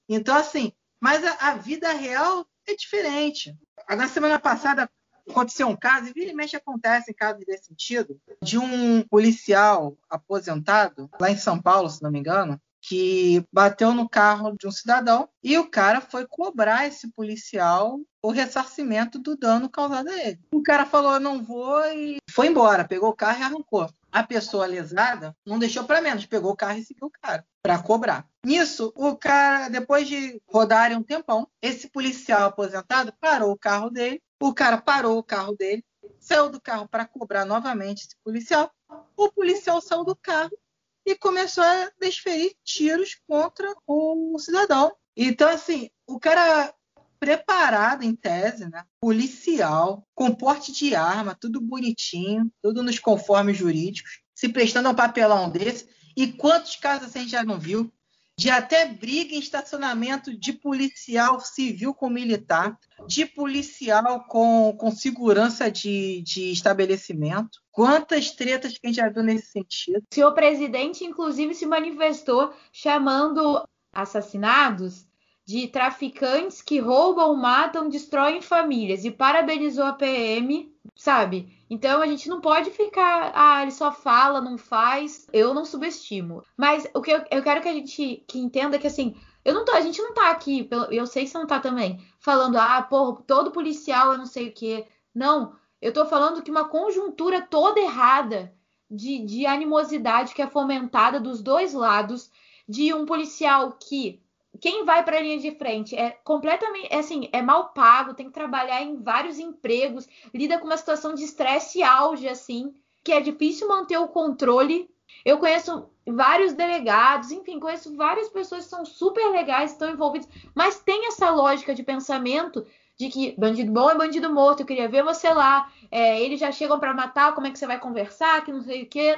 Então, 0.10 0.36
assim, 0.36 0.74
mas 1.00 1.24
a, 1.24 1.52
a, 1.52 1.54
vida 1.56 1.94
real 1.94 2.46
é 2.68 2.76
diferente. 2.76 3.56
Na 3.88 4.08
semana 4.08 4.40
passada 4.40 4.90
aconteceu 5.30 5.68
um 5.68 5.76
caso, 5.76 6.10
e 6.10 6.14
vira 6.14 6.32
e 6.32 6.34
mexe 6.34 6.56
acontece 6.56 7.12
em 7.12 7.14
casos 7.14 7.46
desse 7.46 7.66
sentido, 7.66 8.20
de 8.42 8.58
um 8.58 9.04
policial 9.04 9.96
aposentado, 10.10 11.08
lá 11.22 11.30
em 11.30 11.38
São 11.38 11.62
Paulo, 11.62 11.88
se 11.88 12.02
não 12.02 12.12
me 12.12 12.20
engano, 12.20 12.60
que 12.82 13.46
bateu 13.52 13.94
no 13.94 14.10
carro 14.10 14.56
de 14.58 14.66
um 14.66 14.72
cidadão 14.72 15.30
e 15.44 15.58
o 15.58 15.70
cara 15.70 16.02
foi 16.02 16.26
cobrar 16.26 16.88
esse 16.88 17.10
policial 17.10 18.00
o 18.22 18.32
ressarcimento 18.32 19.20
do 19.20 19.36
dano 19.36 19.70
causado 19.70 20.10
a 20.10 20.18
ele. 20.18 20.40
O 20.52 20.64
cara 20.64 20.86
falou: 20.86 21.14
Eu 21.14 21.20
não 21.20 21.44
vou 21.44 21.80
e 21.86 22.18
foi 22.30 22.48
embora, 22.48 22.88
pegou 22.88 23.10
o 23.10 23.16
carro 23.16 23.40
e 23.40 23.44
arrancou. 23.44 23.90
A 24.12 24.24
pessoa 24.24 24.66
lesada 24.66 25.36
não 25.46 25.60
deixou 25.60 25.84
para 25.84 26.02
menos, 26.02 26.26
pegou 26.26 26.52
o 26.52 26.56
carro 26.56 26.80
e 26.80 26.84
seguiu 26.84 27.08
o 27.08 27.12
cara 27.12 27.46
para 27.62 27.82
cobrar. 27.82 28.28
Nisso, 28.44 28.92
o 28.96 29.16
cara, 29.16 29.70
depois 29.70 30.08
de 30.08 30.42
rodarem 30.48 30.98
um 30.98 31.04
tempão, 31.04 31.48
esse 31.62 31.90
policial 31.90 32.48
aposentado 32.48 33.14
parou 33.20 33.52
o 33.52 33.58
carro 33.58 33.90
dele. 33.90 34.22
O 34.42 34.54
cara 34.54 34.78
parou 34.78 35.18
o 35.18 35.24
carro 35.24 35.56
dele, 35.56 35.84
saiu 36.20 36.50
do 36.50 36.62
carro 36.62 36.88
para 36.88 37.06
cobrar 37.06 37.46
novamente 37.46 38.06
esse 38.06 38.16
policial. 38.24 38.72
O 39.16 39.32
policial 39.32 39.82
saiu 39.82 40.04
do 40.04 40.16
carro 40.16 40.58
e 41.06 41.16
começou 41.16 41.64
a 41.64 41.92
desferir 42.00 42.56
tiros 42.64 43.20
contra 43.28 43.74
o 43.86 44.38
cidadão. 44.40 44.96
Então, 45.16 45.50
assim, 45.50 45.90
o 46.08 46.20
cara 46.20 46.74
preparado 47.20 48.04
em 48.04 48.16
tese, 48.16 48.70
né? 48.70 48.84
Policial, 49.00 50.08
com 50.16 50.34
porte 50.34 50.72
de 50.72 50.96
arma, 50.96 51.38
tudo 51.40 51.60
bonitinho, 51.60 52.52
tudo 52.62 52.82
nos 52.82 52.98
conformes 52.98 53.58
jurídicos, 53.58 54.22
se 54.34 54.48
prestando 54.50 54.88
a 54.88 54.92
um 54.92 54.96
papelão 54.96 55.50
desse. 55.50 55.88
E 56.16 56.28
quantos 56.28 56.76
casos 56.76 57.16
a 57.16 57.20
gente 57.20 57.32
já 57.32 57.44
não 57.44 57.60
viu? 57.60 57.92
De 58.38 58.50
até 58.50 58.86
briga 58.86 59.36
em 59.36 59.40
estacionamento 59.40 60.34
de 60.34 60.54
policial 60.54 61.42
civil 61.42 61.94
com 61.94 62.10
militar, 62.10 62.80
de 63.06 63.26
policial 63.26 64.24
com, 64.30 64.74
com 64.78 64.92
segurança 64.92 65.70
de, 65.70 66.22
de 66.22 66.50
estabelecimento. 66.54 67.60
Quantas 67.70 68.32
tretas 68.32 68.78
que 68.78 68.80
a 68.86 68.88
gente 68.88 68.96
já 68.96 69.10
viu 69.10 69.24
nesse 69.24 69.52
sentido? 69.52 70.04
O 70.10 70.16
senhor 70.16 70.34
presidente, 70.34 71.04
inclusive, 71.04 71.54
se 71.54 71.66
manifestou 71.66 72.54
chamando 72.72 73.62
assassinados 73.92 75.09
de 75.50 75.68
traficantes 75.68 76.62
que 76.62 76.78
roubam, 76.78 77.36
matam, 77.36 77.90
destroem 77.90 78.40
famílias 78.40 79.04
e 79.04 79.10
parabenizou 79.10 79.84
a 79.84 79.94
PM, 79.94 80.72
sabe? 80.96 81.52
Então 81.68 82.04
a 82.04 82.06
gente 82.06 82.30
não 82.30 82.40
pode 82.40 82.70
ficar, 82.70 83.32
ah, 83.34 83.64
ele 83.64 83.72
só 83.72 83.92
fala, 83.92 84.42
não 84.42 84.60
faz. 84.60 85.26
Eu 85.34 85.52
não 85.52 85.66
subestimo. 85.66 86.44
Mas 86.56 86.88
o 86.94 87.02
que 87.02 87.10
eu, 87.10 87.24
eu 87.32 87.42
quero 87.42 87.64
que 87.64 87.68
a 87.68 87.74
gente 87.74 88.24
que 88.28 88.38
entenda 88.38 88.76
é 88.76 88.80
que 88.80 88.86
assim, 88.86 89.16
eu 89.44 89.56
não 89.56 89.66
tô, 89.66 89.72
a 89.72 89.82
gente 89.82 90.00
não 90.00 90.14
tá 90.14 90.30
aqui, 90.30 90.70
eu 90.92 91.08
sei 91.08 91.24
que 91.24 91.32
você 91.32 91.40
não 91.40 91.48
tá 91.48 91.60
também, 91.60 92.00
falando, 92.20 92.58
ah, 92.58 92.84
porra, 92.84 93.24
todo 93.26 93.50
policial 93.50 94.12
eu 94.12 94.20
não 94.20 94.28
sei 94.28 94.50
o 94.50 94.54
quê. 94.54 94.86
Não, 95.16 95.56
eu 95.82 95.92
tô 95.92 96.06
falando 96.06 96.44
que 96.44 96.52
uma 96.52 96.70
conjuntura 96.70 97.42
toda 97.42 97.80
errada 97.80 98.54
de, 98.88 99.26
de 99.26 99.48
animosidade 99.48 100.36
que 100.36 100.44
é 100.44 100.48
fomentada 100.48 101.20
dos 101.20 101.42
dois 101.42 101.74
lados, 101.74 102.30
de 102.68 102.94
um 102.94 103.04
policial 103.04 103.72
que 103.72 104.22
quem 104.62 104.86
vai 104.86 105.04
para 105.04 105.18
a 105.18 105.22
linha 105.22 105.40
de 105.40 105.52
frente 105.52 105.96
é 105.96 106.12
completamente, 106.24 106.88
é 106.92 107.00
assim, 107.00 107.30
é 107.32 107.42
mal 107.42 107.70
pago, 107.70 108.14
tem 108.14 108.28
que 108.28 108.34
trabalhar 108.34 108.82
em 108.82 109.02
vários 109.02 109.40
empregos, 109.40 110.08
lida 110.34 110.58
com 110.60 110.66
uma 110.66 110.78
situação 110.78 111.14
de 111.14 111.24
estresse 111.24 111.82
auge, 111.84 112.28
assim, 112.28 112.74
que 113.04 113.12
é 113.12 113.22
difícil 113.22 113.68
manter 113.68 113.98
o 113.98 114.08
controle. 114.08 114.90
Eu 115.26 115.38
conheço 115.38 115.90
vários 116.06 116.54
delegados, 116.54 117.32
enfim, 117.32 117.60
conheço 117.60 117.96
várias 117.96 118.30
pessoas 118.30 118.66
que 118.66 118.70
são 118.70 118.86
super 118.86 119.30
legais, 119.32 119.72
estão 119.72 119.90
envolvidas, 119.90 120.30
mas 120.54 120.80
tem 120.80 121.08
essa 121.08 121.30
lógica 121.30 121.74
de 121.74 121.84
pensamento 121.84 122.66
de 122.98 123.10
que 123.10 123.34
bandido 123.38 123.72
bom 123.72 123.90
é 123.90 123.96
bandido 123.96 124.32
morto, 124.34 124.60
eu 124.60 124.66
queria 124.66 124.90
ver 124.90 125.04
você 125.04 125.34
lá, 125.34 125.72
é, 125.90 126.22
eles 126.22 126.40
já 126.40 126.52
chegam 126.52 126.80
para 126.80 126.94
matar, 126.94 127.34
como 127.34 127.48
é 127.48 127.52
que 127.52 127.58
você 127.58 127.66
vai 127.66 127.80
conversar, 127.80 128.44
que 128.44 128.52
não 128.52 128.62
sei 128.62 128.84
o 128.84 128.86
que, 128.88 129.18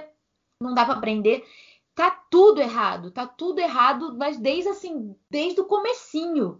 não 0.61 0.73
dá 0.75 0.85
para 0.85 0.93
aprender. 0.93 1.43
Tá 2.01 2.09
tudo 2.31 2.59
errado, 2.59 3.11
tá 3.11 3.27
tudo 3.27 3.59
errado, 3.59 4.17
mas 4.17 4.35
desde 4.35 4.69
assim, 4.69 5.15
desde 5.29 5.61
o 5.61 5.65
comecinho. 5.65 6.59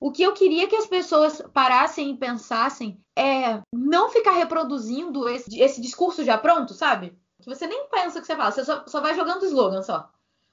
O 0.00 0.10
que 0.10 0.24
eu 0.24 0.32
queria 0.32 0.66
que 0.66 0.74
as 0.74 0.88
pessoas 0.88 1.40
parassem 1.54 2.10
e 2.10 2.16
pensassem 2.16 3.00
é 3.16 3.62
não 3.72 4.10
ficar 4.10 4.32
reproduzindo 4.32 5.28
esse, 5.28 5.56
esse 5.60 5.80
discurso 5.80 6.24
já 6.24 6.36
pronto, 6.36 6.74
sabe? 6.74 7.16
Que 7.40 7.48
você 7.48 7.64
nem 7.68 7.88
pensa 7.90 8.18
o 8.18 8.20
que 8.20 8.26
você 8.26 8.34
fala, 8.34 8.50
você 8.50 8.64
só, 8.64 8.84
só 8.88 9.00
vai 9.00 9.14
jogando 9.14 9.46
slogan 9.46 9.82
só. 9.82 10.10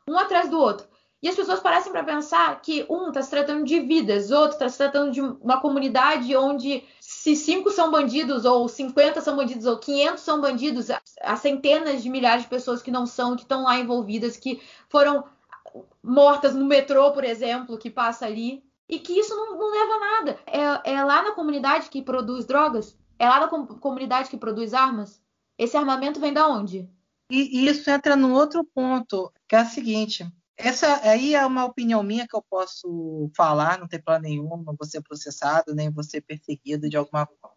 Um 0.08 0.16
atrás 0.16 0.48
do 0.48 0.60
outro. 0.60 0.88
E 1.20 1.28
as 1.28 1.36
pessoas 1.36 1.60
parecem 1.60 1.92
para 1.92 2.04
pensar 2.04 2.62
que 2.62 2.86
um 2.88 3.08
está 3.08 3.24
se 3.24 3.32
tratando 3.32 3.64
de 3.64 3.80
vidas, 3.80 4.30
outro 4.30 4.52
está 4.52 4.70
se 4.70 4.78
tratando 4.78 5.12
de 5.12 5.22
uma 5.22 5.60
comunidade 5.60 6.36
onde 6.36 6.84
se 7.28 7.36
cinco 7.36 7.70
são 7.72 7.92
bandidos, 7.92 8.46
ou 8.46 8.70
50 8.70 9.20
são 9.20 9.36
bandidos, 9.36 9.66
ou 9.66 9.78
500 9.78 10.24
são 10.24 10.40
bandidos, 10.40 10.88
há 11.22 11.36
centenas 11.36 12.02
de 12.02 12.10
milhares 12.10 12.44
de 12.44 12.50
pessoas 12.50 12.82
que 12.82 12.90
não 12.90 13.06
são, 13.06 13.36
que 13.36 13.42
estão 13.42 13.64
lá 13.64 13.78
envolvidas, 13.78 14.38
que 14.38 14.62
foram 14.88 15.26
mortas 16.02 16.56
no 16.56 16.64
metrô, 16.64 17.12
por 17.12 17.26
exemplo, 17.26 17.78
que 17.78 17.90
passa 17.90 18.26
ali, 18.26 18.64
e 18.88 18.98
que 18.98 19.12
isso 19.12 19.36
não, 19.36 19.58
não 19.58 19.72
leva 19.72 19.94
a 19.94 20.00
nada. 20.00 20.40
É, 20.46 20.94
é, 20.94 21.04
lá 21.04 21.22
na 21.22 21.34
comunidade 21.34 21.90
que 21.90 22.02
produz 22.02 22.46
drogas? 22.46 22.98
É 23.20 23.28
lá 23.28 23.42
na 23.42 23.50
com 23.50 23.66
comunidade 23.66 24.30
que 24.30 24.38
produz 24.38 24.74
armas? 24.74 25.22
Esse 25.58 25.76
armamento 25.76 26.22
vem 26.22 26.32
da 26.32 26.48
onde? 26.48 26.90
E, 27.30 27.60
e 27.60 27.68
isso 27.68 27.90
entra 27.90 28.16
num 28.16 28.32
outro 28.36 28.64
ponto, 28.64 29.34
que 29.50 29.56
é 29.58 29.64
o 29.64 29.66
seguinte: 29.66 30.26
essa 30.58 31.02
aí 31.08 31.36
é 31.36 31.46
uma 31.46 31.66
opinião 31.66 32.02
minha 32.02 32.28
que 32.28 32.36
eu 32.36 32.44
posso 32.50 33.30
falar, 33.36 33.80
não 33.80 33.88
tem 33.88 34.02
plano 34.02 34.24
nenhum, 34.24 34.50
não 34.64 34.76
vou 34.76 34.88
ser 34.88 35.02
processado, 35.02 35.76
nem 35.76 35.92
vou 35.92 36.04
ser 36.04 36.22
perseguido 36.22 36.90
de 36.90 36.98
alguma 36.98 37.28
forma. 37.28 37.56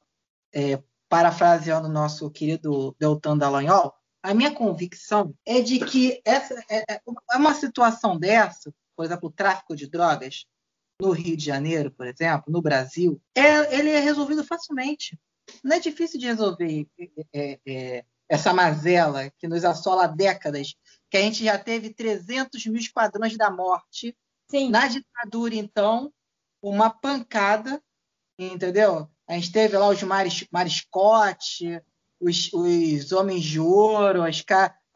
É, 0.53 0.83
parafraseando 1.09 1.89
o 1.89 1.93
nosso 1.93 2.31
querido 2.31 2.95
Deltan 2.99 3.37
Dallagnol, 3.37 3.93
a 4.23 4.35
minha 4.35 4.55
convicção 4.55 5.35
é 5.47 5.61
de 5.61 5.81
que 5.81 6.21
essa 6.25 6.55
é, 6.69 6.85
é, 6.89 7.01
é 7.33 7.37
uma 7.37 7.55
situação 7.55 8.19
dessa, 8.19 8.73
por 8.95 9.05
exemplo, 9.05 9.29
o 9.29 9.33
tráfico 9.33 9.75
de 9.75 9.89
drogas 9.89 10.47
no 11.01 11.13
Rio 11.13 11.37
de 11.37 11.45
Janeiro, 11.45 11.91
por 11.91 12.07
exemplo, 12.07 12.53
no 12.53 12.61
Brasil, 12.61 13.21
é, 13.35 13.75
ele 13.75 13.91
é 13.91 13.99
resolvido 13.99 14.45
facilmente. 14.45 15.19
Não 15.65 15.77
é 15.77 15.81
difícil 15.81 16.21
de 16.21 16.27
resolver 16.27 16.87
é, 17.33 17.59
é, 17.67 18.05
essa 18.31 18.55
mazela 18.55 19.29
que 19.39 19.49
nos 19.49 19.65
assola 19.65 20.05
há 20.05 20.07
décadas 20.07 20.77
que 21.11 21.17
a 21.17 21.21
gente 21.21 21.43
já 21.43 21.59
teve 21.59 21.93
300 21.93 22.65
mil 22.67 22.77
esquadrões 22.77 23.37
da 23.37 23.51
morte. 23.51 24.17
Sim. 24.49 24.71
Na 24.71 24.87
ditadura, 24.87 25.57
então, 25.57 26.13
uma 26.63 26.89
pancada, 26.89 27.83
entendeu? 28.39 29.11
A 29.29 29.35
gente 29.35 29.51
teve 29.51 29.77
lá 29.77 29.89
os 29.89 30.01
maris, 30.05 30.47
mariscote, 30.53 31.83
os, 32.21 32.53
os 32.53 33.11
homens 33.11 33.43
de 33.43 33.59
ouro, 33.59 34.23
as, 34.23 34.45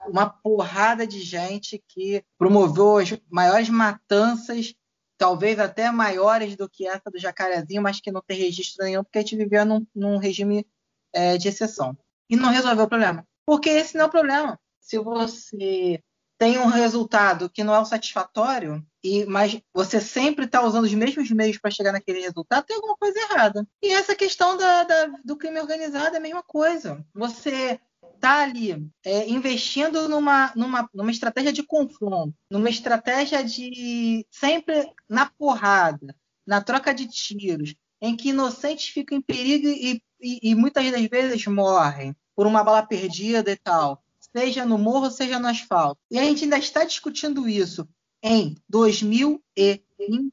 uma 0.06 0.30
porrada 0.30 1.04
de 1.04 1.20
gente 1.20 1.82
que 1.88 2.24
promoveu 2.38 2.98
as 2.98 3.18
maiores 3.28 3.68
matanças, 3.68 4.72
talvez 5.18 5.58
até 5.58 5.90
maiores 5.90 6.54
do 6.54 6.68
que 6.68 6.86
essa 6.86 7.10
do 7.10 7.18
Jacarezinho, 7.18 7.82
mas 7.82 8.00
que 8.00 8.12
não 8.12 8.22
tem 8.24 8.38
registro 8.38 8.84
nenhum, 8.84 9.02
porque 9.02 9.18
a 9.18 9.22
gente 9.22 9.36
vivia 9.36 9.64
num, 9.64 9.84
num 9.92 10.18
regime 10.18 10.64
é, 11.12 11.36
de 11.36 11.48
exceção. 11.48 11.96
E 12.34 12.42
não 12.42 12.50
resolveu 12.50 12.84
o 12.84 12.88
problema. 12.88 13.26
Porque 13.46 13.70
esse 13.70 13.96
não 13.96 14.04
é 14.04 14.08
o 14.08 14.10
problema 14.10 14.58
se 14.84 14.98
você 14.98 16.02
tem 16.36 16.58
um 16.58 16.66
resultado 16.66 17.48
que 17.48 17.64
não 17.64 17.74
é 17.74 17.78
o 17.78 17.84
satisfatório, 17.86 18.84
e 19.02 19.24
mas 19.24 19.58
você 19.72 20.00
sempre 20.00 20.44
está 20.44 20.62
usando 20.62 20.84
os 20.84 20.92
mesmos 20.92 21.30
meios 21.30 21.58
para 21.58 21.70
chegar 21.70 21.92
naquele 21.92 22.20
resultado, 22.20 22.66
tem 22.66 22.76
alguma 22.76 22.96
coisa 22.96 23.18
errada. 23.18 23.66
E 23.82 23.90
essa 23.92 24.14
questão 24.14 24.56
da, 24.56 24.82
da, 24.82 25.06
do 25.24 25.36
crime 25.36 25.58
organizado 25.58 26.14
é 26.14 26.18
a 26.18 26.22
mesma 26.22 26.42
coisa. 26.42 27.04
Você 27.14 27.80
está 28.14 28.42
ali 28.42 28.86
é, 29.04 29.28
investindo 29.28 30.08
numa, 30.08 30.52
numa, 30.54 30.88
numa 30.92 31.10
estratégia 31.10 31.52
de 31.52 31.62
confronto, 31.62 32.34
numa 32.50 32.68
estratégia 32.68 33.42
de 33.42 34.26
sempre 34.30 34.92
na 35.08 35.26
porrada, 35.26 36.14
na 36.46 36.60
troca 36.60 36.92
de 36.92 37.08
tiros, 37.08 37.74
em 38.02 38.14
que 38.14 38.30
inocentes 38.30 38.88
ficam 38.88 39.16
em 39.16 39.22
perigo 39.22 39.66
e, 39.68 40.02
e, 40.20 40.50
e 40.50 40.54
muitas 40.54 40.90
das 40.90 41.06
vezes 41.06 41.46
morrem 41.46 42.14
por 42.34 42.46
uma 42.46 42.64
bala 42.64 42.82
perdida 42.82 43.50
e 43.50 43.56
tal 43.56 44.04
seja 44.36 44.66
no 44.66 44.76
morro, 44.76 45.10
seja 45.10 45.38
no 45.38 45.46
asfalto. 45.46 46.00
E 46.10 46.18
a 46.18 46.24
gente 46.24 46.42
ainda 46.44 46.58
está 46.58 46.84
discutindo 46.84 47.48
isso 47.48 47.88
em 48.22 48.56
2021. 48.68 50.30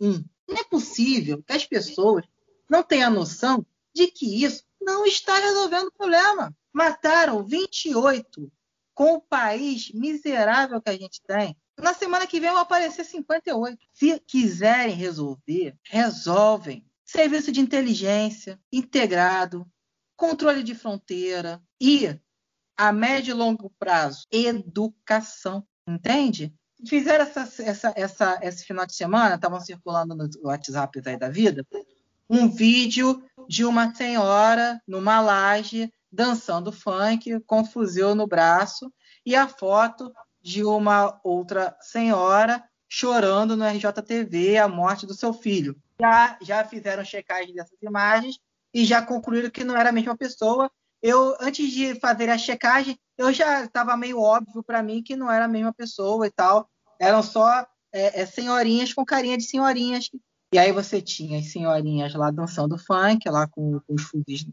Não 0.00 0.56
é 0.56 0.64
possível 0.64 1.42
que 1.42 1.52
as 1.52 1.66
pessoas 1.66 2.24
não 2.68 2.82
tenham 2.82 3.10
noção 3.10 3.66
de 3.92 4.06
que 4.06 4.44
isso 4.44 4.62
não 4.80 5.04
está 5.04 5.36
resolvendo 5.36 5.88
o 5.88 5.92
problema. 5.92 6.54
Mataram 6.72 7.44
28 7.44 8.50
com 8.94 9.14
o 9.14 9.20
país 9.20 9.90
miserável 9.92 10.80
que 10.80 10.90
a 10.90 10.96
gente 10.96 11.20
tem. 11.26 11.56
Na 11.76 11.94
semana 11.94 12.26
que 12.26 12.38
vem 12.38 12.52
vai 12.52 12.62
aparecer 12.62 13.04
58. 13.04 13.78
Se 13.92 14.20
quiserem 14.20 14.94
resolver, 14.94 15.74
resolvem. 15.82 16.86
Serviço 17.04 17.50
de 17.50 17.60
inteligência 17.60 18.60
integrado, 18.72 19.66
controle 20.20 20.62
de 20.62 20.74
fronteira 20.74 21.62
e, 21.80 22.14
a 22.76 22.92
médio 22.92 23.32
e 23.32 23.34
longo 23.34 23.72
prazo, 23.78 24.26
educação. 24.30 25.66
Entende? 25.88 26.54
Fizeram 26.86 27.24
essa, 27.24 27.62
essa, 27.62 27.92
essa, 27.96 28.38
esse 28.42 28.66
final 28.66 28.84
de 28.84 28.94
semana, 28.94 29.36
estavam 29.36 29.58
circulando 29.60 30.14
no 30.14 30.28
WhatsApp 30.42 31.00
aí 31.06 31.18
da 31.18 31.30
vida, 31.30 31.66
um 32.28 32.50
vídeo 32.50 33.24
de 33.48 33.64
uma 33.64 33.94
senhora 33.94 34.80
numa 34.86 35.22
laje 35.22 35.90
dançando 36.12 36.70
funk 36.70 37.40
com 37.46 37.64
fuzil 37.64 38.14
no 38.14 38.26
braço 38.26 38.92
e 39.24 39.34
a 39.34 39.48
foto 39.48 40.12
de 40.42 40.62
uma 40.62 41.18
outra 41.24 41.74
senhora 41.80 42.62
chorando 42.86 43.56
no 43.56 43.64
RJTV 43.64 44.58
a 44.58 44.68
morte 44.68 45.06
do 45.06 45.14
seu 45.14 45.32
filho. 45.32 45.76
Já, 45.98 46.38
já 46.42 46.64
fizeram 46.64 47.04
checagem 47.04 47.54
dessas 47.54 47.80
imagens 47.82 48.38
e 48.72 48.84
já 48.84 49.02
concluíram 49.02 49.50
que 49.50 49.64
não 49.64 49.76
era 49.76 49.90
a 49.90 49.92
mesma 49.92 50.16
pessoa. 50.16 50.70
Eu, 51.02 51.36
antes 51.40 51.70
de 51.70 51.94
fazer 51.98 52.28
a 52.28 52.38
checagem, 52.38 52.98
eu 53.16 53.32
já 53.32 53.64
estava 53.64 53.96
meio 53.96 54.20
óbvio 54.20 54.62
para 54.62 54.82
mim 54.82 55.02
que 55.02 55.16
não 55.16 55.30
era 55.30 55.46
a 55.46 55.48
mesma 55.48 55.72
pessoa 55.72 56.26
e 56.26 56.30
tal. 56.30 56.68
Eram 57.00 57.22
só 57.22 57.66
é, 57.92 58.20
é, 58.20 58.26
senhorinhas 58.26 58.92
com 58.92 59.04
carinha 59.04 59.36
de 59.36 59.44
senhorinhas. 59.44 60.10
E 60.52 60.58
aí 60.58 60.72
você 60.72 61.00
tinha 61.00 61.38
as 61.38 61.50
senhorinhas 61.50 62.14
lá 62.14 62.30
dançando 62.30 62.78
funk, 62.78 63.28
lá 63.28 63.46
com, 63.46 63.80
com 63.80 63.94
os 63.94 64.02
fuzis 64.02 64.46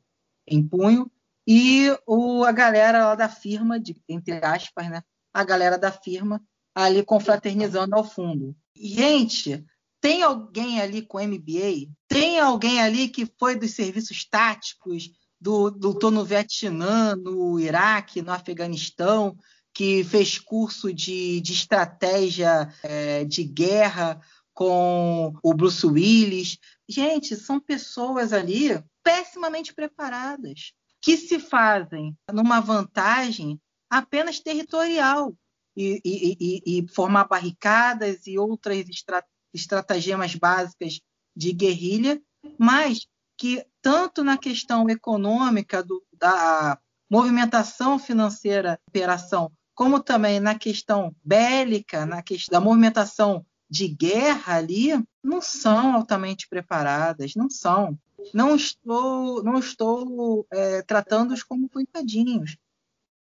em 0.48 0.66
punho, 0.66 1.12
e 1.48 1.88
o, 2.06 2.44
a 2.44 2.52
galera 2.52 3.08
lá 3.08 3.16
da 3.16 3.30
firma, 3.30 3.80
de, 3.80 3.96
entre 4.08 4.44
aspas, 4.46 4.90
né? 4.90 5.02
A 5.34 5.44
galera 5.44 5.78
da 5.78 5.92
firma 5.92 6.42
ali 6.76 7.04
confraternizando 7.04 7.96
ao 7.96 8.04
fundo. 8.04 8.56
Gente, 8.76 9.66
tem 10.00 10.24
alguém 10.24 10.80
ali 10.82 11.02
com 11.02 11.20
MBA? 11.20 11.90
Tem 12.08 12.40
alguém 12.40 12.82
ali 12.82 13.10
que 13.10 13.26
foi 13.40 13.56
dos 13.56 13.72
serviços 13.72 14.26
táticos, 14.26 15.10
do, 15.40 15.70
lutou 15.70 16.12
no 16.12 16.26
Vietnã, 16.26 17.16
no 17.16 17.60
Iraque, 17.60 18.22
no 18.22 18.32
Afeganistão, 18.32 19.38
que 19.74 20.04
fez 20.04 20.40
curso 20.40 20.92
de, 20.94 21.40
de 21.42 21.54
estratégia 21.54 22.74
é, 22.84 23.24
de 23.26 23.44
guerra 23.44 24.20
com 24.54 25.34
o 25.44 25.54
Bruce 25.54 25.86
Willis. 25.86 26.58
Gente, 26.90 27.36
são 27.36 27.60
pessoas 27.60 28.34
ali 28.34 28.84
pessimamente 29.04 29.74
preparadas, 29.74 30.74
que 31.02 31.16
se 31.16 31.40
fazem 31.40 32.18
numa 32.34 32.60
vantagem 32.60 33.62
apenas 33.90 34.40
territorial 34.40 35.36
e, 35.76 36.02
e, 36.04 36.38
e, 36.40 36.80
e 36.80 36.88
formar 36.90 37.26
barricadas 37.26 38.26
e 38.26 38.40
outras 38.40 38.90
estra 38.90 39.24
estratagemas 39.54 40.36
básicas 40.36 41.00
de 41.36 41.54
guerrilha, 41.54 42.22
mas 42.58 43.08
que 43.38 43.66
tanto 43.82 44.24
na 44.24 44.38
questão 44.38 44.90
econômica 44.90 45.84
do, 45.84 46.04
da 46.14 46.80
movimentação 47.10 48.00
financeira 48.00 48.80
operação, 48.88 49.52
como 49.76 50.00
também 50.00 50.40
na 50.40 50.58
questão 50.58 51.16
bélica, 51.24 52.06
na 52.06 52.22
questão 52.24 52.60
da 52.60 52.66
movimentação 52.66 53.46
de 53.70 53.88
guerra 53.88 54.56
ali, 54.56 54.90
não 55.24 55.42
são 55.42 55.94
altamente 55.94 56.48
preparadas, 56.50 57.36
não 57.36 57.50
são. 57.50 57.98
Não 58.34 58.56
estou, 58.56 59.44
não 59.44 59.60
estou 59.60 60.48
é, 60.52 60.82
tratando-os 60.82 61.44
como 61.44 61.70
coitadinhos. 61.70 62.58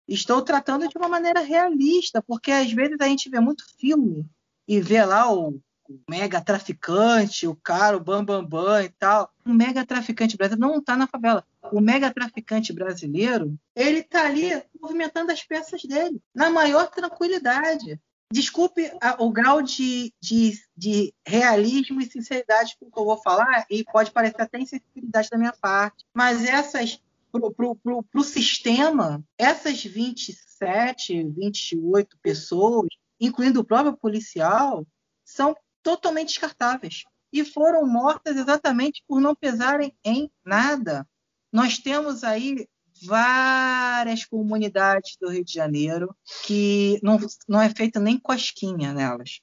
Estou 0.09 0.41
tratando 0.41 0.89
de 0.89 0.97
uma 0.97 1.09
maneira 1.09 1.41
realista, 1.41 2.23
porque 2.23 2.51
às 2.51 2.73
vezes 2.73 2.97
a 3.01 3.07
gente 3.07 3.29
vê 3.29 3.39
muito 3.41 3.65
filme 3.79 4.25
e 4.67 4.81
vê 4.81 5.05
lá 5.05 5.33
o 5.33 5.61
o 5.89 6.01
mega 6.09 6.41
traficante, 6.41 7.47
o 7.47 7.55
cara, 7.55 7.97
o 7.97 8.01
bambambam 8.01 8.49
bam, 8.49 8.63
bam 8.65 8.85
e 8.85 8.89
tal. 8.89 9.31
O 9.45 9.53
mega 9.53 9.85
traficante 9.85 10.37
brasileiro 10.37 10.73
não 10.73 10.79
está 10.79 10.97
na 10.97 11.07
favela. 11.07 11.45
O 11.73 11.81
mega 11.81 12.13
traficante 12.13 12.73
brasileiro, 12.73 13.59
ele 13.75 14.01
está 14.01 14.27
ali 14.27 14.51
movimentando 14.81 15.33
as 15.33 15.43
peças 15.43 15.83
dele, 15.83 16.21
na 16.35 16.51
maior 16.51 16.89
tranquilidade. 16.91 18.01
Desculpe 18.33 18.91
a, 19.01 19.23
o 19.23 19.31
grau 19.31 19.63
de, 19.63 20.13
de, 20.21 20.59
de, 20.77 21.15
realismo 21.25 22.01
e 22.01 22.11
sinceridade 22.11 22.77
com 22.79 22.91
que 22.91 22.99
eu 22.99 23.05
vou 23.05 23.17
falar, 23.19 23.65
e 23.71 23.85
pode 23.85 24.11
parecer 24.11 24.43
até 24.43 24.59
insensibilidade 24.59 25.31
da 25.31 25.39
minha 25.39 25.53
parte, 25.53 26.05
mas 26.13 26.45
essas, 26.45 27.01
para 27.31 27.41
o 27.41 28.25
sistema, 28.25 29.25
essas 29.39 29.83
27, 29.85 31.23
28 31.23 32.19
pessoas, 32.19 32.89
incluindo 33.21 33.61
o 33.61 33.65
próprio 33.65 33.97
policial, 33.97 34.85
são 35.25 35.57
totalmente 35.87 36.31
descartáveis 36.31 37.05
e 37.33 37.45
foram 37.45 37.87
mortas 37.87 38.37
exatamente 38.37 39.05
por 39.07 39.21
não 39.21 39.37
pesarem 39.37 39.97
em 40.05 40.29
nada. 40.45 41.07
Nós 41.53 41.79
temos 41.79 42.25
aí 42.25 42.67
várias 43.05 44.25
comunidades 44.25 45.17
do 45.21 45.31
Rio 45.31 45.45
de 45.45 45.53
Janeiro 45.53 46.13
que 46.45 46.99
não, 47.05 47.21
não 47.49 47.61
é 47.61 47.71
feita 47.71 48.01
nem 48.01 48.19
cosquinha 48.19 48.93
nelas. 48.93 49.39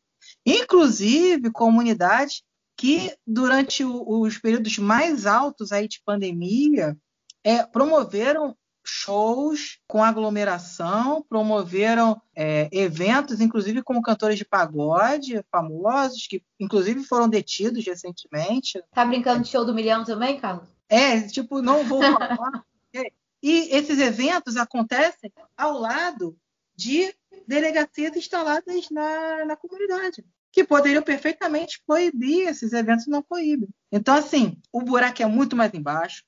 Inclusive 0.46 1.50
comunidades 1.50 2.44
que 2.76 3.16
durante 3.26 3.86
o, 3.86 4.20
os 4.20 4.38
períodos 4.38 4.78
mais 4.78 5.26
altos 5.26 5.72
aí 5.72 5.88
de 5.88 6.02
pandemia 6.04 6.98
é, 7.42 7.64
promoveram 7.66 8.54
shows 8.84 9.80
com 9.88 10.04
aglomeração, 10.04 11.26
promoveram 11.28 12.22
é, 12.36 12.70
eventos, 12.72 13.42
inclusive 13.42 13.82
com 13.82 14.02
cantores 14.02 14.38
de 14.38 14.46
pagode 14.46 15.44
famosos, 15.52 16.28
que 16.28 16.44
inclusive 16.60 17.04
foram 17.04 17.30
detidos 17.30 17.86
recentemente. 17.86 18.84
Tá 18.94 19.06
brincando 19.06 19.44
de 19.44 19.50
show 19.50 19.66
do 19.66 19.74
milhão 19.74 20.04
também, 20.04 20.40
Carlos? 20.40 20.68
É, 20.90 21.22
tipo, 21.22 21.62
não 21.62 21.84
vou 21.84 22.02
falar. 22.02 22.64
e 23.42 23.76
esses 23.76 24.00
eventos 24.00 24.58
acontecem 24.58 25.32
ao 25.58 25.80
lado 25.80 26.38
de 26.76 27.14
delegacias 27.48 28.16
instaladas 28.16 28.90
na, 28.90 29.46
na 29.46 29.56
comunidade 29.56 30.24
que 30.54 30.64
poderiam 30.64 31.02
perfeitamente 31.02 31.82
proibir 31.86 32.48
esses 32.48 32.74
eventos 32.74 33.08
não 33.08 33.24
proíbem. 33.24 33.68
Então, 33.92 34.14
assim, 34.14 34.56
o 34.72 34.84
buraco 34.84 35.24
é 35.24 35.26
muito 35.26 35.56
mais 35.56 35.74
embaixo 35.74 36.24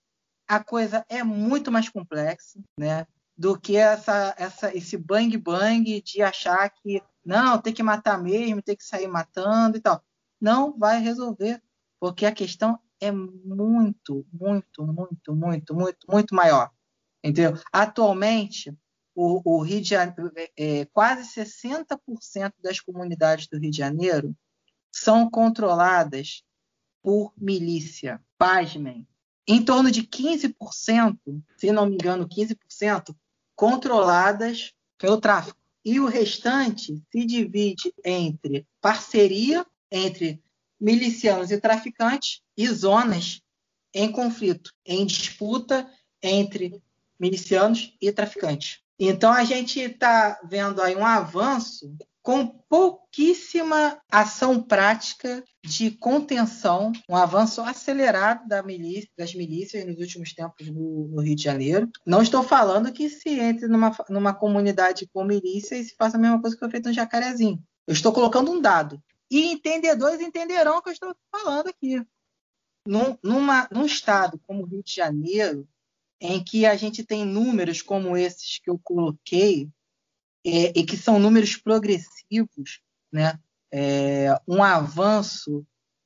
a 0.47 0.63
coisa 0.63 1.05
é 1.10 1.23
muito 1.23 1.71
mais 1.71 1.89
complexa, 1.89 2.60
né? 2.79 3.05
Do 3.38 3.60
que 3.60 3.75
essa, 3.75 4.34
essa, 4.38 4.75
esse 4.75 4.97
bang 4.97 5.36
bang 5.38 6.01
de 6.01 6.21
achar 6.21 6.69
que 6.69 7.01
não, 7.25 7.60
tem 7.60 7.73
que 7.73 7.84
matar 7.84 8.21
mesmo, 8.21 8.62
tem 8.62 8.75
que 8.75 8.86
sair 8.86 9.08
matando 9.08 9.77
e 9.77 9.81
tal. 9.81 10.01
Não 10.39 10.77
vai 10.77 10.99
resolver, 10.99 11.62
porque 11.99 12.25
a 12.25 12.31
questão 12.31 12.79
é 13.01 13.12
muito, 13.12 14.25
muito, 14.31 14.86
muito, 14.86 15.36
muito, 15.36 15.75
muito, 15.75 16.08
muito 16.08 16.36
maior. 16.36 16.71
Entendeu? 17.23 17.60
Atualmente, 17.73 18.77
o, 19.15 19.41
o 19.43 19.62
Rio 19.62 19.81
de 19.81 19.89
Janeiro, 19.89 20.31
é, 20.36 20.81
é 20.81 20.86
quase 20.86 21.23
60% 21.23 22.53
das 22.62 22.79
comunidades 22.79 23.47
do 23.47 23.58
Rio 23.58 23.71
de 23.71 23.77
Janeiro 23.77 24.36
são 24.91 25.29
controladas 25.29 26.43
por 27.01 27.34
milícia. 27.38 28.21
Pasmem, 28.38 29.08
em 29.47 29.63
torno 29.63 29.91
de 29.91 30.03
15%, 30.03 31.17
se 31.58 31.71
não 31.71 31.86
me 31.86 31.95
engano, 31.95 32.27
15%, 32.27 33.15
controladas 33.55 34.73
pelo 34.97 35.19
tráfico. 35.19 35.58
E 35.84 35.99
o 35.99 36.08
restante 36.08 37.01
se 37.12 37.25
divide 37.25 37.93
entre 38.03 38.65
parceria 38.81 39.65
entre 39.91 40.41
milicianos 40.79 41.51
e 41.51 41.60
traficantes 41.60 42.41
e 42.58 42.67
zonas 42.67 43.41
em 43.93 44.12
conflito, 44.12 44.73
em 44.86 45.05
disputa 45.05 45.89
entre 46.21 46.81
milicianos 47.19 47.93
e 48.01 48.12
traficantes. 48.12 48.81
Então 48.99 49.31
a 49.31 49.43
gente 49.43 49.79
está 49.79 50.39
vendo 50.43 50.81
aí 50.81 50.95
um 50.95 51.05
avanço 51.05 51.95
com 52.26 52.48
pouquíssima 52.48 54.02
ação 54.12 54.60
prática 54.60 55.44
de 55.64 55.92
contenção, 55.92 56.92
um 57.08 57.16
avanço 57.16 57.62
acelerado 57.62 58.48
da 58.48 58.64
milícia, 58.64 59.08
das 59.16 59.36
milícias 59.36 59.86
nos 59.86 60.00
últimos 60.00 60.34
tempos 60.34 60.68
no, 60.68 61.08
no, 61.10 61.22
Rio 61.22 61.36
de 61.36 61.44
Janeiro. 61.44 61.88
Não 62.04 62.24
estou 62.24 62.42
falando 62.42 62.92
que 62.92 63.10
se 63.10 63.30
entre 63.40 63.68
numa, 63.68 63.96
numa 64.10 64.34
comunidade 64.34 65.08
com 65.14 65.24
milícia 65.24 65.76
e 65.76 65.84
se 65.84 65.96
faça 65.96 66.18
a 66.18 66.20
mesma 66.20 66.42
coisa 66.42 66.56
que 66.56 66.60
foi 66.60 66.72
feito 66.72 66.88
no 66.88 66.96
Jacarezinho. 66.96 67.64
Eu 67.86 67.94
estou 67.94 68.12
colocando 68.12 68.52
um 68.52 68.60
dado. 68.60 69.00
E 69.30 69.52
entendedores 69.52 70.20
entenderão 70.20 70.78
o 70.78 70.82
que 70.82 70.90
eu 70.90 70.94
estou 70.94 71.16
falando 71.32 71.68
aqui. 71.68 72.04
Num, 72.88 73.16
numa, 73.22 73.68
num 73.72 73.86
estado 73.86 74.42
como 74.48 74.64
o 74.64 74.66
Rio 74.66 74.82
de 74.82 74.96
Janeiro, 74.96 75.68
em 76.20 76.44
que 76.44 76.66
a 76.66 76.76
gente 76.76 77.04
tem 77.04 77.24
números 77.24 77.84
como 77.84 78.18
esses 78.18 78.58
que 78.58 78.70
eu 78.72 78.80
coloquei, 78.84 79.70
é, 80.45 80.71
e 80.75 80.86
que 80.86 80.95
são 80.95 81.17
números 81.17 81.58
progressivos, 81.58 82.81
né? 83.12 83.39
É, 83.71 84.39
um 84.47 84.63
avanço 84.63 85.65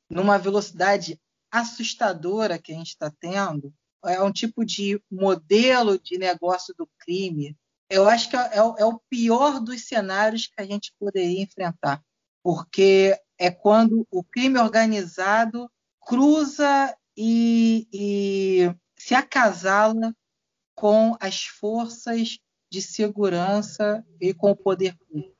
numa 0.09 0.37
velocidade 0.37 1.19
assustadora 1.51 2.57
que 2.57 2.71
a 2.71 2.75
gente 2.75 2.89
está 2.89 3.11
tendo, 3.11 3.73
é 4.05 4.21
um 4.23 4.31
tipo 4.31 4.65
de 4.65 5.01
modelo 5.11 5.99
de 5.99 6.17
negócio 6.17 6.73
do 6.77 6.89
crime. 6.97 7.55
Eu 7.89 8.07
acho 8.07 8.29
que 8.29 8.37
é, 8.37 8.39
é, 8.39 8.57
é 8.57 8.85
o 8.85 8.99
pior 9.09 9.59
dos 9.59 9.87
cenários 9.87 10.47
que 10.47 10.61
a 10.61 10.65
gente 10.65 10.93
poderia 10.97 11.41
enfrentar, 11.41 12.01
porque 12.41 13.19
é 13.37 13.51
quando 13.51 14.07
o 14.09 14.23
crime 14.23 14.57
organizado 14.57 15.69
cruza 16.07 16.95
e, 17.17 17.87
e 17.91 18.75
se 18.97 19.13
acasala 19.13 20.15
com 20.75 21.17
as 21.19 21.43
forças 21.43 22.39
de 22.71 22.81
segurança 22.81 24.03
e 24.19 24.33
com 24.33 24.51
o 24.51 24.55
poder 24.55 24.95
público. 24.97 25.35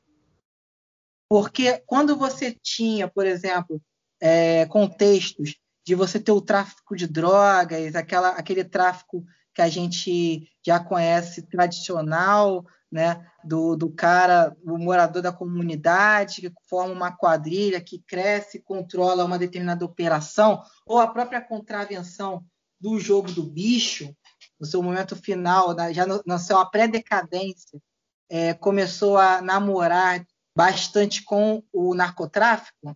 Porque 1.30 1.78
quando 1.86 2.16
você 2.16 2.56
tinha, 2.62 3.08
por 3.08 3.26
exemplo, 3.26 3.82
é, 4.20 4.66
contextos 4.66 5.56
de 5.86 5.96
você 5.96 6.20
ter 6.20 6.32
o 6.32 6.42
tráfico 6.42 6.96
de 6.96 7.08
drogas, 7.08 7.96
aquela, 7.96 8.30
aquele 8.30 8.64
tráfico 8.64 9.24
que 9.54 9.62
a 9.62 9.70
gente 9.70 10.50
já 10.66 10.80
conhece 10.80 11.44
tradicional, 11.44 12.66
né, 12.92 13.24
do, 13.44 13.76
do 13.76 13.92
cara, 13.92 14.56
o 14.64 14.78
morador 14.78 15.22
da 15.22 15.32
comunidade, 15.32 16.42
que 16.42 16.54
forma 16.68 16.94
uma 16.94 17.12
quadrilha, 17.16 17.82
que 17.82 18.00
cresce, 18.00 18.60
controla 18.60 19.26
uma 19.26 19.38
determinada 19.38 19.86
operação, 19.86 20.64
ou 20.86 21.00
a 21.00 21.08
própria 21.08 21.42
contravenção 21.42 22.44
do 22.80 23.00
jogo 23.00 23.32
do 23.32 23.44
bicho, 23.44 24.16
no 24.60 24.66
seu 24.66 24.84
momento 24.84 25.16
final, 25.16 25.76
já 25.94 26.06
no, 26.06 26.22
na 26.26 26.38
sua 26.38 26.66
pré-decadência, 26.66 27.82
é, 28.30 28.54
começou 28.54 29.18
a 29.18 29.42
namorar 29.42 30.26
bastante 30.56 31.24
com 31.24 31.64
o 31.72 31.96
narcotráfico, 31.96 32.96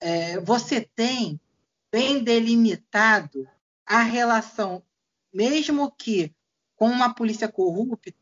é, 0.00 0.38
você 0.40 0.80
tem 0.94 1.40
bem 1.90 2.22
delimitado 2.22 3.48
a 3.86 4.02
relação, 4.02 4.82
mesmo 5.32 5.90
que 5.90 6.34
com 6.76 6.86
uma 6.88 7.14
polícia 7.14 7.48
corrupta, 7.48 8.12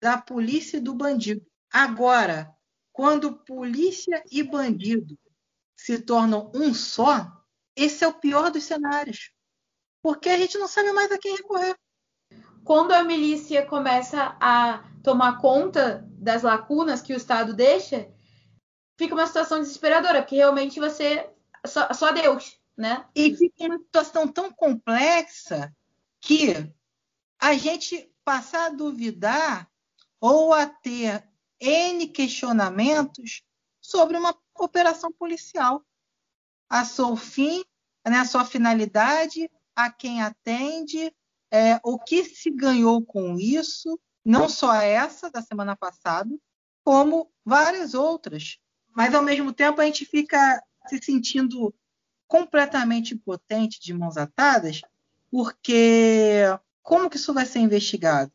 da 0.00 0.16
polícia 0.16 0.78
e 0.78 0.80
do 0.80 0.94
bandido. 0.94 1.46
Agora, 1.70 2.54
quando 2.92 3.44
polícia 3.44 4.24
e 4.30 4.42
bandido 4.42 5.18
se 5.76 6.00
tornam 6.00 6.50
um 6.54 6.72
só, 6.72 7.30
esse 7.76 8.02
é 8.02 8.08
o 8.08 8.14
pior 8.14 8.50
dos 8.50 8.64
cenários. 8.64 9.32
Porque 10.02 10.28
a 10.28 10.38
gente 10.38 10.56
não 10.58 10.68
sabe 10.68 10.92
mais 10.92 11.10
a 11.10 11.18
quem 11.18 11.36
recorrer. 11.36 11.76
Quando 12.64 12.92
a 12.92 13.02
milícia 13.02 13.64
começa 13.66 14.36
a 14.40 14.84
tomar 15.02 15.38
conta 15.38 16.06
das 16.12 16.42
lacunas 16.42 17.00
que 17.00 17.12
o 17.12 17.16
Estado 17.16 17.54
deixa, 17.54 18.08
fica 18.96 19.14
uma 19.14 19.26
situação 19.26 19.60
desesperadora, 19.60 20.22
porque 20.22 20.36
realmente 20.36 20.78
você. 20.78 21.30
Só, 21.66 21.92
só 21.92 22.12
Deus, 22.12 22.58
né? 22.76 23.06
E 23.14 23.34
fica 23.36 23.64
uma 23.64 23.78
situação 23.78 24.28
tão 24.28 24.52
complexa 24.52 25.74
que 26.20 26.72
a 27.38 27.54
gente 27.54 28.12
passar 28.24 28.66
a 28.66 28.74
duvidar 28.74 29.68
ou 30.20 30.52
a 30.52 30.66
ter 30.66 31.26
N 31.60 32.06
questionamentos 32.08 33.42
sobre 33.80 34.16
uma 34.16 34.36
operação 34.54 35.12
policial. 35.12 35.84
A 36.68 36.84
seu 36.84 37.16
fim, 37.16 37.64
né, 38.06 38.18
a 38.18 38.24
sua 38.24 38.44
finalidade, 38.44 39.50
a 39.78 39.92
quem 39.92 40.20
atende, 40.20 41.14
é, 41.52 41.78
o 41.84 42.00
que 42.00 42.24
se 42.24 42.50
ganhou 42.50 43.00
com 43.00 43.38
isso, 43.38 43.96
não 44.24 44.48
só 44.48 44.74
essa 44.74 45.30
da 45.30 45.40
semana 45.40 45.76
passada, 45.76 46.28
como 46.82 47.30
várias 47.44 47.94
outras. 47.94 48.58
Mas, 48.90 49.14
ao 49.14 49.22
mesmo 49.22 49.52
tempo, 49.52 49.80
a 49.80 49.84
gente 49.84 50.04
fica 50.04 50.60
se 50.88 50.98
sentindo 51.00 51.72
completamente 52.26 53.14
impotente, 53.14 53.80
de 53.80 53.94
mãos 53.94 54.16
atadas, 54.16 54.80
porque 55.30 56.42
como 56.82 57.08
que 57.08 57.16
isso 57.16 57.32
vai 57.32 57.46
ser 57.46 57.60
investigado? 57.60 58.32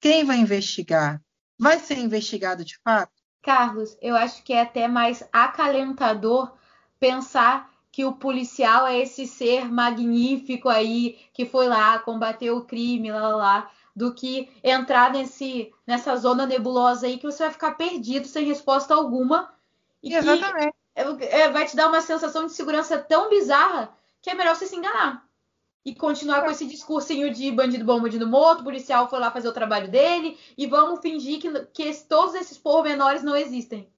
Quem 0.00 0.24
vai 0.24 0.36
investigar? 0.36 1.20
Vai 1.58 1.80
ser 1.80 1.98
investigado 1.98 2.64
de 2.64 2.78
fato? 2.78 3.12
Carlos, 3.42 3.98
eu 4.00 4.14
acho 4.14 4.40
que 4.44 4.52
é 4.52 4.60
até 4.60 4.86
mais 4.86 5.24
acalentador 5.32 6.56
pensar 7.00 7.75
que 7.96 8.04
o 8.04 8.12
policial 8.12 8.86
é 8.86 8.98
esse 8.98 9.26
ser 9.26 9.72
magnífico 9.72 10.68
aí 10.68 11.18
que 11.32 11.46
foi 11.46 11.66
lá 11.66 11.98
combater 11.98 12.50
o 12.50 12.60
crime, 12.60 13.10
lá, 13.10 13.28
lá, 13.28 13.36
lá 13.36 13.70
do 13.96 14.12
que 14.12 14.50
entrar 14.62 15.10
nesse, 15.10 15.72
nessa 15.86 16.14
zona 16.14 16.44
nebulosa 16.44 17.06
aí 17.06 17.16
que 17.16 17.24
você 17.24 17.44
vai 17.44 17.52
ficar 17.52 17.70
perdido 17.70 18.28
sem 18.28 18.44
resposta 18.44 18.94
alguma. 18.94 19.50
E 20.02 20.14
Exatamente. 20.14 20.74
Que 20.94 21.24
é, 21.24 21.50
vai 21.50 21.64
te 21.64 21.74
dar 21.74 21.88
uma 21.88 22.02
sensação 22.02 22.44
de 22.44 22.52
segurança 22.52 22.98
tão 22.98 23.30
bizarra 23.30 23.96
que 24.20 24.28
é 24.28 24.34
melhor 24.34 24.54
você 24.54 24.66
se 24.66 24.76
enganar. 24.76 25.26
E 25.82 25.94
continuar 25.94 26.40
é. 26.40 26.44
com 26.44 26.50
esse 26.50 26.66
discursinho 26.66 27.32
de 27.32 27.50
bandido 27.50 27.86
bom, 27.86 27.98
bandido 27.98 28.26
morto, 28.26 28.62
policial 28.62 29.08
foi 29.08 29.20
lá 29.20 29.30
fazer 29.30 29.48
o 29.48 29.54
trabalho 29.54 29.90
dele, 29.90 30.38
e 30.58 30.66
vamos 30.66 31.00
fingir 31.00 31.40
que, 31.40 31.50
que 31.72 31.94
todos 32.04 32.34
esses 32.34 32.58
pormenores 32.58 33.22
não 33.22 33.34
existem. 33.34 33.88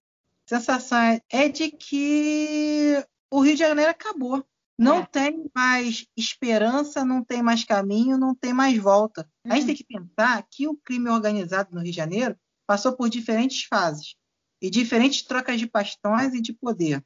A 0.47 0.57
sensação 0.57 0.99
é, 0.99 1.21
é 1.29 1.49
de 1.49 1.73
que 1.73 3.05
o 3.31 3.41
Rio 3.41 3.55
de 3.55 3.61
Janeiro 3.61 3.91
acabou. 3.91 4.45
Não 4.79 5.01
é. 5.01 5.07
tem 5.07 5.51
mais 5.55 6.07
esperança, 6.17 7.05
não 7.05 7.25
tem 7.25 7.43
mais 7.43 7.65
caminho, 7.65 8.17
não 8.17 8.35
tem 8.35 8.53
mais 8.53 8.79
volta. 8.79 9.29
Uhum. 9.45 9.53
A 9.53 9.55
gente 9.57 9.63
uhum. 9.63 9.67
tem 9.67 9.77
que 9.77 9.85
pensar 9.85 10.47
que 10.51 10.69
o 10.69 10.77
crime 10.77 11.09
organizado 11.11 11.75
no 11.75 11.81
Rio 11.81 11.91
de 11.91 11.97
Janeiro 11.97 12.37
passou 12.67 12.97
por 12.97 13.09
diferentes 13.09 13.65
fases 13.65 14.15
e 14.63 14.71
diferentes 14.71 15.23
trocas 15.23 15.59
de 15.59 15.67
bastões 15.67 16.35
e 16.35 16.41
de 16.41 16.53
poder, 16.53 17.05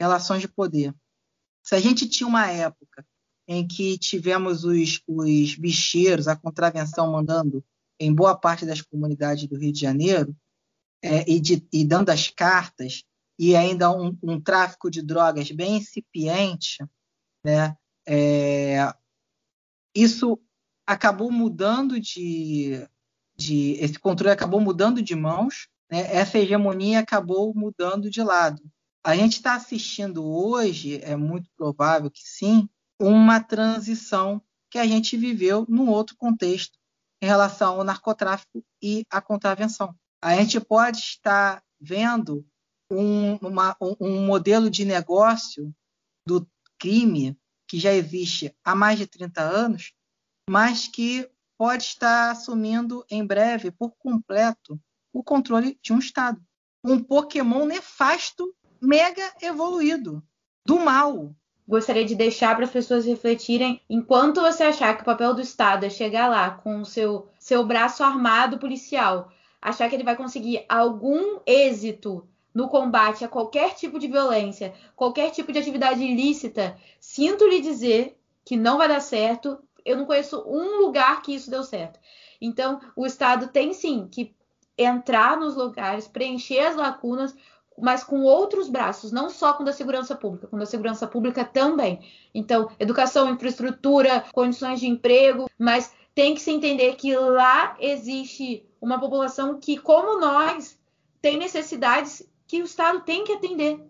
relações 0.00 0.40
de 0.40 0.48
poder. 0.48 0.94
Se 1.62 1.74
a 1.74 1.80
gente 1.80 2.08
tinha 2.08 2.26
uma 2.26 2.50
época 2.50 3.04
em 3.46 3.66
que 3.66 3.98
tivemos 3.98 4.64
os, 4.64 5.02
os 5.06 5.56
bicheiros, 5.56 6.28
a 6.28 6.36
contravenção 6.36 7.10
mandando 7.10 7.64
em 7.98 8.14
boa 8.14 8.34
parte 8.34 8.64
das 8.64 8.80
comunidades 8.80 9.46
do 9.46 9.58
Rio 9.58 9.72
de 9.72 9.80
Janeiro 9.80 10.34
é, 11.02 11.28
e, 11.30 11.40
de, 11.40 11.66
e, 11.72 11.84
dando 11.84 12.10
as 12.10 12.28
cartas, 12.28 13.02
e 13.40 13.56
ainda 13.56 13.90
um, 13.90 14.14
um 14.22 14.38
tráfico 14.38 14.90
de 14.90 15.00
drogas 15.00 15.50
bem 15.50 15.78
incipiente, 15.78 16.76
né? 17.42 17.74
É, 18.06 18.92
isso 19.96 20.38
acabou 20.86 21.32
mudando 21.32 21.98
de, 21.98 22.86
de, 23.34 23.78
esse 23.80 23.98
controle 23.98 24.30
acabou 24.30 24.60
mudando 24.60 25.00
de 25.00 25.16
mãos, 25.16 25.68
né? 25.90 26.00
essa 26.14 26.38
hegemonia 26.38 26.98
acabou 26.98 27.54
mudando 27.54 28.10
de 28.10 28.22
lado. 28.22 28.62
A 29.02 29.16
gente 29.16 29.36
está 29.36 29.54
assistindo 29.54 30.22
hoje, 30.22 31.00
é 31.02 31.16
muito 31.16 31.48
provável 31.56 32.10
que 32.10 32.22
sim, 32.22 32.68
uma 33.00 33.40
transição 33.40 34.42
que 34.70 34.78
a 34.78 34.86
gente 34.86 35.16
viveu 35.16 35.64
num 35.66 35.88
outro 35.88 36.14
contexto 36.14 36.78
em 37.22 37.26
relação 37.26 37.76
ao 37.76 37.84
narcotráfico 37.84 38.62
e 38.82 39.02
à 39.10 39.18
contravenção. 39.18 39.94
A 40.20 40.36
gente 40.36 40.60
pode 40.60 40.98
estar 40.98 41.62
vendo 41.80 42.46
um, 42.90 43.36
uma, 43.36 43.76
um 44.00 44.26
modelo 44.26 44.68
de 44.68 44.84
negócio 44.84 45.72
do 46.26 46.46
crime 46.78 47.38
que 47.68 47.78
já 47.78 47.92
existe 47.92 48.54
há 48.64 48.74
mais 48.74 48.98
de 48.98 49.06
30 49.06 49.40
anos, 49.40 49.92
mas 50.48 50.88
que 50.88 51.28
pode 51.56 51.84
estar 51.84 52.30
assumindo 52.30 53.04
em 53.10 53.24
breve, 53.24 53.70
por 53.70 53.92
completo, 53.98 54.80
o 55.12 55.22
controle 55.22 55.78
de 55.82 55.92
um 55.92 55.98
Estado. 55.98 56.40
Um 56.82 57.02
Pokémon 57.02 57.66
nefasto, 57.66 58.52
mega 58.80 59.22
evoluído, 59.42 60.22
do 60.66 60.80
mal. 60.80 61.34
Gostaria 61.68 62.04
de 62.04 62.16
deixar 62.16 62.56
para 62.56 62.64
as 62.64 62.70
pessoas 62.70 63.04
refletirem, 63.04 63.80
enquanto 63.88 64.40
você 64.40 64.64
achar 64.64 64.96
que 64.96 65.02
o 65.02 65.04
papel 65.04 65.34
do 65.34 65.40
Estado 65.40 65.84
é 65.84 65.90
chegar 65.90 66.28
lá 66.28 66.50
com 66.50 66.80
o 66.80 66.86
seu, 66.86 67.28
seu 67.38 67.64
braço 67.64 68.02
armado 68.02 68.58
policial, 68.58 69.30
achar 69.62 69.88
que 69.88 69.94
ele 69.94 70.02
vai 70.02 70.16
conseguir 70.16 70.64
algum 70.68 71.38
êxito 71.46 72.26
no 72.54 72.68
combate 72.68 73.24
a 73.24 73.28
qualquer 73.28 73.74
tipo 73.74 73.98
de 73.98 74.08
violência, 74.08 74.74
qualquer 74.96 75.30
tipo 75.30 75.52
de 75.52 75.58
atividade 75.58 76.02
ilícita, 76.02 76.76
sinto 76.98 77.46
lhe 77.46 77.60
dizer 77.60 78.18
que 78.44 78.56
não 78.56 78.78
vai 78.78 78.88
dar 78.88 79.00
certo. 79.00 79.58
Eu 79.84 79.96
não 79.96 80.06
conheço 80.06 80.42
um 80.46 80.80
lugar 80.80 81.22
que 81.22 81.34
isso 81.34 81.50
deu 81.50 81.62
certo. 81.62 81.98
Então, 82.40 82.80
o 82.96 83.06
Estado 83.06 83.48
tem 83.48 83.72
sim 83.72 84.08
que 84.10 84.34
entrar 84.76 85.36
nos 85.36 85.54
lugares, 85.56 86.08
preencher 86.08 86.60
as 86.60 86.76
lacunas, 86.76 87.34
mas 87.78 88.02
com 88.02 88.22
outros 88.22 88.68
braços, 88.68 89.12
não 89.12 89.30
só 89.30 89.52
com 89.52 89.64
da 89.64 89.72
segurança 89.72 90.14
pública, 90.14 90.46
com 90.46 90.58
da 90.58 90.66
segurança 90.66 91.06
pública 91.06 91.44
também. 91.44 92.00
Então, 92.34 92.70
educação, 92.78 93.30
infraestrutura, 93.30 94.24
condições 94.32 94.80
de 94.80 94.86
emprego, 94.86 95.48
mas 95.58 95.92
tem 96.14 96.34
que 96.34 96.40
se 96.40 96.50
entender 96.50 96.96
que 96.96 97.14
lá 97.16 97.76
existe 97.78 98.66
uma 98.80 98.98
população 98.98 99.58
que, 99.58 99.78
como 99.78 100.18
nós, 100.18 100.78
tem 101.20 101.36
necessidades 101.36 102.26
que 102.50 102.60
o 102.60 102.64
Estado 102.64 103.00
tem 103.02 103.22
que 103.22 103.32
atender. 103.32 103.80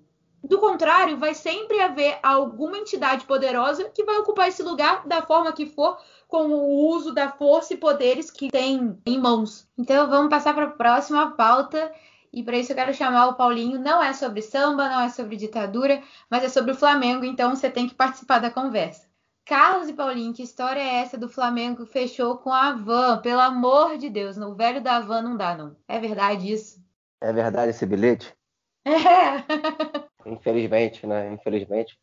Do 0.44 0.58
contrário, 0.58 1.16
vai 1.16 1.32
sempre 1.32 1.80
haver 1.80 2.18
alguma 2.22 2.76
entidade 2.76 3.24
poderosa 3.24 3.88
que 3.88 4.04
vai 4.04 4.18
ocupar 4.18 4.48
esse 4.48 4.62
lugar 4.62 5.06
da 5.06 5.22
forma 5.22 5.50
que 5.50 5.64
for, 5.64 5.98
com 6.28 6.48
o 6.48 6.94
uso 6.94 7.14
da 7.14 7.30
força 7.30 7.72
e 7.72 7.78
poderes 7.78 8.30
que 8.30 8.50
tem 8.50 8.98
em 9.06 9.18
mãos. 9.18 9.66
Então 9.78 10.10
vamos 10.10 10.28
passar 10.28 10.52
para 10.52 10.64
a 10.64 10.70
próxima 10.70 11.30
pauta. 11.30 11.90
E 12.30 12.42
para 12.42 12.58
isso 12.58 12.72
eu 12.72 12.76
quero 12.76 12.92
chamar 12.92 13.28
o 13.28 13.34
Paulinho. 13.34 13.80
Não 13.80 14.02
é 14.02 14.12
sobre 14.12 14.42
samba, 14.42 14.90
não 14.90 15.00
é 15.00 15.08
sobre 15.08 15.36
ditadura, 15.36 16.02
mas 16.28 16.44
é 16.44 16.48
sobre 16.50 16.72
o 16.72 16.76
Flamengo, 16.76 17.24
então 17.24 17.56
você 17.56 17.70
tem 17.70 17.88
que 17.88 17.94
participar 17.94 18.40
da 18.40 18.50
conversa. 18.50 19.08
Carlos 19.46 19.88
e 19.88 19.94
Paulinho, 19.94 20.34
que 20.34 20.42
história 20.42 20.80
é 20.80 20.96
essa 20.96 21.16
do 21.16 21.30
Flamengo 21.30 21.86
que 21.86 21.92
fechou 21.92 22.36
com 22.36 22.52
a 22.52 22.72
Van? 22.72 23.22
Pelo 23.22 23.40
amor 23.40 23.96
de 23.96 24.10
Deus, 24.10 24.36
no 24.36 24.54
velho 24.54 24.82
da 24.82 25.00
Van 25.00 25.22
não 25.22 25.34
dá, 25.34 25.56
não. 25.56 25.74
É 25.88 25.98
verdade 25.98 26.52
isso? 26.52 26.78
É 27.22 27.32
verdade 27.32 27.70
esse 27.70 27.86
bilhete? 27.86 28.38
É. 28.84 30.30
Infelizmente, 30.30 31.06
né? 31.06 31.32
Infelizmente. 31.32 31.98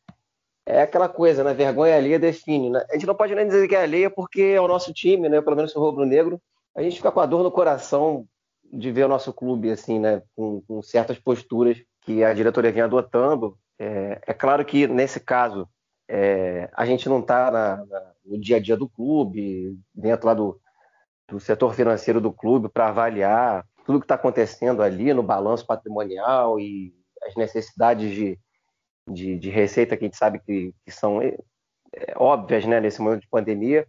É 0.65 0.82
aquela 0.82 1.07
coisa, 1.07 1.43
né? 1.43 1.53
Vergonha 1.53 1.95
alheia 1.95 2.19
define. 2.19 2.69
Né? 2.69 2.86
A 2.89 2.93
gente 2.93 3.07
não 3.07 3.15
pode 3.15 3.34
nem 3.34 3.47
dizer 3.47 3.67
que 3.67 3.75
é 3.75 3.82
alheia 3.82 4.09
porque 4.09 4.41
é 4.41 4.61
o 4.61 4.67
nosso 4.67 4.93
time, 4.93 5.30
né? 5.30 5.41
Pelo 5.41 5.55
menos 5.55 5.75
o 5.75 5.80
Rubro 5.80 6.05
Negro. 6.05 6.41
A 6.75 6.82
gente 6.82 6.97
fica 6.97 7.11
com 7.11 7.19
a 7.19 7.25
dor 7.25 7.43
no 7.43 7.51
coração 7.51 8.28
de 8.71 8.91
ver 8.91 9.05
o 9.05 9.09
nosso 9.09 9.32
clube, 9.34 9.71
assim, 9.71 9.99
né? 9.99 10.21
Com, 10.36 10.61
com 10.61 10.82
certas 10.82 11.17
posturas 11.17 11.78
que 12.01 12.23
a 12.23 12.34
diretoria 12.34 12.71
vem 12.71 12.84
adotando. 12.84 13.57
É, 13.80 14.19
é 14.28 14.34
claro 14.34 14.65
que, 14.65 14.88
nesse 14.88 15.19
caso, 15.19 15.67
é, 16.07 16.69
a 16.73 16.86
gente 16.86 17.07
não 17.07 17.19
está 17.19 17.84
no 18.25 18.39
dia 18.39 18.57
a 18.57 18.59
dia 18.59 18.75
do 18.75 18.89
clube, 18.89 19.78
dentro 19.93 20.28
lá 20.28 20.34
do, 20.34 20.59
do 21.30 21.39
setor 21.39 21.73
financeiro 21.73 22.19
do 22.19 22.32
clube, 22.32 22.69
para 22.69 22.89
avaliar 22.89 23.65
tudo 23.88 23.99
que 24.01 24.05
está 24.05 24.15
acontecendo 24.15 24.83
ali 24.83 25.13
no 25.13 25.23
balanço 25.23 25.65
patrimonial 25.65 26.59
e 26.59 26.93
as 27.23 27.35
necessidades 27.35 28.13
de, 28.13 28.38
de, 29.09 29.39
de 29.39 29.49
receita 29.49 29.95
que 29.95 30.03
a 30.03 30.07
gente 30.07 30.17
sabe 30.17 30.39
que, 30.39 30.75
que 30.85 30.91
são 30.91 31.21
é, 31.21 31.38
óbvias 32.17 32.65
né, 32.65 32.81
nesse 32.81 33.01
momento 33.01 33.21
de 33.21 33.29
pandemia. 33.29 33.88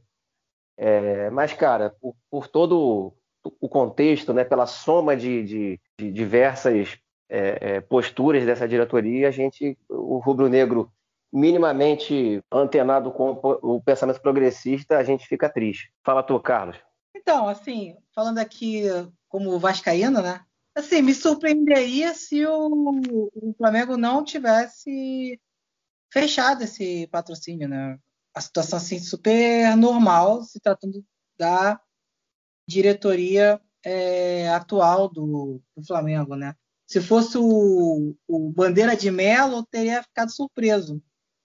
É, 0.76 1.28
mas, 1.30 1.53
cara, 1.53 1.90
por, 2.01 2.14
por, 2.30 2.46
todo 2.46 3.12
o 3.61 3.68
contexto, 3.68 4.32
né, 4.32 4.44
pela 4.44 4.66
soma 4.66 5.16
de, 5.16 5.42
de, 5.42 5.80
de 5.99 6.12
diversas 6.12 6.96
é, 7.28 7.59
é 7.61 7.80
posturas 7.80 8.46
dessa 8.46 8.68
diretoria, 8.68 9.26
a 9.26 9.32
gente, 9.32 9.76
o 9.88 10.18
rubro-negro 10.18 10.92
minimamente 11.32 12.40
antenado 12.53 13.11
com 13.11 13.32
o 13.42 13.82
pensamento 13.82 14.20
progressista, 14.22 14.96
a 14.96 15.03
gente 15.03 15.26
fica 15.26 15.49
triste. 15.49 15.92
Fala 16.05 16.22
tu, 16.22 16.38
Carlos. 16.38 16.88
Então, 17.29 17.47
assim, 17.47 17.95
falando 18.14 18.39
aqui 18.39 18.85
como 19.29 19.59
vascaíno, 19.59 20.22
né? 20.22 20.43
Assim, 20.74 21.03
me 21.03 21.12
surpreenderia 21.12 22.14
se 22.14 22.47
o, 22.47 23.03
o 23.35 23.55
Flamengo 23.59 23.99
não 23.99 24.24
tivesse 24.24 25.39
fechado 26.11 26.64
esse 26.64 27.07
patrocínio, 27.09 27.68
né? 27.68 27.99
A 28.35 28.41
situação 28.41 28.79
assim 28.79 28.99
super 28.99 29.76
normal, 29.76 30.43
se 30.43 30.59
tratando 30.59 31.05
da 31.39 31.79
diretoria 32.66 33.61
é, 33.85 34.49
atual 34.49 35.07
do, 35.07 35.61
do, 35.76 35.87
Flamengo, 35.87 36.35
né? 36.35 36.55
Se 36.87 36.99
fosse 36.99 37.37
o, 37.37 38.16
o 38.26 38.51
Bandeira 38.53 38.97
de 38.97 39.11
Melo, 39.11 39.66
teria 39.66 40.03
ficado 40.03 40.33
surpreso, 40.33 41.03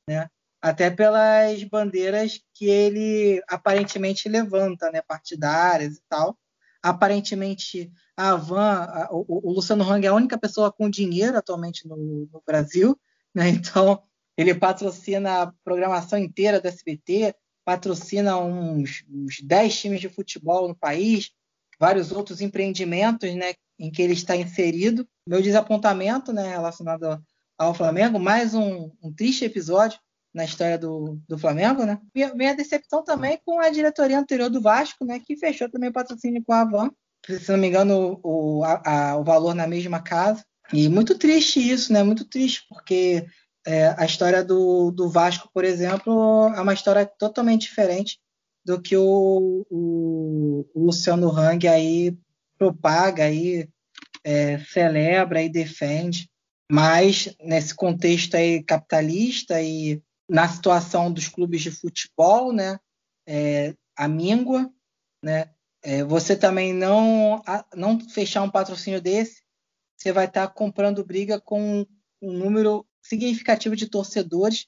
né? 0.08 0.30
Até 0.64 0.90
pelas 0.90 1.62
bandeiras 1.66 2.40
que 2.54 2.66
ele 2.70 3.44
aparentemente 3.50 4.30
levanta, 4.30 4.90
né? 4.92 5.02
Partidárias 5.02 5.98
e 5.98 6.02
tal 6.08 6.38
aparentemente 6.84 7.90
a 8.18 8.36
Van, 8.36 8.84
a, 8.84 9.08
o, 9.10 9.50
o, 9.50 9.54
Luciano 9.54 9.90
Hang 9.90 10.06
é 10.06 10.10
a 10.10 10.14
única 10.14 10.38
pessoa 10.38 10.70
com 10.72 10.90
dinheiro 10.90 11.38
atualmente 11.38 11.88
no, 11.88 11.96
no 11.96 12.44
Brasil, 12.46 13.00
né? 13.34 13.48
Então 13.64 14.04
ele 14.38 14.54
patrocina 14.54 15.44
a 15.44 15.54
programação 15.64 16.20
inteira 16.20 16.60
da 16.60 16.68
SBT, 16.68 17.34
patrocina 17.64 18.38
uns, 18.38 19.06
uns 19.10 19.40
10 19.42 19.80
times 19.80 20.02
de 20.02 20.10
futebol 20.10 20.68
no 20.68 20.76
país, 20.76 21.32
vários 21.80 22.12
outros 22.12 22.42
empreendimentos, 22.42 23.34
né, 23.36 23.54
em 23.80 23.92
que 23.92 24.02
ele 24.02 24.14
está 24.14 24.36
inserido. 24.36 25.08
Meu 25.28 25.42
desapontamento, 25.42 26.34
né, 26.34 26.50
relacionado 26.50 27.24
ao 27.58 27.74
Flamengo, 27.74 28.20
mais 28.20 28.54
um, 28.56 28.92
um 29.02 29.14
triste 29.14 29.46
episódio 29.46 30.00
na 30.34 30.46
história 30.46 30.78
do, 30.78 31.20
do 31.28 31.38
Flamengo, 31.38 31.86
né? 31.86 32.00
Minha, 32.14 32.34
minha, 32.34 32.56
decepção 32.56 33.04
também 33.04 33.40
com 33.46 33.60
a 33.60 33.70
diretoria 33.70 34.18
anterior 34.18 34.50
do 34.50 34.62
Vasco, 34.62 35.06
né? 35.06 35.20
Que 35.20 35.38
fechou 35.38 35.70
também 35.70 35.90
o 35.90 35.94
patrocínio 35.94 36.44
com 36.44 36.54
a 36.54 36.62
Avan. 36.62 36.92
Se 37.26 37.52
não 37.52 37.60
me 37.60 37.68
engano, 37.68 38.20
o, 38.24 38.64
a, 38.64 39.12
a, 39.12 39.18
o 39.18 39.24
valor 39.24 39.54
na 39.54 39.68
mesma 39.68 40.02
casa. 40.02 40.44
E 40.72 40.90
muito 40.90 41.18
triste 41.18 41.60
isso, 41.60 41.94
né? 41.94 42.02
Muito 42.02 42.26
triste, 42.26 42.66
porque 42.68 43.26
é, 43.66 43.96
a 43.98 44.06
história 44.06 44.44
do, 44.44 44.92
do 44.92 45.10
Vasco, 45.10 45.50
por 45.54 45.64
exemplo, 45.64 46.52
é 46.56 46.62
uma 46.62 46.74
história 46.74 47.06
totalmente 47.06 47.62
diferente 47.62 48.20
do 48.66 48.82
que 48.82 48.98
o, 48.98 49.66
o, 49.70 50.66
o 50.74 50.86
Luciano 50.86 51.30
Hang 51.30 51.68
aí 51.68 52.18
propaga, 52.58 53.26
aí, 53.26 53.68
é, 54.24 54.58
celebra 54.60 55.42
e 55.44 55.50
defende. 55.50 56.30
Mas 56.72 57.36
nesse 57.40 57.76
contexto 57.76 58.36
aí 58.36 58.64
capitalista 58.64 59.62
e 59.62 60.02
na 60.30 60.48
situação 60.48 61.12
dos 61.12 61.28
clubes 61.28 61.62
de 61.62 61.72
futebol, 61.72 62.54
né, 62.54 62.80
é, 63.28 63.76
a 63.96 64.08
míngua, 64.08 64.72
né, 65.24 65.52
é, 65.82 66.04
você 66.04 66.36
também 66.36 66.74
não, 66.74 67.42
não 67.76 68.00
fechar 68.00 68.42
um 68.42 68.50
patrocínio 68.50 69.02
desse, 69.02 69.44
você 69.98 70.12
vai 70.12 70.26
estar 70.26 70.48
tá 70.48 70.54
comprando 70.54 71.06
briga 71.06 71.40
com 71.40 71.86
um 72.22 72.32
número 72.32 72.86
significativo 73.02 73.76
de 73.76 73.88
torcedores 73.88 74.66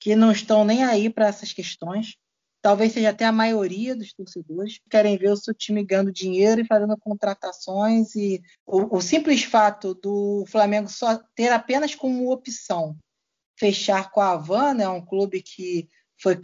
que 0.00 0.16
não 0.16 0.32
estão 0.32 0.64
nem 0.64 0.82
aí 0.82 1.10
para 1.10 1.28
essas 1.28 1.52
questões. 1.52 2.16
Talvez 2.60 2.92
seja 2.92 3.10
até 3.10 3.24
a 3.24 3.32
maioria 3.32 3.94
dos 3.94 4.12
torcedores 4.12 4.78
que 4.78 4.88
querem 4.88 5.18
ver 5.18 5.32
o 5.32 5.36
seu 5.36 5.52
time 5.52 5.84
ganhando 5.84 6.12
dinheiro 6.12 6.60
e 6.60 6.66
fazendo 6.66 6.96
contratações. 6.96 8.14
E 8.14 8.40
o, 8.64 8.96
o 8.96 9.00
simples 9.00 9.42
fato 9.42 9.94
do 9.94 10.44
Flamengo 10.46 10.88
só 10.88 11.20
ter 11.34 11.52
apenas 11.52 11.94
como 11.94 12.32
opção 12.32 12.96
fechar 13.62 14.10
com 14.10 14.20
a 14.20 14.32
Havana, 14.32 14.74
né, 14.74 14.88
um 14.88 15.00
clube 15.00 15.40
que 15.40 15.88
foi, 16.20 16.36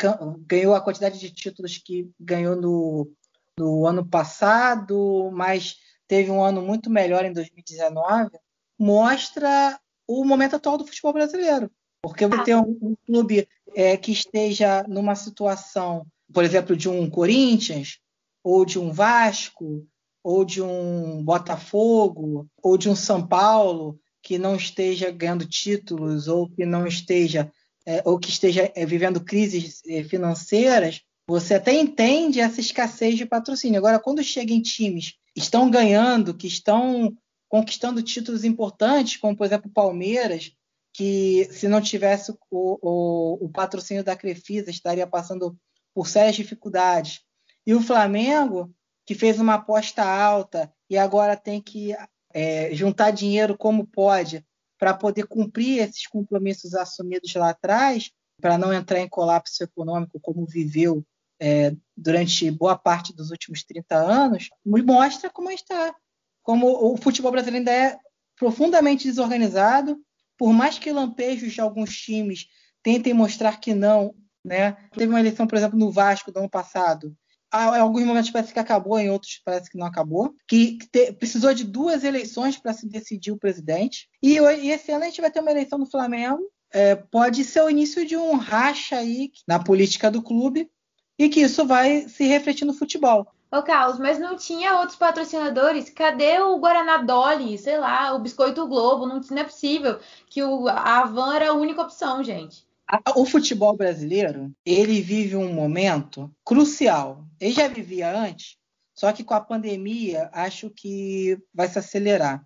ganhou 0.47 0.73
a 0.73 0.81
quantidade 0.81 1.19
de 1.19 1.31
títulos 1.31 1.77
que 1.77 2.09
ganhou 2.19 2.55
no, 2.55 3.11
no 3.59 3.89
ano 3.89 4.07
passado, 4.09 5.29
mas 5.33 5.79
teve 6.07 6.31
um 6.31 6.41
ano 6.41 6.63
muito 6.63 6.89
melhor 6.89 7.25
em 7.25 7.33
2019, 7.33 8.31
mostra 8.79 9.81
o 10.07 10.25
momento 10.25 10.55
atual 10.55 10.79
do 10.79 10.87
futebol 10.87 11.13
brasileiro. 11.13 11.69
Porque 12.01 12.25
você 12.25 12.45
ter 12.45 12.55
um, 12.55 12.79
um 12.81 12.95
clube 13.05 13.49
é, 13.75 13.97
que 13.97 14.13
esteja 14.13 14.85
numa 14.87 15.17
situação, 15.17 16.07
por 16.33 16.45
exemplo, 16.45 16.77
de 16.77 16.89
um 16.89 17.11
Corinthians, 17.11 17.99
ou 18.45 18.65
de 18.65 18.79
um 18.79 18.93
Vasco, 18.93 19.85
ou 20.23 20.45
de 20.45 20.63
um 20.63 21.21
Botafogo, 21.25 22.49
ou 22.63 22.79
de 22.79 22.89
um 22.89 22.95
São 22.95 23.27
Paulo, 23.27 23.99
que 24.29 24.37
não 24.37 24.57
esteja 24.57 25.11
ganhando 25.11 25.47
títulos 25.47 26.29
ou 26.29 26.51
que 26.51 26.67
não 26.67 26.87
esteja 26.87 27.51
é, 27.87 28.03
ou 28.05 28.19
que 28.19 28.29
esteja 28.29 28.71
é, 28.75 28.85
vivendo 28.85 29.25
crises 29.25 29.81
é, 29.89 30.05
financeiras, 30.05 31.01
você 31.27 31.55
até 31.55 31.73
entende 31.73 32.39
essa 32.39 32.61
escassez 32.61 33.17
de 33.17 33.25
patrocínio. 33.25 33.79
Agora, 33.79 33.99
quando 33.99 34.23
chega 34.23 34.53
em 34.53 34.61
times 34.61 35.15
que 35.35 35.41
estão 35.41 35.71
ganhando, 35.71 36.35
que 36.35 36.47
estão 36.47 37.11
conquistando 37.49 38.03
títulos 38.03 38.45
importantes, 38.45 39.17
como 39.17 39.35
por 39.35 39.47
exemplo 39.47 39.71
o 39.71 39.73
Palmeiras, 39.73 40.53
que 40.93 41.49
se 41.51 41.67
não 41.67 41.81
tivesse 41.81 42.31
o, 42.31 42.39
o, 42.51 43.47
o 43.47 43.49
patrocínio 43.49 44.05
da 44.05 44.15
Crefisa 44.15 44.69
estaria 44.69 45.07
passando 45.07 45.57
por 45.95 46.07
sérias 46.07 46.37
dificuldades, 46.37 47.23
e 47.67 47.73
o 47.73 47.81
Flamengo, 47.81 48.71
que 49.07 49.15
fez 49.15 49.41
uma 49.41 49.55
aposta 49.55 50.05
alta 50.05 50.71
e 50.91 50.99
agora 50.99 51.35
tem 51.35 51.63
que 51.63 51.97
é, 52.39 52.73
juntar 52.73 53.11
dinheiro 53.11 53.59
como 53.59 53.85
pode 53.85 54.47
para 54.79 54.95
poder 54.95 55.27
cumprir 55.27 55.81
esses 55.81 56.07
compromissos 56.07 56.73
assumidos 56.73 57.35
lá 57.35 57.51
atrás, 57.51 58.13
para 58.41 58.57
não 58.57 58.73
entrar 58.73 59.01
em 59.01 59.09
colapso 59.09 59.65
econômico 59.65 60.21
como 60.21 60.47
viveu 60.47 61.05
é, 61.41 61.75
durante 61.97 62.49
boa 62.53 62.79
parte 62.79 63.13
dos 63.13 63.33
últimos 63.33 63.65
30 63.65 63.97
anos, 63.97 64.51
mostra 64.65 65.29
como 65.29 65.51
está, 65.51 65.93
como 66.41 66.93
o 66.93 66.97
futebol 66.97 67.33
brasileiro 67.33 67.59
ainda 67.59 67.73
é 67.73 67.99
profundamente 68.37 69.09
desorganizado, 69.09 70.01
por 70.39 70.53
mais 70.53 70.79
que 70.79 70.93
lampejos 70.93 71.53
de 71.53 71.61
alguns 71.61 71.91
times 71.97 72.47
tentem 72.85 73.13
mostrar 73.13 73.59
que 73.59 73.75
não, 73.75 74.15
né? 74.45 74.77
Teve 74.93 75.09
uma 75.09 75.19
eleição, 75.19 75.45
por 75.45 75.59
exemplo, 75.59 75.77
no 75.77 75.91
Vasco 75.91 76.31
do 76.31 76.39
ano 76.39 76.49
passado, 76.49 77.17
em 77.55 77.81
alguns 77.81 78.05
momentos 78.05 78.31
parece 78.31 78.53
que 78.53 78.59
acabou, 78.59 78.99
em 78.99 79.11
outros 79.11 79.41
parece 79.45 79.71
que 79.71 79.79
não 79.79 79.87
acabou, 79.87 80.35
que 80.47 80.79
te, 80.93 81.13
precisou 81.13 81.55
de 81.55 81.65
duas 81.65 82.05
eleições 82.05 82.59
para 82.59 82.73
se 82.73 82.87
decidir 82.87 83.33
o 83.33 83.39
presidente. 83.39 84.09
E, 84.23 84.39
e, 84.39 84.71
esse 84.71 84.93
ano 84.93 85.05
a 85.05 85.07
gente 85.07 85.21
vai 85.21 85.31
ter 85.31 85.41
uma 85.41 85.51
eleição 85.51 85.79
no 85.79 85.91
Flamengo. 85.91 86.43
É, 86.71 86.95
pode 86.95 87.45
ser 87.45 87.63
o 87.63 87.71
início 87.71 88.05
de 88.05 88.17
um 88.17 88.37
racha 88.37 88.97
aí 88.97 89.31
na 89.47 89.59
política 89.59 90.11
do 90.11 90.23
clube 90.23 90.71
e 91.19 91.29
que 91.29 91.41
isso 91.41 91.67
vai 91.67 92.07
se 92.09 92.25
refletir 92.25 92.67
no 92.67 92.75
futebol. 92.75 93.27
Ô, 93.51 93.63
Carlos, 93.63 93.99
mas 93.99 94.19
não 94.19 94.37
tinha 94.37 94.79
outros 94.79 94.99
patrocinadores? 94.99 95.89
Cadê 95.89 96.39
o 96.41 96.59
Guaraná 96.59 96.99
Dolly, 96.99 97.57
sei 97.57 97.79
lá, 97.79 98.13
o 98.13 98.19
Biscoito 98.19 98.67
Globo? 98.67 99.07
Não, 99.07 99.19
não 99.31 99.39
é 99.39 99.45
possível 99.45 99.99
que 100.29 100.43
o, 100.43 100.69
a 100.69 101.01
Avan 101.01 101.35
era 101.35 101.49
a 101.49 101.55
única 101.55 101.81
opção, 101.81 102.23
gente 102.23 102.68
o 103.15 103.27
futebol 103.27 103.77
brasileiro 103.77 104.53
ele 104.65 105.01
vive 105.01 105.37
um 105.37 105.53
momento 105.53 106.35
crucial. 106.45 107.27
Ele 107.41 107.53
já 107.53 107.69
vivia 107.69 108.11
antes, 108.11 108.57
só 108.95 109.13
que 109.13 109.23
com 109.23 109.35
a 109.35 109.41
pandemia 109.41 110.31
acho 110.33 110.71
que 110.71 111.39
vai 111.53 111.69
se 111.69 111.79
acelerar. 111.79 112.45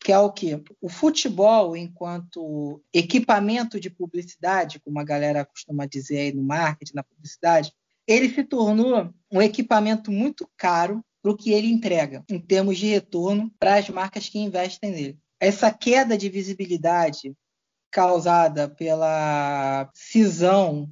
que 0.00 0.12
é 0.12 0.18
o 0.18 0.30
que? 0.30 0.62
O 0.80 0.88
futebol, 0.88 1.76
enquanto 1.76 2.82
equipamento 2.92 3.80
de 3.80 3.88
publicidade, 3.88 4.78
como 4.80 5.00
a 5.00 5.04
galera 5.04 5.46
costuma 5.46 5.86
dizer 5.86 6.18
aí 6.18 6.32
no 6.32 6.42
marketing, 6.42 6.94
na 6.94 7.02
publicidade, 7.02 7.72
ele 8.06 8.28
se 8.28 8.44
tornou 8.44 9.12
um 9.32 9.40
equipamento 9.40 10.12
muito 10.12 10.48
caro 10.58 11.02
para 11.22 11.32
o 11.32 11.36
que 11.36 11.52
ele 11.52 11.68
entrega, 11.68 12.22
em 12.28 12.38
termos 12.38 12.76
de 12.76 12.86
retorno 12.86 13.50
para 13.58 13.76
as 13.76 13.88
marcas 13.88 14.28
que 14.28 14.38
investem 14.38 14.90
nele. 14.90 15.18
Essa 15.40 15.72
queda 15.72 16.18
de 16.18 16.28
visibilidade 16.28 17.34
causada 17.94 18.68
pela 18.68 19.88
cisão 19.94 20.90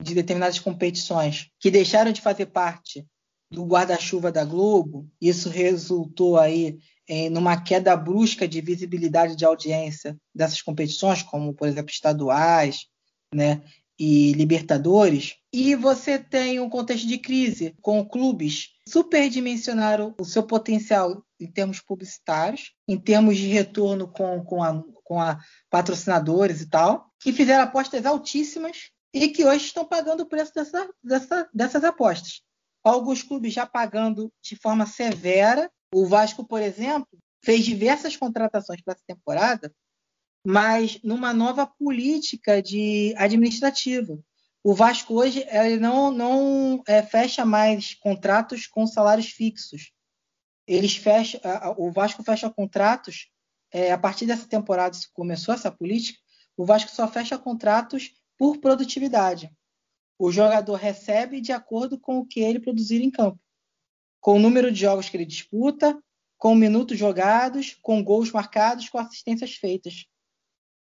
de 0.00 0.14
determinadas 0.14 0.60
competições 0.60 1.50
que 1.58 1.68
deixaram 1.68 2.12
de 2.12 2.20
fazer 2.20 2.46
parte 2.46 3.04
do 3.50 3.64
guarda-chuva 3.64 4.30
da 4.30 4.44
Globo, 4.44 5.10
isso 5.20 5.50
resultou 5.50 6.38
aí 6.38 6.78
em 7.08 7.28
numa 7.28 7.60
queda 7.60 7.96
brusca 7.96 8.46
de 8.46 8.60
visibilidade 8.60 9.34
de 9.34 9.44
audiência 9.44 10.16
dessas 10.32 10.62
competições, 10.62 11.24
como 11.24 11.52
por 11.52 11.66
exemplo 11.66 11.90
estaduais, 11.90 12.86
né, 13.34 13.60
e 13.98 14.32
Libertadores, 14.32 15.36
e 15.52 15.74
você 15.76 16.18
tem 16.18 16.58
um 16.58 16.68
contexto 16.68 17.06
de 17.06 17.18
crise 17.18 17.76
com 17.80 18.04
clubes 18.04 18.70
superdimensionaram 18.88 20.14
o 20.20 20.24
seu 20.24 20.42
potencial 20.42 21.24
em 21.40 21.50
termos 21.50 21.80
publicitários, 21.80 22.72
em 22.88 22.98
termos 22.98 23.36
de 23.36 23.46
retorno 23.46 24.08
com, 24.08 24.44
com, 24.44 24.62
a, 24.62 24.82
com 25.04 25.20
a 25.20 25.38
patrocinadores 25.70 26.60
e 26.60 26.68
tal, 26.68 27.10
e 27.24 27.32
fizeram 27.32 27.64
apostas 27.64 28.04
altíssimas 28.04 28.90
e 29.12 29.28
que 29.28 29.44
hoje 29.44 29.66
estão 29.66 29.84
pagando 29.84 30.22
o 30.22 30.28
preço 30.28 30.52
dessa, 30.54 30.88
dessa, 31.02 31.48
dessas 31.54 31.84
apostas. 31.84 32.42
Alguns 32.82 33.22
clubes 33.22 33.54
já 33.54 33.64
pagando 33.64 34.30
de 34.42 34.56
forma 34.56 34.86
severa. 34.86 35.70
O 35.94 36.06
Vasco, 36.06 36.44
por 36.44 36.60
exemplo, 36.60 37.08
fez 37.42 37.64
diversas 37.64 38.16
contratações 38.16 38.82
para 38.82 38.94
essa 38.94 39.04
temporada, 39.06 39.72
mas 40.44 41.00
numa 41.02 41.32
nova 41.32 41.66
política 41.66 42.60
de 42.60 43.14
administrativa. 43.16 44.18
O 44.62 44.74
Vasco 44.74 45.14
hoje 45.14 45.44
ele 45.48 45.78
não, 45.78 46.10
não 46.10 46.82
é, 46.86 47.02
fecha 47.02 47.44
mais 47.44 47.94
contratos 47.94 48.66
com 48.66 48.86
salários 48.86 49.28
fixos. 49.28 49.92
Eles 50.66 50.96
fecham, 50.96 51.40
o 51.76 51.90
Vasco 51.90 52.22
fecha 52.22 52.50
contratos 52.50 53.28
é, 53.72 53.90
a 53.90 53.98
partir 53.98 54.24
dessa 54.24 54.46
temporada, 54.46 54.96
começou 55.12 55.52
essa 55.52 55.70
política, 55.70 56.18
o 56.56 56.64
Vasco 56.64 56.90
só 56.90 57.08
fecha 57.08 57.36
contratos 57.36 58.12
por 58.38 58.58
produtividade. 58.58 59.50
O 60.18 60.30
jogador 60.30 60.76
recebe 60.76 61.40
de 61.40 61.52
acordo 61.52 61.98
com 61.98 62.18
o 62.18 62.26
que 62.26 62.40
ele 62.40 62.60
produzir 62.60 63.02
em 63.02 63.10
campo, 63.10 63.40
com 64.20 64.36
o 64.36 64.38
número 64.38 64.70
de 64.70 64.80
jogos 64.80 65.08
que 65.08 65.16
ele 65.16 65.26
disputa, 65.26 66.00
com 66.38 66.54
minutos 66.54 66.98
jogados, 66.98 67.76
com 67.82 68.02
gols 68.02 68.30
marcados, 68.30 68.88
com 68.88 68.98
assistências 68.98 69.54
feitas. 69.54 70.06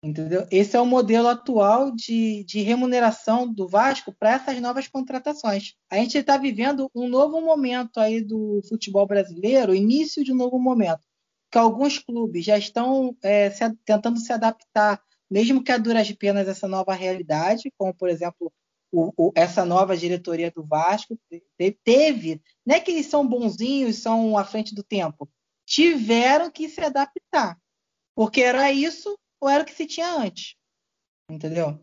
Entendeu? 0.02 0.46
Esse 0.52 0.78
é 0.78 0.82
o 0.82 0.86
modelo 0.86 1.28
atual 1.28 1.92
de, 1.92 2.44
de 2.44 2.62
remuneração 2.62 3.52
do 3.52 3.68
Vasco 3.68 4.14
para 4.18 4.34
essas 4.34 4.62
novas 4.62 4.88
contratações. 4.88 5.74
A 5.90 5.98
gente 5.98 6.18
está 6.18 6.38
vivendo 6.38 6.90
um 6.94 7.10
novo 7.10 7.42
momento 7.42 8.00
aí 8.00 8.22
do 8.22 8.62
futebol 8.70 9.08
brasileiro, 9.08 9.74
início 9.74 10.24
de 10.24 10.32
um 10.32 10.36
novo 10.36 10.60
momento, 10.60 11.02
que 11.52 11.58
alguns 11.58 11.98
clubes 11.98 12.46
já 12.46 12.58
estão 12.58 13.18
é, 13.24 13.50
se, 13.50 13.64
tentando 13.86 14.20
se 14.20 14.32
adaptar 14.32 15.02
mesmo 15.30 15.64
que 15.64 15.72
a 15.72 15.78
duras 15.78 16.12
penas 16.12 16.48
essa 16.48 16.68
nova 16.68 16.94
realidade, 16.94 17.72
como 17.78 17.94
por 17.94 18.10
exemplo 18.10 18.52
o, 18.92 19.12
o, 19.18 19.32
essa 19.36 19.66
nova 19.66 19.98
diretoria 19.98 20.50
do 20.50 20.64
Vasco 20.66 21.20
teve, 21.84 22.42
não 22.66 22.76
é 22.76 22.80
que 22.80 22.92
eles 22.92 23.08
são 23.08 23.28
bonzinhos, 23.28 23.98
são 23.98 24.38
à 24.38 24.46
frente 24.46 24.74
do 24.74 24.84
tempo, 24.84 25.30
tiveram 25.66 26.50
que 26.50 26.70
se 26.70 26.80
adaptar, 26.80 27.58
porque 28.16 28.42
era 28.42 28.72
isso 28.72 29.18
ou 29.40 29.50
era 29.50 29.64
o 29.64 29.66
que 29.66 29.74
se 29.74 29.86
tinha 29.86 30.16
antes, 30.16 30.56
entendeu? 31.30 31.80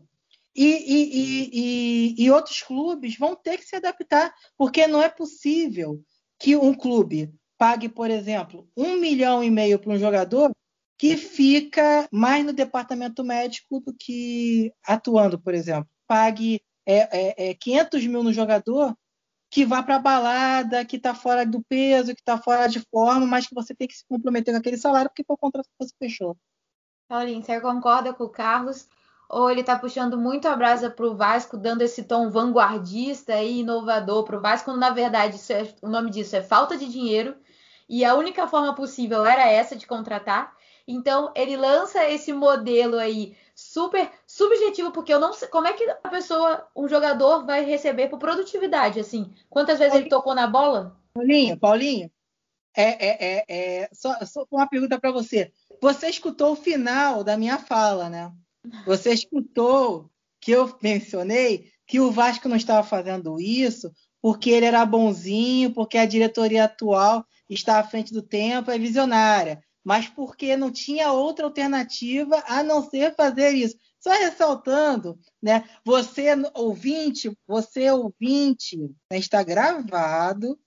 E, 0.55 0.65
e, 0.65 2.15
e, 2.15 2.23
e, 2.23 2.31
outros 2.31 2.61
clubes 2.61 3.17
vão 3.17 3.35
ter 3.35 3.57
que 3.57 3.65
se 3.65 3.75
adaptar, 3.75 4.33
porque 4.57 4.87
não 4.87 5.01
é 5.01 5.09
possível 5.09 6.01
que 6.39 6.55
um 6.55 6.73
clube 6.73 7.33
pague, 7.57 7.89
por 7.89 8.09
exemplo, 8.09 8.69
um 8.75 8.97
milhão 8.97 9.43
e 9.43 9.51
meio 9.51 9.77
para 9.77 9.91
um 9.91 9.99
jogador 9.99 10.51
que 10.97 11.17
fica 11.17 12.07
mais 12.11 12.45
no 12.45 12.53
departamento 12.53 13.23
médico 13.23 13.81
do 13.81 13.93
que 13.93 14.71
atuando, 14.85 15.39
por 15.39 15.53
exemplo. 15.53 15.89
Pague 16.07 16.61
é, 16.85 17.47
é, 17.47 17.49
é 17.49 17.53
500 17.53 18.07
mil 18.07 18.23
no 18.23 18.31
jogador 18.31 18.95
que 19.49 19.65
vá 19.65 19.83
para 19.83 19.97
a 19.97 19.99
balada, 19.99 20.85
que 20.85 20.97
está 20.97 21.13
fora 21.13 21.45
do 21.45 21.63
peso, 21.63 22.13
que 22.13 22.21
está 22.21 22.37
fora 22.37 22.67
de 22.67 22.79
forma, 22.91 23.25
mas 23.25 23.47
que 23.47 23.55
você 23.55 23.73
tem 23.75 23.87
que 23.87 23.95
se 23.95 24.05
comprometer 24.07 24.53
com 24.53 24.59
aquele 24.59 24.77
salário 24.77 25.09
porque 25.09 25.23
foi 25.25 25.35
o 25.35 25.37
contrato 25.37 25.65
que 25.65 25.85
você 25.85 25.93
fechou. 25.97 26.37
Paulinho, 27.07 27.43
você 27.43 27.61
concorda 27.61 28.13
com 28.13 28.23
o 28.23 28.29
Carlos? 28.29 28.87
Ou 29.29 29.49
ele 29.49 29.61
está 29.61 29.77
puxando 29.77 30.17
muito 30.17 30.47
a 30.47 30.55
brasa 30.55 30.89
para 30.89 31.05
o 31.05 31.15
Vasco, 31.15 31.57
dando 31.57 31.81
esse 31.81 32.03
tom 32.03 32.29
vanguardista 32.29 33.41
e 33.41 33.59
inovador 33.59 34.23
para 34.23 34.37
o 34.37 34.41
Vasco, 34.41 34.65
quando 34.65 34.79
na 34.79 34.91
verdade 34.91 35.39
é, 35.51 35.73
o 35.81 35.89
nome 35.89 36.11
disso 36.11 36.35
é 36.35 36.41
falta 36.41 36.77
de 36.77 36.87
dinheiro 36.87 37.35
e 37.89 38.05
a 38.05 38.15
única 38.15 38.47
forma 38.47 38.73
possível 38.75 39.25
era 39.25 39.49
essa 39.49 39.75
de 39.75 39.87
contratar. 39.87 40.55
Então, 40.87 41.31
ele 41.35 41.57
lança 41.57 42.07
esse 42.09 42.31
modelo 42.31 42.97
aí 42.97 43.35
super 43.55 44.11
subjetivo, 44.27 44.91
porque 44.91 45.13
eu 45.13 45.19
não 45.19 45.33
sei 45.33 45.47
como 45.47 45.67
é 45.67 45.73
que 45.73 45.83
a 46.03 46.09
pessoa, 46.09 46.67
um 46.75 46.87
jogador, 46.87 47.45
vai 47.45 47.63
receber 47.63 48.07
por 48.07 48.19
produtividade, 48.19 48.99
assim. 48.99 49.33
Quantas 49.49 49.79
vezes 49.79 49.95
ele 49.95 50.09
tocou 50.09 50.35
na 50.35 50.45
bola? 50.45 50.95
Paulinho, 51.13 51.57
Paulinho, 51.57 52.11
é, 52.75 52.83
é, 52.83 53.45
é, 53.47 53.81
é 53.83 53.89
só, 53.93 54.13
só 54.25 54.45
uma 54.51 54.67
pergunta 54.67 54.99
para 54.99 55.11
você. 55.11 55.51
Você 55.85 56.09
escutou 56.09 56.53
o 56.53 56.55
final 56.55 57.23
da 57.23 57.37
minha 57.37 57.59
fala, 57.59 58.09
né? 58.09 58.31
Você 58.87 59.11
escutou 59.13 60.09
que 60.41 60.49
eu 60.49 60.75
mencionei 60.81 61.69
que 61.85 61.99
o 61.99 62.09
Vasco 62.09 62.49
não 62.49 62.55
estava 62.55 62.81
fazendo 62.81 63.39
isso 63.39 63.91
porque 64.19 64.49
ele 64.49 64.65
era 64.65 64.83
bonzinho, 64.83 65.71
porque 65.71 65.99
a 65.99 66.07
diretoria 66.07 66.63
atual 66.63 67.23
está 67.47 67.77
à 67.77 67.83
frente 67.83 68.11
do 68.11 68.23
tempo, 68.23 68.71
é 68.71 68.79
visionária 68.79 69.61
mas 69.85 70.09
porque 70.09 70.57
não 70.57 70.71
tinha 70.71 71.11
outra 71.11 71.45
alternativa 71.45 72.43
a 72.47 72.63
não 72.63 72.89
ser 72.89 73.13
fazer 73.13 73.51
isso. 73.51 73.77
Só 73.99 74.09
ressaltando, 74.09 75.19
né? 75.39 75.63
Você 75.85 76.29
ouvinte, 76.55 77.31
você 77.47 77.91
ouvinte, 77.91 78.77
né, 79.11 79.19
está 79.19 79.43
gravado 79.43 80.57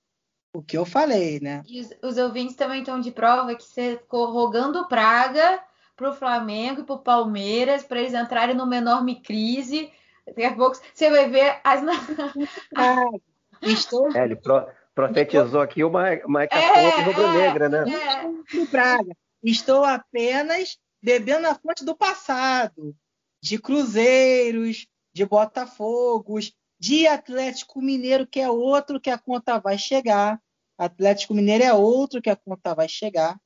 o 0.58 0.62
que 0.62 0.76
eu 0.76 0.84
falei, 0.84 1.38
né? 1.38 1.62
E 1.68 1.80
os, 1.80 1.90
os 2.02 2.18
ouvintes 2.18 2.56
também 2.56 2.80
estão 2.80 2.98
de 3.00 3.12
prova 3.12 3.54
que 3.54 3.62
você 3.62 3.96
ficou 3.96 4.32
rogando 4.32 4.88
praga 4.88 5.62
para 5.94 6.10
o 6.10 6.14
Flamengo 6.14 6.80
e 6.80 6.84
para 6.84 6.96
o 6.96 6.98
Palmeiras 6.98 7.84
para 7.84 8.00
eles 8.00 8.12
entrarem 8.12 8.56
numa 8.56 8.76
enorme 8.76 9.22
crise. 9.22 9.88
Daqui 10.26 10.42
a 10.42 10.56
pouco 10.56 10.76
você 10.92 11.10
vai 11.10 11.30
ver 11.30 11.60
as. 11.62 11.80
Estou... 13.62 14.10
É, 14.16 14.24
ele, 14.24 14.34
pro, 14.34 14.66
profetizou 14.92 15.60
aqui 15.60 15.84
uma, 15.84 16.10
uma 16.24 16.42
hecatombe 16.42 16.78
é, 16.80 17.02
rubro-negra, 17.02 17.66
é, 17.66 17.68
né? 17.68 17.84
É. 17.92 18.66
Praga. 18.66 19.16
Estou 19.40 19.84
apenas 19.84 20.76
bebendo 21.00 21.42
na 21.42 21.54
fonte 21.54 21.84
do 21.84 21.96
passado, 21.96 22.96
de 23.40 23.60
Cruzeiros, 23.60 24.88
de 25.12 25.24
Botafogos, 25.24 26.52
de 26.80 27.06
Atlético 27.06 27.80
Mineiro, 27.80 28.26
que 28.26 28.40
é 28.40 28.50
outro 28.50 29.00
que 29.00 29.10
a 29.10 29.18
conta 29.18 29.60
vai 29.60 29.78
chegar. 29.78 30.40
Atlético 30.78 31.34
Mineiro 31.34 31.64
é 31.64 31.74
outro 31.74 32.22
que 32.22 32.30
a 32.30 32.36
conta 32.36 32.74
vai 32.74 32.88
chegar. 32.88 33.38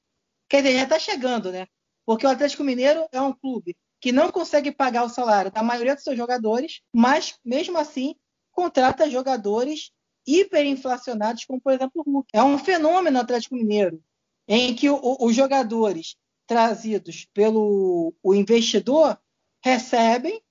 Quer 0.49 0.62
dizer, 0.62 0.76
já 0.76 0.85
está 0.85 0.99
chegando, 0.99 1.51
né? 1.51 1.66
Porque 2.05 2.26
o 2.26 2.28
Atlético 2.28 2.62
Mineiro 2.62 3.07
é 3.11 3.20
um 3.20 3.33
clube 3.33 3.76
que 4.01 4.12
não 4.12 4.30
consegue 4.30 4.70
pagar 4.70 5.05
o 5.05 5.09
salário 5.09 5.51
da 5.51 5.62
maioria 5.62 5.95
dos 5.95 6.05
seus 6.05 6.16
jogadores, 6.16 6.83
mas 6.93 7.39
mesmo 7.45 7.78
assim 7.78 8.14
contrata 8.51 9.09
jogadores 9.09 9.91
hiperinflacionados, 10.26 11.45
como 11.45 11.61
por 11.61 11.72
exemplo 11.72 12.03
o 12.05 12.11
Hulk. 12.11 12.28
É 12.33 12.43
um 12.43 12.59
fenômeno 12.59 13.18
o 13.18 13.22
Atlético 13.22 13.55
Mineiro, 13.55 14.03
em 14.47 14.74
que 14.74 14.91
o, 14.91 15.16
os 15.20 15.35
jogadores 15.35 16.16
trazidos 16.47 17.26
pelo 17.33 18.12
o 18.22 18.35
investidor 18.35 19.18
recebem 19.64 20.43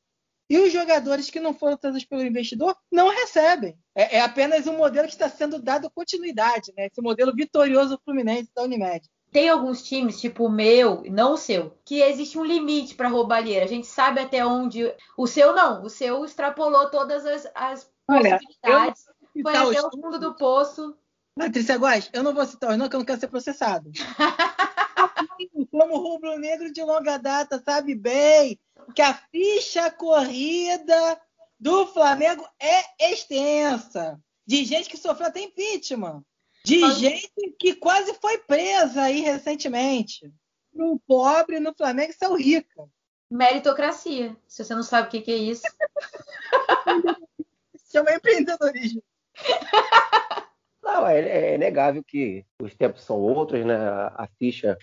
e 0.51 0.59
os 0.59 0.73
jogadores 0.73 1.29
que 1.29 1.39
não 1.39 1.53
foram 1.53 1.77
trazidos 1.77 2.03
pelo 2.03 2.25
investidor 2.25 2.75
não 2.91 3.07
recebem. 3.07 3.77
É, 3.95 4.17
é 4.17 4.21
apenas 4.21 4.67
um 4.67 4.75
modelo 4.75 5.07
que 5.07 5.13
está 5.13 5.29
sendo 5.29 5.57
dado 5.61 5.89
continuidade, 5.89 6.73
né? 6.75 6.87
esse 6.87 7.01
modelo 7.01 7.33
vitorioso 7.33 7.91
do 7.91 8.01
Fluminense 8.03 8.51
da 8.53 8.63
Unimed. 8.63 9.09
Tem 9.31 9.47
alguns 9.47 9.81
times, 9.81 10.19
tipo 10.19 10.47
o 10.47 10.51
meu, 10.51 11.03
não 11.09 11.35
o 11.35 11.37
seu, 11.37 11.77
que 11.85 12.01
existe 12.01 12.37
um 12.37 12.43
limite 12.43 12.95
para 12.95 13.07
roubalheira. 13.07 13.63
A 13.63 13.67
gente 13.67 13.87
sabe 13.87 14.19
até 14.19 14.45
onde. 14.45 14.93
O 15.17 15.25
seu 15.25 15.55
não, 15.55 15.83
o 15.83 15.89
seu 15.89 16.25
extrapolou 16.25 16.89
todas 16.89 17.25
as, 17.25 17.49
as 17.55 17.89
Olha, 18.09 18.37
possibilidades 18.37 19.05
foi 19.41 19.55
até 19.55 19.81
o 19.81 19.89
fundo 19.89 20.19
do 20.19 20.35
poço. 20.35 20.97
Patrícia 21.33 21.77
Góes, 21.77 22.09
eu 22.11 22.23
não 22.23 22.33
vou 22.33 22.45
citar 22.45 22.71
os 22.71 22.75
nomes, 22.75 22.89
que 22.89 22.95
eu 22.97 22.99
não 22.99 23.05
quero 23.05 23.21
ser 23.21 23.29
processado. 23.29 23.89
Como 25.71 25.97
rubro-negro 25.97 26.71
de 26.71 26.83
longa 26.83 27.17
data, 27.17 27.61
sabe 27.63 27.95
bem 27.95 28.59
que 28.95 29.01
a 29.01 29.13
ficha 29.13 29.89
corrida 29.91 31.21
do 31.59 31.87
Flamengo 31.87 32.47
é 32.59 33.11
extensa. 33.11 34.19
De 34.45 34.65
gente 34.65 34.89
que 34.89 34.97
sofreu 34.97 35.27
até 35.27 35.41
impeachment. 35.41 36.23
De 36.65 36.79
gente 36.93 37.31
que 37.59 37.75
quase 37.75 38.13
foi 38.15 38.37
presa 38.39 39.03
aí 39.03 39.21
recentemente. 39.21 40.31
um 40.73 40.97
pobre 40.97 41.59
no 41.59 41.73
Flamengo 41.73 42.11
e 42.11 42.25
é 42.25 42.29
o 42.29 42.35
rico. 42.35 42.91
Meritocracia. 43.29 44.35
Se 44.47 44.63
você 44.63 44.75
não 44.75 44.83
sabe 44.83 45.07
o 45.07 45.11
que, 45.11 45.21
que 45.21 45.31
é 45.31 45.37
isso. 45.37 45.63
Chama 47.91 48.13
empreendedorismo. 48.13 49.03
Não, 50.83 51.07
é, 51.07 51.53
é 51.53 51.57
negável 51.57 52.03
que 52.03 52.45
os 52.59 52.75
tempos 52.75 53.03
são 53.03 53.17
outros, 53.17 53.65
né? 53.65 53.75
A 53.75 54.27
ficha 54.37 54.77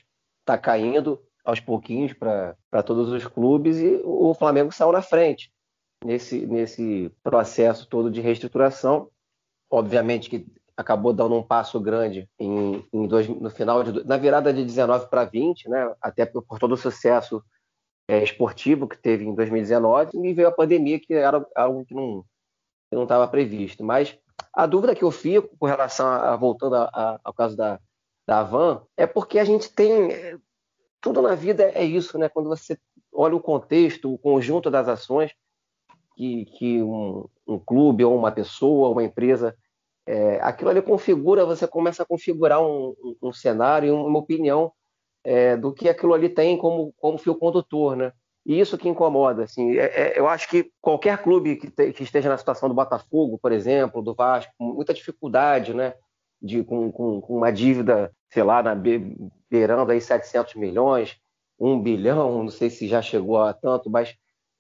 está 0.49 0.57
caindo 0.57 1.21
aos 1.45 1.61
pouquinhos 1.61 2.15
para 2.15 2.83
todos 2.85 3.11
os 3.11 3.27
clubes 3.27 3.79
e 3.79 4.01
o 4.05 4.33
Flamengo 4.35 4.73
saiu 4.73 4.93
na 4.93 5.03
frente 5.03 5.53
nesse, 6.05 6.47
nesse 6.47 7.13
processo 7.23 7.87
todo 7.87 8.11
de 8.11 8.21
reestruturação. 8.21 9.11
Obviamente 9.71 10.31
que 10.31 10.47
acabou 10.77 11.13
dando 11.13 11.35
um 11.35 11.43
passo 11.43 11.79
grande 11.79 12.29
em, 12.39 12.85
em 12.93 13.07
dois, 13.07 13.29
no 13.29 13.51
final 13.51 13.85
de, 13.85 14.05
na 14.05 14.17
virada 14.17 14.53
de 14.53 14.65
19 14.65 15.09
para 15.11 15.25
20, 15.25 15.69
né? 15.69 15.95
Até 16.01 16.25
por, 16.25 16.43
por 16.43 16.59
todo 16.59 16.73
o 16.73 16.77
sucesso 16.77 17.43
é, 18.09 18.23
esportivo 18.23 18.89
que 18.89 18.97
teve 18.97 19.25
em 19.25 19.35
2019 19.35 20.13
e 20.15 20.33
veio 20.33 20.49
a 20.49 20.53
pandemia 20.53 20.99
que 20.99 21.13
era 21.13 21.45
algo 21.55 21.85
que 21.85 21.95
não 21.95 22.25
não 22.91 23.03
estava 23.03 23.29
previsto. 23.29 23.85
Mas 23.85 24.19
a 24.55 24.65
dúvida 24.65 24.95
que 24.95 25.05
eu 25.05 25.11
fico 25.11 25.55
com 25.59 25.67
relação 25.67 26.07
a, 26.07 26.35
voltando 26.37 26.77
a, 26.77 27.21
ao 27.23 27.35
caso 27.35 27.55
da 27.55 27.79
da 28.29 28.43
Van 28.43 28.83
é 28.95 29.07
porque 29.07 29.39
a 29.39 29.45
gente 29.45 29.73
tem 29.73 30.11
tudo 31.01 31.23
na 31.23 31.35
vida 31.35 31.73
é 31.75 31.83
isso, 31.83 32.19
né? 32.19 32.29
Quando 32.29 32.51
você 32.51 32.79
olha 33.11 33.35
o 33.35 33.41
contexto, 33.41 34.13
o 34.13 34.19
conjunto 34.19 34.71
das 34.71 34.87
ações 34.87 35.33
que, 36.15 36.45
que 36.45 36.83
um, 36.83 37.25
um 37.47 37.59
clube 37.59 38.05
ou 38.05 38.15
uma 38.15 38.31
pessoa, 38.31 38.91
uma 38.91 39.03
empresa, 39.03 39.57
é, 40.07 40.39
aquilo 40.43 40.69
ali 40.69 40.83
configura, 40.83 41.47
você 41.47 41.67
começa 41.67 42.03
a 42.03 42.07
configurar 42.07 42.61
um, 42.61 42.95
um, 43.03 43.17
um 43.23 43.33
cenário, 43.33 43.97
uma 43.97 44.19
opinião 44.19 44.73
é, 45.25 45.57
do 45.57 45.73
que 45.73 45.89
aquilo 45.89 46.13
ali 46.13 46.29
tem 46.29 46.59
como, 46.59 46.93
como 46.99 47.17
fio 47.17 47.35
condutor, 47.35 47.97
né? 47.97 48.13
E 48.45 48.61
isso 48.61 48.77
que 48.77 48.91
incomoda, 48.91 49.45
assim, 49.45 49.79
é, 49.79 49.85
é 49.85 50.19
eu 50.19 50.29
acho 50.29 50.51
que 50.51 50.71
qualquer 50.83 51.23
clube 51.23 51.57
que, 51.57 51.71
te, 51.71 51.93
que, 51.93 52.03
esteja 52.03 52.29
na 52.29 52.37
situação 52.37 52.69
do 52.69 52.75
Botafogo, 52.75 53.39
por 53.39 53.53
exemplo, 53.53 54.03
do 54.03 54.15
Vasco, 54.15 54.53
com 54.59 54.75
muita 54.75 54.93
dificuldade, 54.93 55.73
né? 55.73 55.95
De, 56.43 56.63
com, 56.63 56.93
com, 56.93 57.23
com 57.23 57.37
uma 57.37 57.51
dívida 57.51 58.13
sei 58.31 58.43
lá, 58.43 58.63
na, 58.63 58.75
beirando 59.51 59.93
aí 59.93 60.01
700 60.01 60.55
milhões, 60.55 61.17
1 61.59 61.81
bilhão, 61.81 62.43
não 62.43 62.51
sei 62.51 62.71
se 62.71 62.87
já 62.87 63.03
chegou 63.03 63.41
a 63.41 63.53
tanto, 63.53 63.91
mas 63.91 64.17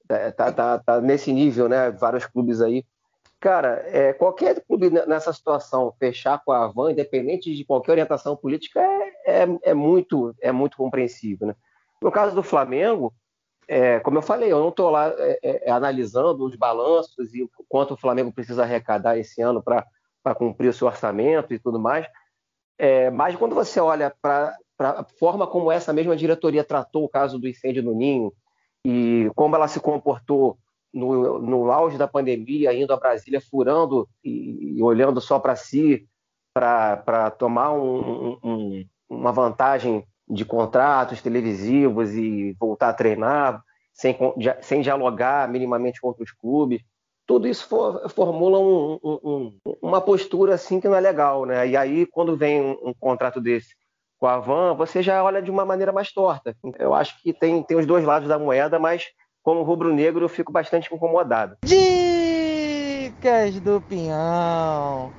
é, 0.08 0.30
tá, 0.30 0.50
tá, 0.52 0.78
tá 0.78 1.00
nesse 1.00 1.32
nível, 1.32 1.68
né? 1.68 1.90
Vários 1.90 2.26
clubes 2.26 2.60
aí. 2.60 2.84
Cara, 3.40 3.84
é, 3.86 4.12
qualquer 4.12 4.60
clube 4.66 4.90
nessa 4.90 5.32
situação 5.32 5.94
fechar 5.98 6.42
com 6.44 6.50
a 6.50 6.66
Van, 6.66 6.90
independente 6.90 7.54
de 7.54 7.64
qualquer 7.64 7.92
orientação 7.92 8.36
política, 8.36 8.80
é, 8.80 9.42
é, 9.42 9.58
é 9.62 9.74
muito, 9.74 10.34
é 10.40 10.50
muito 10.50 10.76
compreensível. 10.76 11.46
Né? 11.46 11.54
No 12.02 12.10
caso 12.10 12.34
do 12.34 12.42
Flamengo, 12.42 13.14
é, 13.68 14.00
como 14.00 14.18
eu 14.18 14.22
falei, 14.22 14.50
eu 14.50 14.58
não 14.58 14.70
estou 14.70 14.90
lá 14.90 15.12
é, 15.16 15.68
é, 15.68 15.70
analisando 15.70 16.44
os 16.44 16.56
balanços 16.56 17.32
e 17.32 17.48
quanto 17.68 17.94
o 17.94 17.96
Flamengo 17.96 18.32
precisa 18.32 18.62
arrecadar 18.62 19.16
esse 19.18 19.40
ano 19.40 19.62
para 19.62 20.34
cumprir 20.34 20.68
o 20.68 20.72
seu 20.72 20.88
orçamento 20.88 21.54
e 21.54 21.60
tudo 21.60 21.78
mais, 21.78 22.06
é, 22.78 23.10
mas 23.10 23.34
quando 23.34 23.54
você 23.54 23.80
olha 23.80 24.14
para 24.22 24.56
a 24.78 25.04
forma 25.18 25.46
como 25.46 25.72
essa 25.72 25.92
mesma 25.92 26.16
diretoria 26.16 26.62
tratou 26.62 27.04
o 27.04 27.08
caso 27.08 27.38
do 27.38 27.48
incêndio 27.48 27.82
no 27.82 27.94
Ninho 27.94 28.32
e 28.84 29.28
como 29.34 29.56
ela 29.56 29.66
se 29.66 29.80
comportou 29.80 30.56
no, 30.94 31.38
no 31.40 31.70
auge 31.72 31.98
da 31.98 32.06
pandemia, 32.06 32.72
indo 32.72 32.92
a 32.92 32.96
Brasília 32.96 33.40
furando 33.40 34.08
e, 34.24 34.76
e 34.76 34.82
olhando 34.82 35.20
só 35.20 35.38
para 35.38 35.56
si, 35.56 36.06
para 36.54 37.30
tomar 37.32 37.72
um, 37.72 38.38
um, 38.42 38.84
uma 39.08 39.32
vantagem 39.32 40.04
de 40.28 40.44
contratos 40.44 41.20
televisivos 41.20 42.14
e 42.14 42.54
voltar 42.58 42.90
a 42.90 42.94
treinar, 42.94 43.62
sem, 43.92 44.16
sem 44.60 44.80
dialogar 44.80 45.48
minimamente 45.48 46.00
com 46.00 46.08
outros 46.08 46.30
clubes 46.32 46.82
tudo 47.28 47.46
isso 47.46 47.68
for, 47.68 48.08
formula 48.08 48.58
um, 48.58 48.98
um, 49.04 49.52
uma 49.82 50.00
postura 50.00 50.54
assim 50.54 50.80
que 50.80 50.88
não 50.88 50.96
é 50.96 51.00
legal, 51.00 51.44
né? 51.44 51.68
E 51.68 51.76
aí, 51.76 52.06
quando 52.06 52.34
vem 52.34 52.58
um, 52.58 52.88
um, 52.88 52.94
contrato 52.98 53.38
desse 53.38 53.76
com 54.18 54.26
a 54.26 54.38
Van, 54.38 54.74
você 54.74 55.02
já 55.02 55.22
olha 55.22 55.42
de 55.42 55.50
uma 55.50 55.66
maneira 55.66 55.92
mais 55.92 56.10
torta. 56.10 56.56
Eu 56.78 56.94
acho 56.94 57.22
que 57.22 57.34
tem, 57.34 57.62
tem 57.62 57.76
os 57.76 57.84
dois 57.84 58.02
lados 58.02 58.28
da 58.28 58.38
moeda, 58.38 58.78
mas 58.78 59.04
como 59.42 59.62
rubro-negro 59.62 60.24
eu 60.24 60.28
fico 60.28 60.50
bastante 60.50 60.92
incomodado. 60.92 61.58
Dicas 61.62 62.00
do 63.60 63.78
Pinhão. 63.82 65.12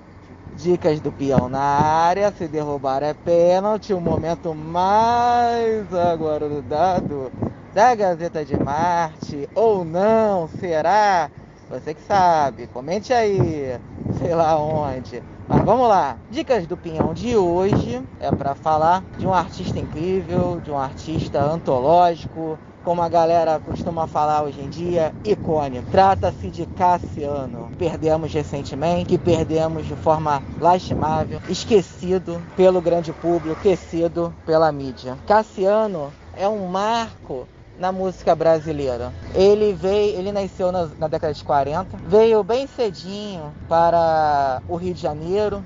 Dicas 0.58 1.00
do 1.00 1.12
peão 1.12 1.48
na 1.48 1.62
área, 1.62 2.32
se 2.32 2.48
derrubar 2.48 3.04
é 3.04 3.14
pênalti, 3.14 3.94
o 3.94 4.02
momento 4.02 4.54
mais 4.54 5.94
aguardado 5.94 7.32
da 7.74 7.96
Gazeta 7.96 8.44
de 8.44 8.58
Marte, 8.62 9.48
ou 9.56 9.86
não, 9.86 10.50
será? 10.60 11.30
Você 11.70 11.94
que 11.94 12.02
sabe, 12.02 12.66
comente 12.66 13.14
aí, 13.14 13.80
sei 14.18 14.34
lá 14.34 14.60
onde. 14.60 15.22
Mas 15.48 15.64
vamos 15.64 15.88
lá. 15.88 16.18
Dicas 16.30 16.66
do 16.66 16.76
Pinhão 16.76 17.14
de 17.14 17.38
hoje 17.38 18.02
é 18.20 18.32
para 18.32 18.56
falar 18.56 19.04
de 19.20 19.28
um 19.28 19.34
artista 19.34 19.78
incrível, 19.78 20.60
de 20.64 20.72
um 20.72 20.78
artista 20.80 21.40
antológico, 21.40 22.58
como 22.84 23.04
a 23.04 23.10
galera 23.10 23.60
costuma 23.60 24.08
falar 24.08 24.42
hoje 24.42 24.60
em 24.62 24.70
dia, 24.70 25.14
icônico. 25.24 25.92
Trata-se 25.92 26.50
de 26.50 26.66
Cassiano. 26.66 27.70
Perdemos 27.78 28.34
recentemente, 28.34 29.10
que 29.10 29.18
perdemos 29.20 29.86
de 29.86 29.96
forma 29.96 30.42
lastimável, 30.60 31.40
esquecido 31.48 32.42
pelo 32.56 32.82
grande 32.82 33.14
público, 33.14 33.58
esquecido 33.58 34.34
pela 34.44 34.72
mídia. 34.72 35.20
Cassiano 35.28 36.12
é 36.36 36.48
um 36.48 36.66
marco 36.66 37.48
na 37.80 37.92
música 37.92 38.36
brasileira. 38.36 39.12
Ele 39.34 39.74
veio, 39.74 40.20
ele 40.20 40.32
nasceu 40.32 40.72
na, 40.72 40.88
na, 41.00 41.08
década 41.08 41.34
de 41.34 41.44
40, 41.44 41.98
veio 42.06 42.44
bem 42.44 42.68
cedinho 42.68 43.54
para 43.68 44.62
o 44.68 44.76
Rio 44.76 44.94
de 44.94 45.02
Janeiro, 45.02 45.64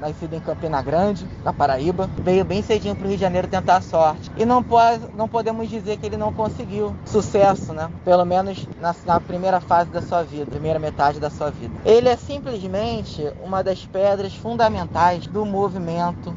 nascido 0.00 0.34
em 0.34 0.40
Campina 0.40 0.80
Grande, 0.82 1.26
na 1.42 1.52
Paraíba, 1.52 2.08
veio 2.18 2.44
bem 2.44 2.62
cedinho 2.62 2.94
para 2.94 3.04
o 3.04 3.08
Rio 3.08 3.16
de 3.16 3.22
Janeiro 3.22 3.48
tentar 3.48 3.76
a 3.76 3.80
sorte. 3.80 4.30
E 4.36 4.44
não, 4.44 4.62
pode, 4.62 5.02
não 5.16 5.28
podemos 5.28 5.68
dizer 5.68 5.96
que 5.96 6.06
ele 6.06 6.16
não 6.16 6.32
conseguiu 6.32 6.94
sucesso, 7.04 7.72
né? 7.72 7.90
Pelo 8.04 8.24
menos 8.24 8.66
na, 8.80 8.94
na 9.04 9.20
primeira 9.20 9.60
fase 9.60 9.90
da 9.90 10.02
sua 10.02 10.22
vida, 10.22 10.46
primeira 10.46 10.78
metade 10.78 11.18
da 11.18 11.30
sua 11.30 11.50
vida. 11.50 11.74
Ele 11.84 12.08
é 12.08 12.16
simplesmente 12.16 13.32
uma 13.42 13.64
das 13.64 13.84
pedras 13.86 14.34
fundamentais 14.34 15.26
do 15.26 15.44
movimento 15.44 16.34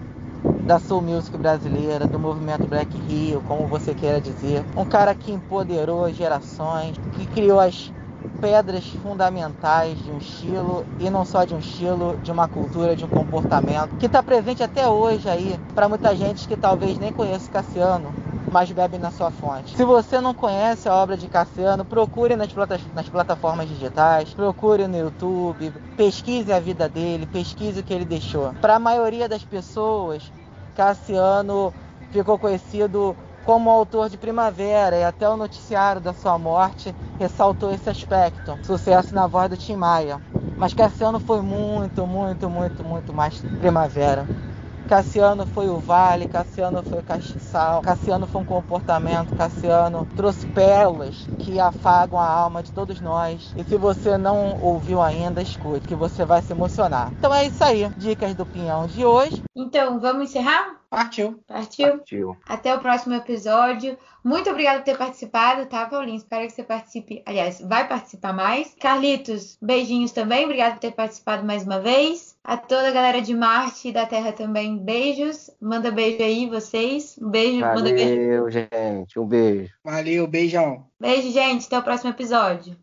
da 0.70 0.78
soul 0.78 1.02
music 1.02 1.36
brasileira, 1.36 2.06
do 2.06 2.20
movimento 2.20 2.68
Black 2.68 2.96
Rio, 2.96 3.42
como 3.48 3.66
você 3.66 3.96
queira 3.96 4.22
dizer. 4.22 4.64
Um 4.78 4.86
cara 4.86 5.16
que 5.16 5.32
empoderou 5.32 6.14
gerações, 6.14 6.96
que 7.14 7.26
criou 7.26 7.60
as 7.60 7.92
pedras 8.40 8.86
fundamentais 9.02 9.98
de 9.98 10.12
um 10.12 10.20
estilo 10.20 10.86
e 11.00 11.10
não 11.10 11.26
só 11.26 11.44
de 11.44 11.56
um 11.56 11.58
estilo, 11.58 12.20
de 12.22 12.32
uma 12.32 12.48
cultura, 12.48 12.96
de 12.96 13.04
um 13.04 13.08
comportamento 13.08 13.98
que 13.98 14.06
está 14.06 14.22
presente 14.22 14.62
até 14.62 14.88
hoje 14.88 15.28
aí 15.28 15.60
para 15.74 15.90
muita 15.90 16.16
gente 16.16 16.48
que 16.48 16.56
talvez 16.56 17.00
nem 17.00 17.12
conheça 17.12 17.50
Cassiano, 17.50 18.14
mas 18.52 18.72
bebe 18.72 19.00
na 19.00 19.10
sua 19.10 19.32
fonte. 19.32 19.76
Se 19.76 19.84
você 19.84 20.22
não 20.22 20.36
conhece 20.36 20.88
a 20.88 20.94
obra 20.94 21.18
de 21.18 21.28
Cassiano, 21.28 21.84
procure 21.84 22.36
nas, 22.36 22.54
nas 22.94 23.10
plataformas 23.10 23.68
digitais, 23.68 24.36
procure 24.36 24.88
no 24.88 24.98
YouTube, 24.98 25.74
pesquise 25.98 26.54
a 26.54 26.60
vida 26.60 26.88
dele, 26.88 27.26
pesquise 27.26 27.80
o 27.80 27.84
que 27.84 27.94
ele 27.94 28.06
deixou. 28.06 28.54
Para 28.62 28.76
a 28.76 28.80
maioria 28.80 29.28
das 29.28 29.44
pessoas, 29.44 30.32
Cassiano 30.80 31.74
ficou 32.10 32.40
conhecido 32.40 33.14
como 33.46 33.70
autor 33.70 34.08
de 34.08 34.18
Primavera 34.18 34.96
e 34.96 35.04
até 35.04 35.28
o 35.28 35.36
noticiário 35.36 36.00
da 36.00 36.14
sua 36.14 36.38
morte 36.38 36.96
ressaltou 37.20 37.74
esse 37.74 37.90
aspecto. 37.90 38.58
Sucesso 38.64 39.14
na 39.14 39.28
voz 39.28 39.50
do 39.50 39.58
Tim 39.58 39.76
Maia. 39.76 40.22
Mas 40.58 40.74
Cassiano 40.74 41.20
foi 41.20 41.42
muito, 41.42 42.08
muito, 42.08 42.50
muito, 42.50 42.82
muito 42.82 43.14
mais 43.14 43.44
Primavera. 43.60 44.26
Cassiano 44.90 45.46
foi 45.46 45.70
o 45.70 45.78
vale, 45.78 46.28
Cassiano 46.28 46.82
foi 46.82 46.98
o 46.98 47.04
castiçal, 47.04 47.80
Cassiano 47.80 48.26
foi 48.26 48.42
um 48.42 48.46
comportamento, 48.46 49.36
Cassiano 49.36 50.08
trouxe 50.16 50.48
pérolas 50.48 51.28
que 51.38 51.60
afagam 51.60 52.18
a 52.18 52.28
alma 52.28 52.64
de 52.64 52.72
todos 52.72 53.00
nós. 53.00 53.54
E 53.56 53.64
se 53.64 53.78
você 53.78 54.18
não 54.18 54.60
ouviu 54.60 55.00
ainda, 55.00 55.44
escute, 55.44 55.88
que 55.88 55.94
você 55.94 56.26
vai 56.26 56.42
se 56.42 56.54
emocionar. 56.54 57.14
Então 57.20 57.32
é 57.32 57.46
isso 57.46 57.64
aí, 57.64 57.88
dicas 57.98 58.34
do 58.34 58.48
Pinhão 58.48 58.88
de 58.88 59.06
hoje. 59.06 59.44
Então, 59.56 60.00
vamos 60.00 60.24
encerrar? 60.24 60.80
Partiu. 60.90 61.40
Partiu? 61.46 61.98
Partiu. 61.98 62.38
Até 62.48 62.74
o 62.74 62.80
próximo 62.80 63.14
episódio. 63.14 63.96
Muito 64.24 64.50
obrigada 64.50 64.80
por 64.80 64.86
ter 64.86 64.98
participado, 64.98 65.68
tá, 65.68 65.86
Paulinho? 65.86 66.18
Espero 66.18 66.48
que 66.48 66.52
você 66.52 66.64
participe. 66.64 67.22
Aliás, 67.28 67.62
vai 67.62 67.88
participar 67.88 68.34
mais. 68.34 68.76
Carlitos, 68.80 69.56
beijinhos 69.62 70.12
também. 70.12 70.46
Obrigada 70.46 70.74
por 70.74 70.80
ter 70.80 70.92
participado 70.92 71.46
mais 71.46 71.64
uma 71.64 71.80
vez. 71.80 72.36
A 72.50 72.58
toda 72.58 72.88
a 72.88 72.92
galera 72.92 73.22
de 73.22 73.32
Marte 73.32 73.90
e 73.90 73.92
da 73.92 74.08
Terra 74.08 74.32
também, 74.32 74.76
beijos. 74.76 75.52
Manda 75.62 75.92
beijo 75.92 76.24
aí, 76.24 76.50
vocês. 76.50 77.16
Um 77.22 77.30
beijo, 77.30 77.60
Valeu, 77.60 77.76
manda 77.76 77.94
beijo. 77.94 78.50
gente. 78.50 79.20
Um 79.20 79.28
beijo. 79.28 79.72
Valeu, 79.86 80.26
beijão. 80.26 80.88
Beijo, 81.00 81.32
gente. 81.32 81.68
Até 81.68 81.78
o 81.78 81.84
próximo 81.84 82.10
episódio. 82.10 82.76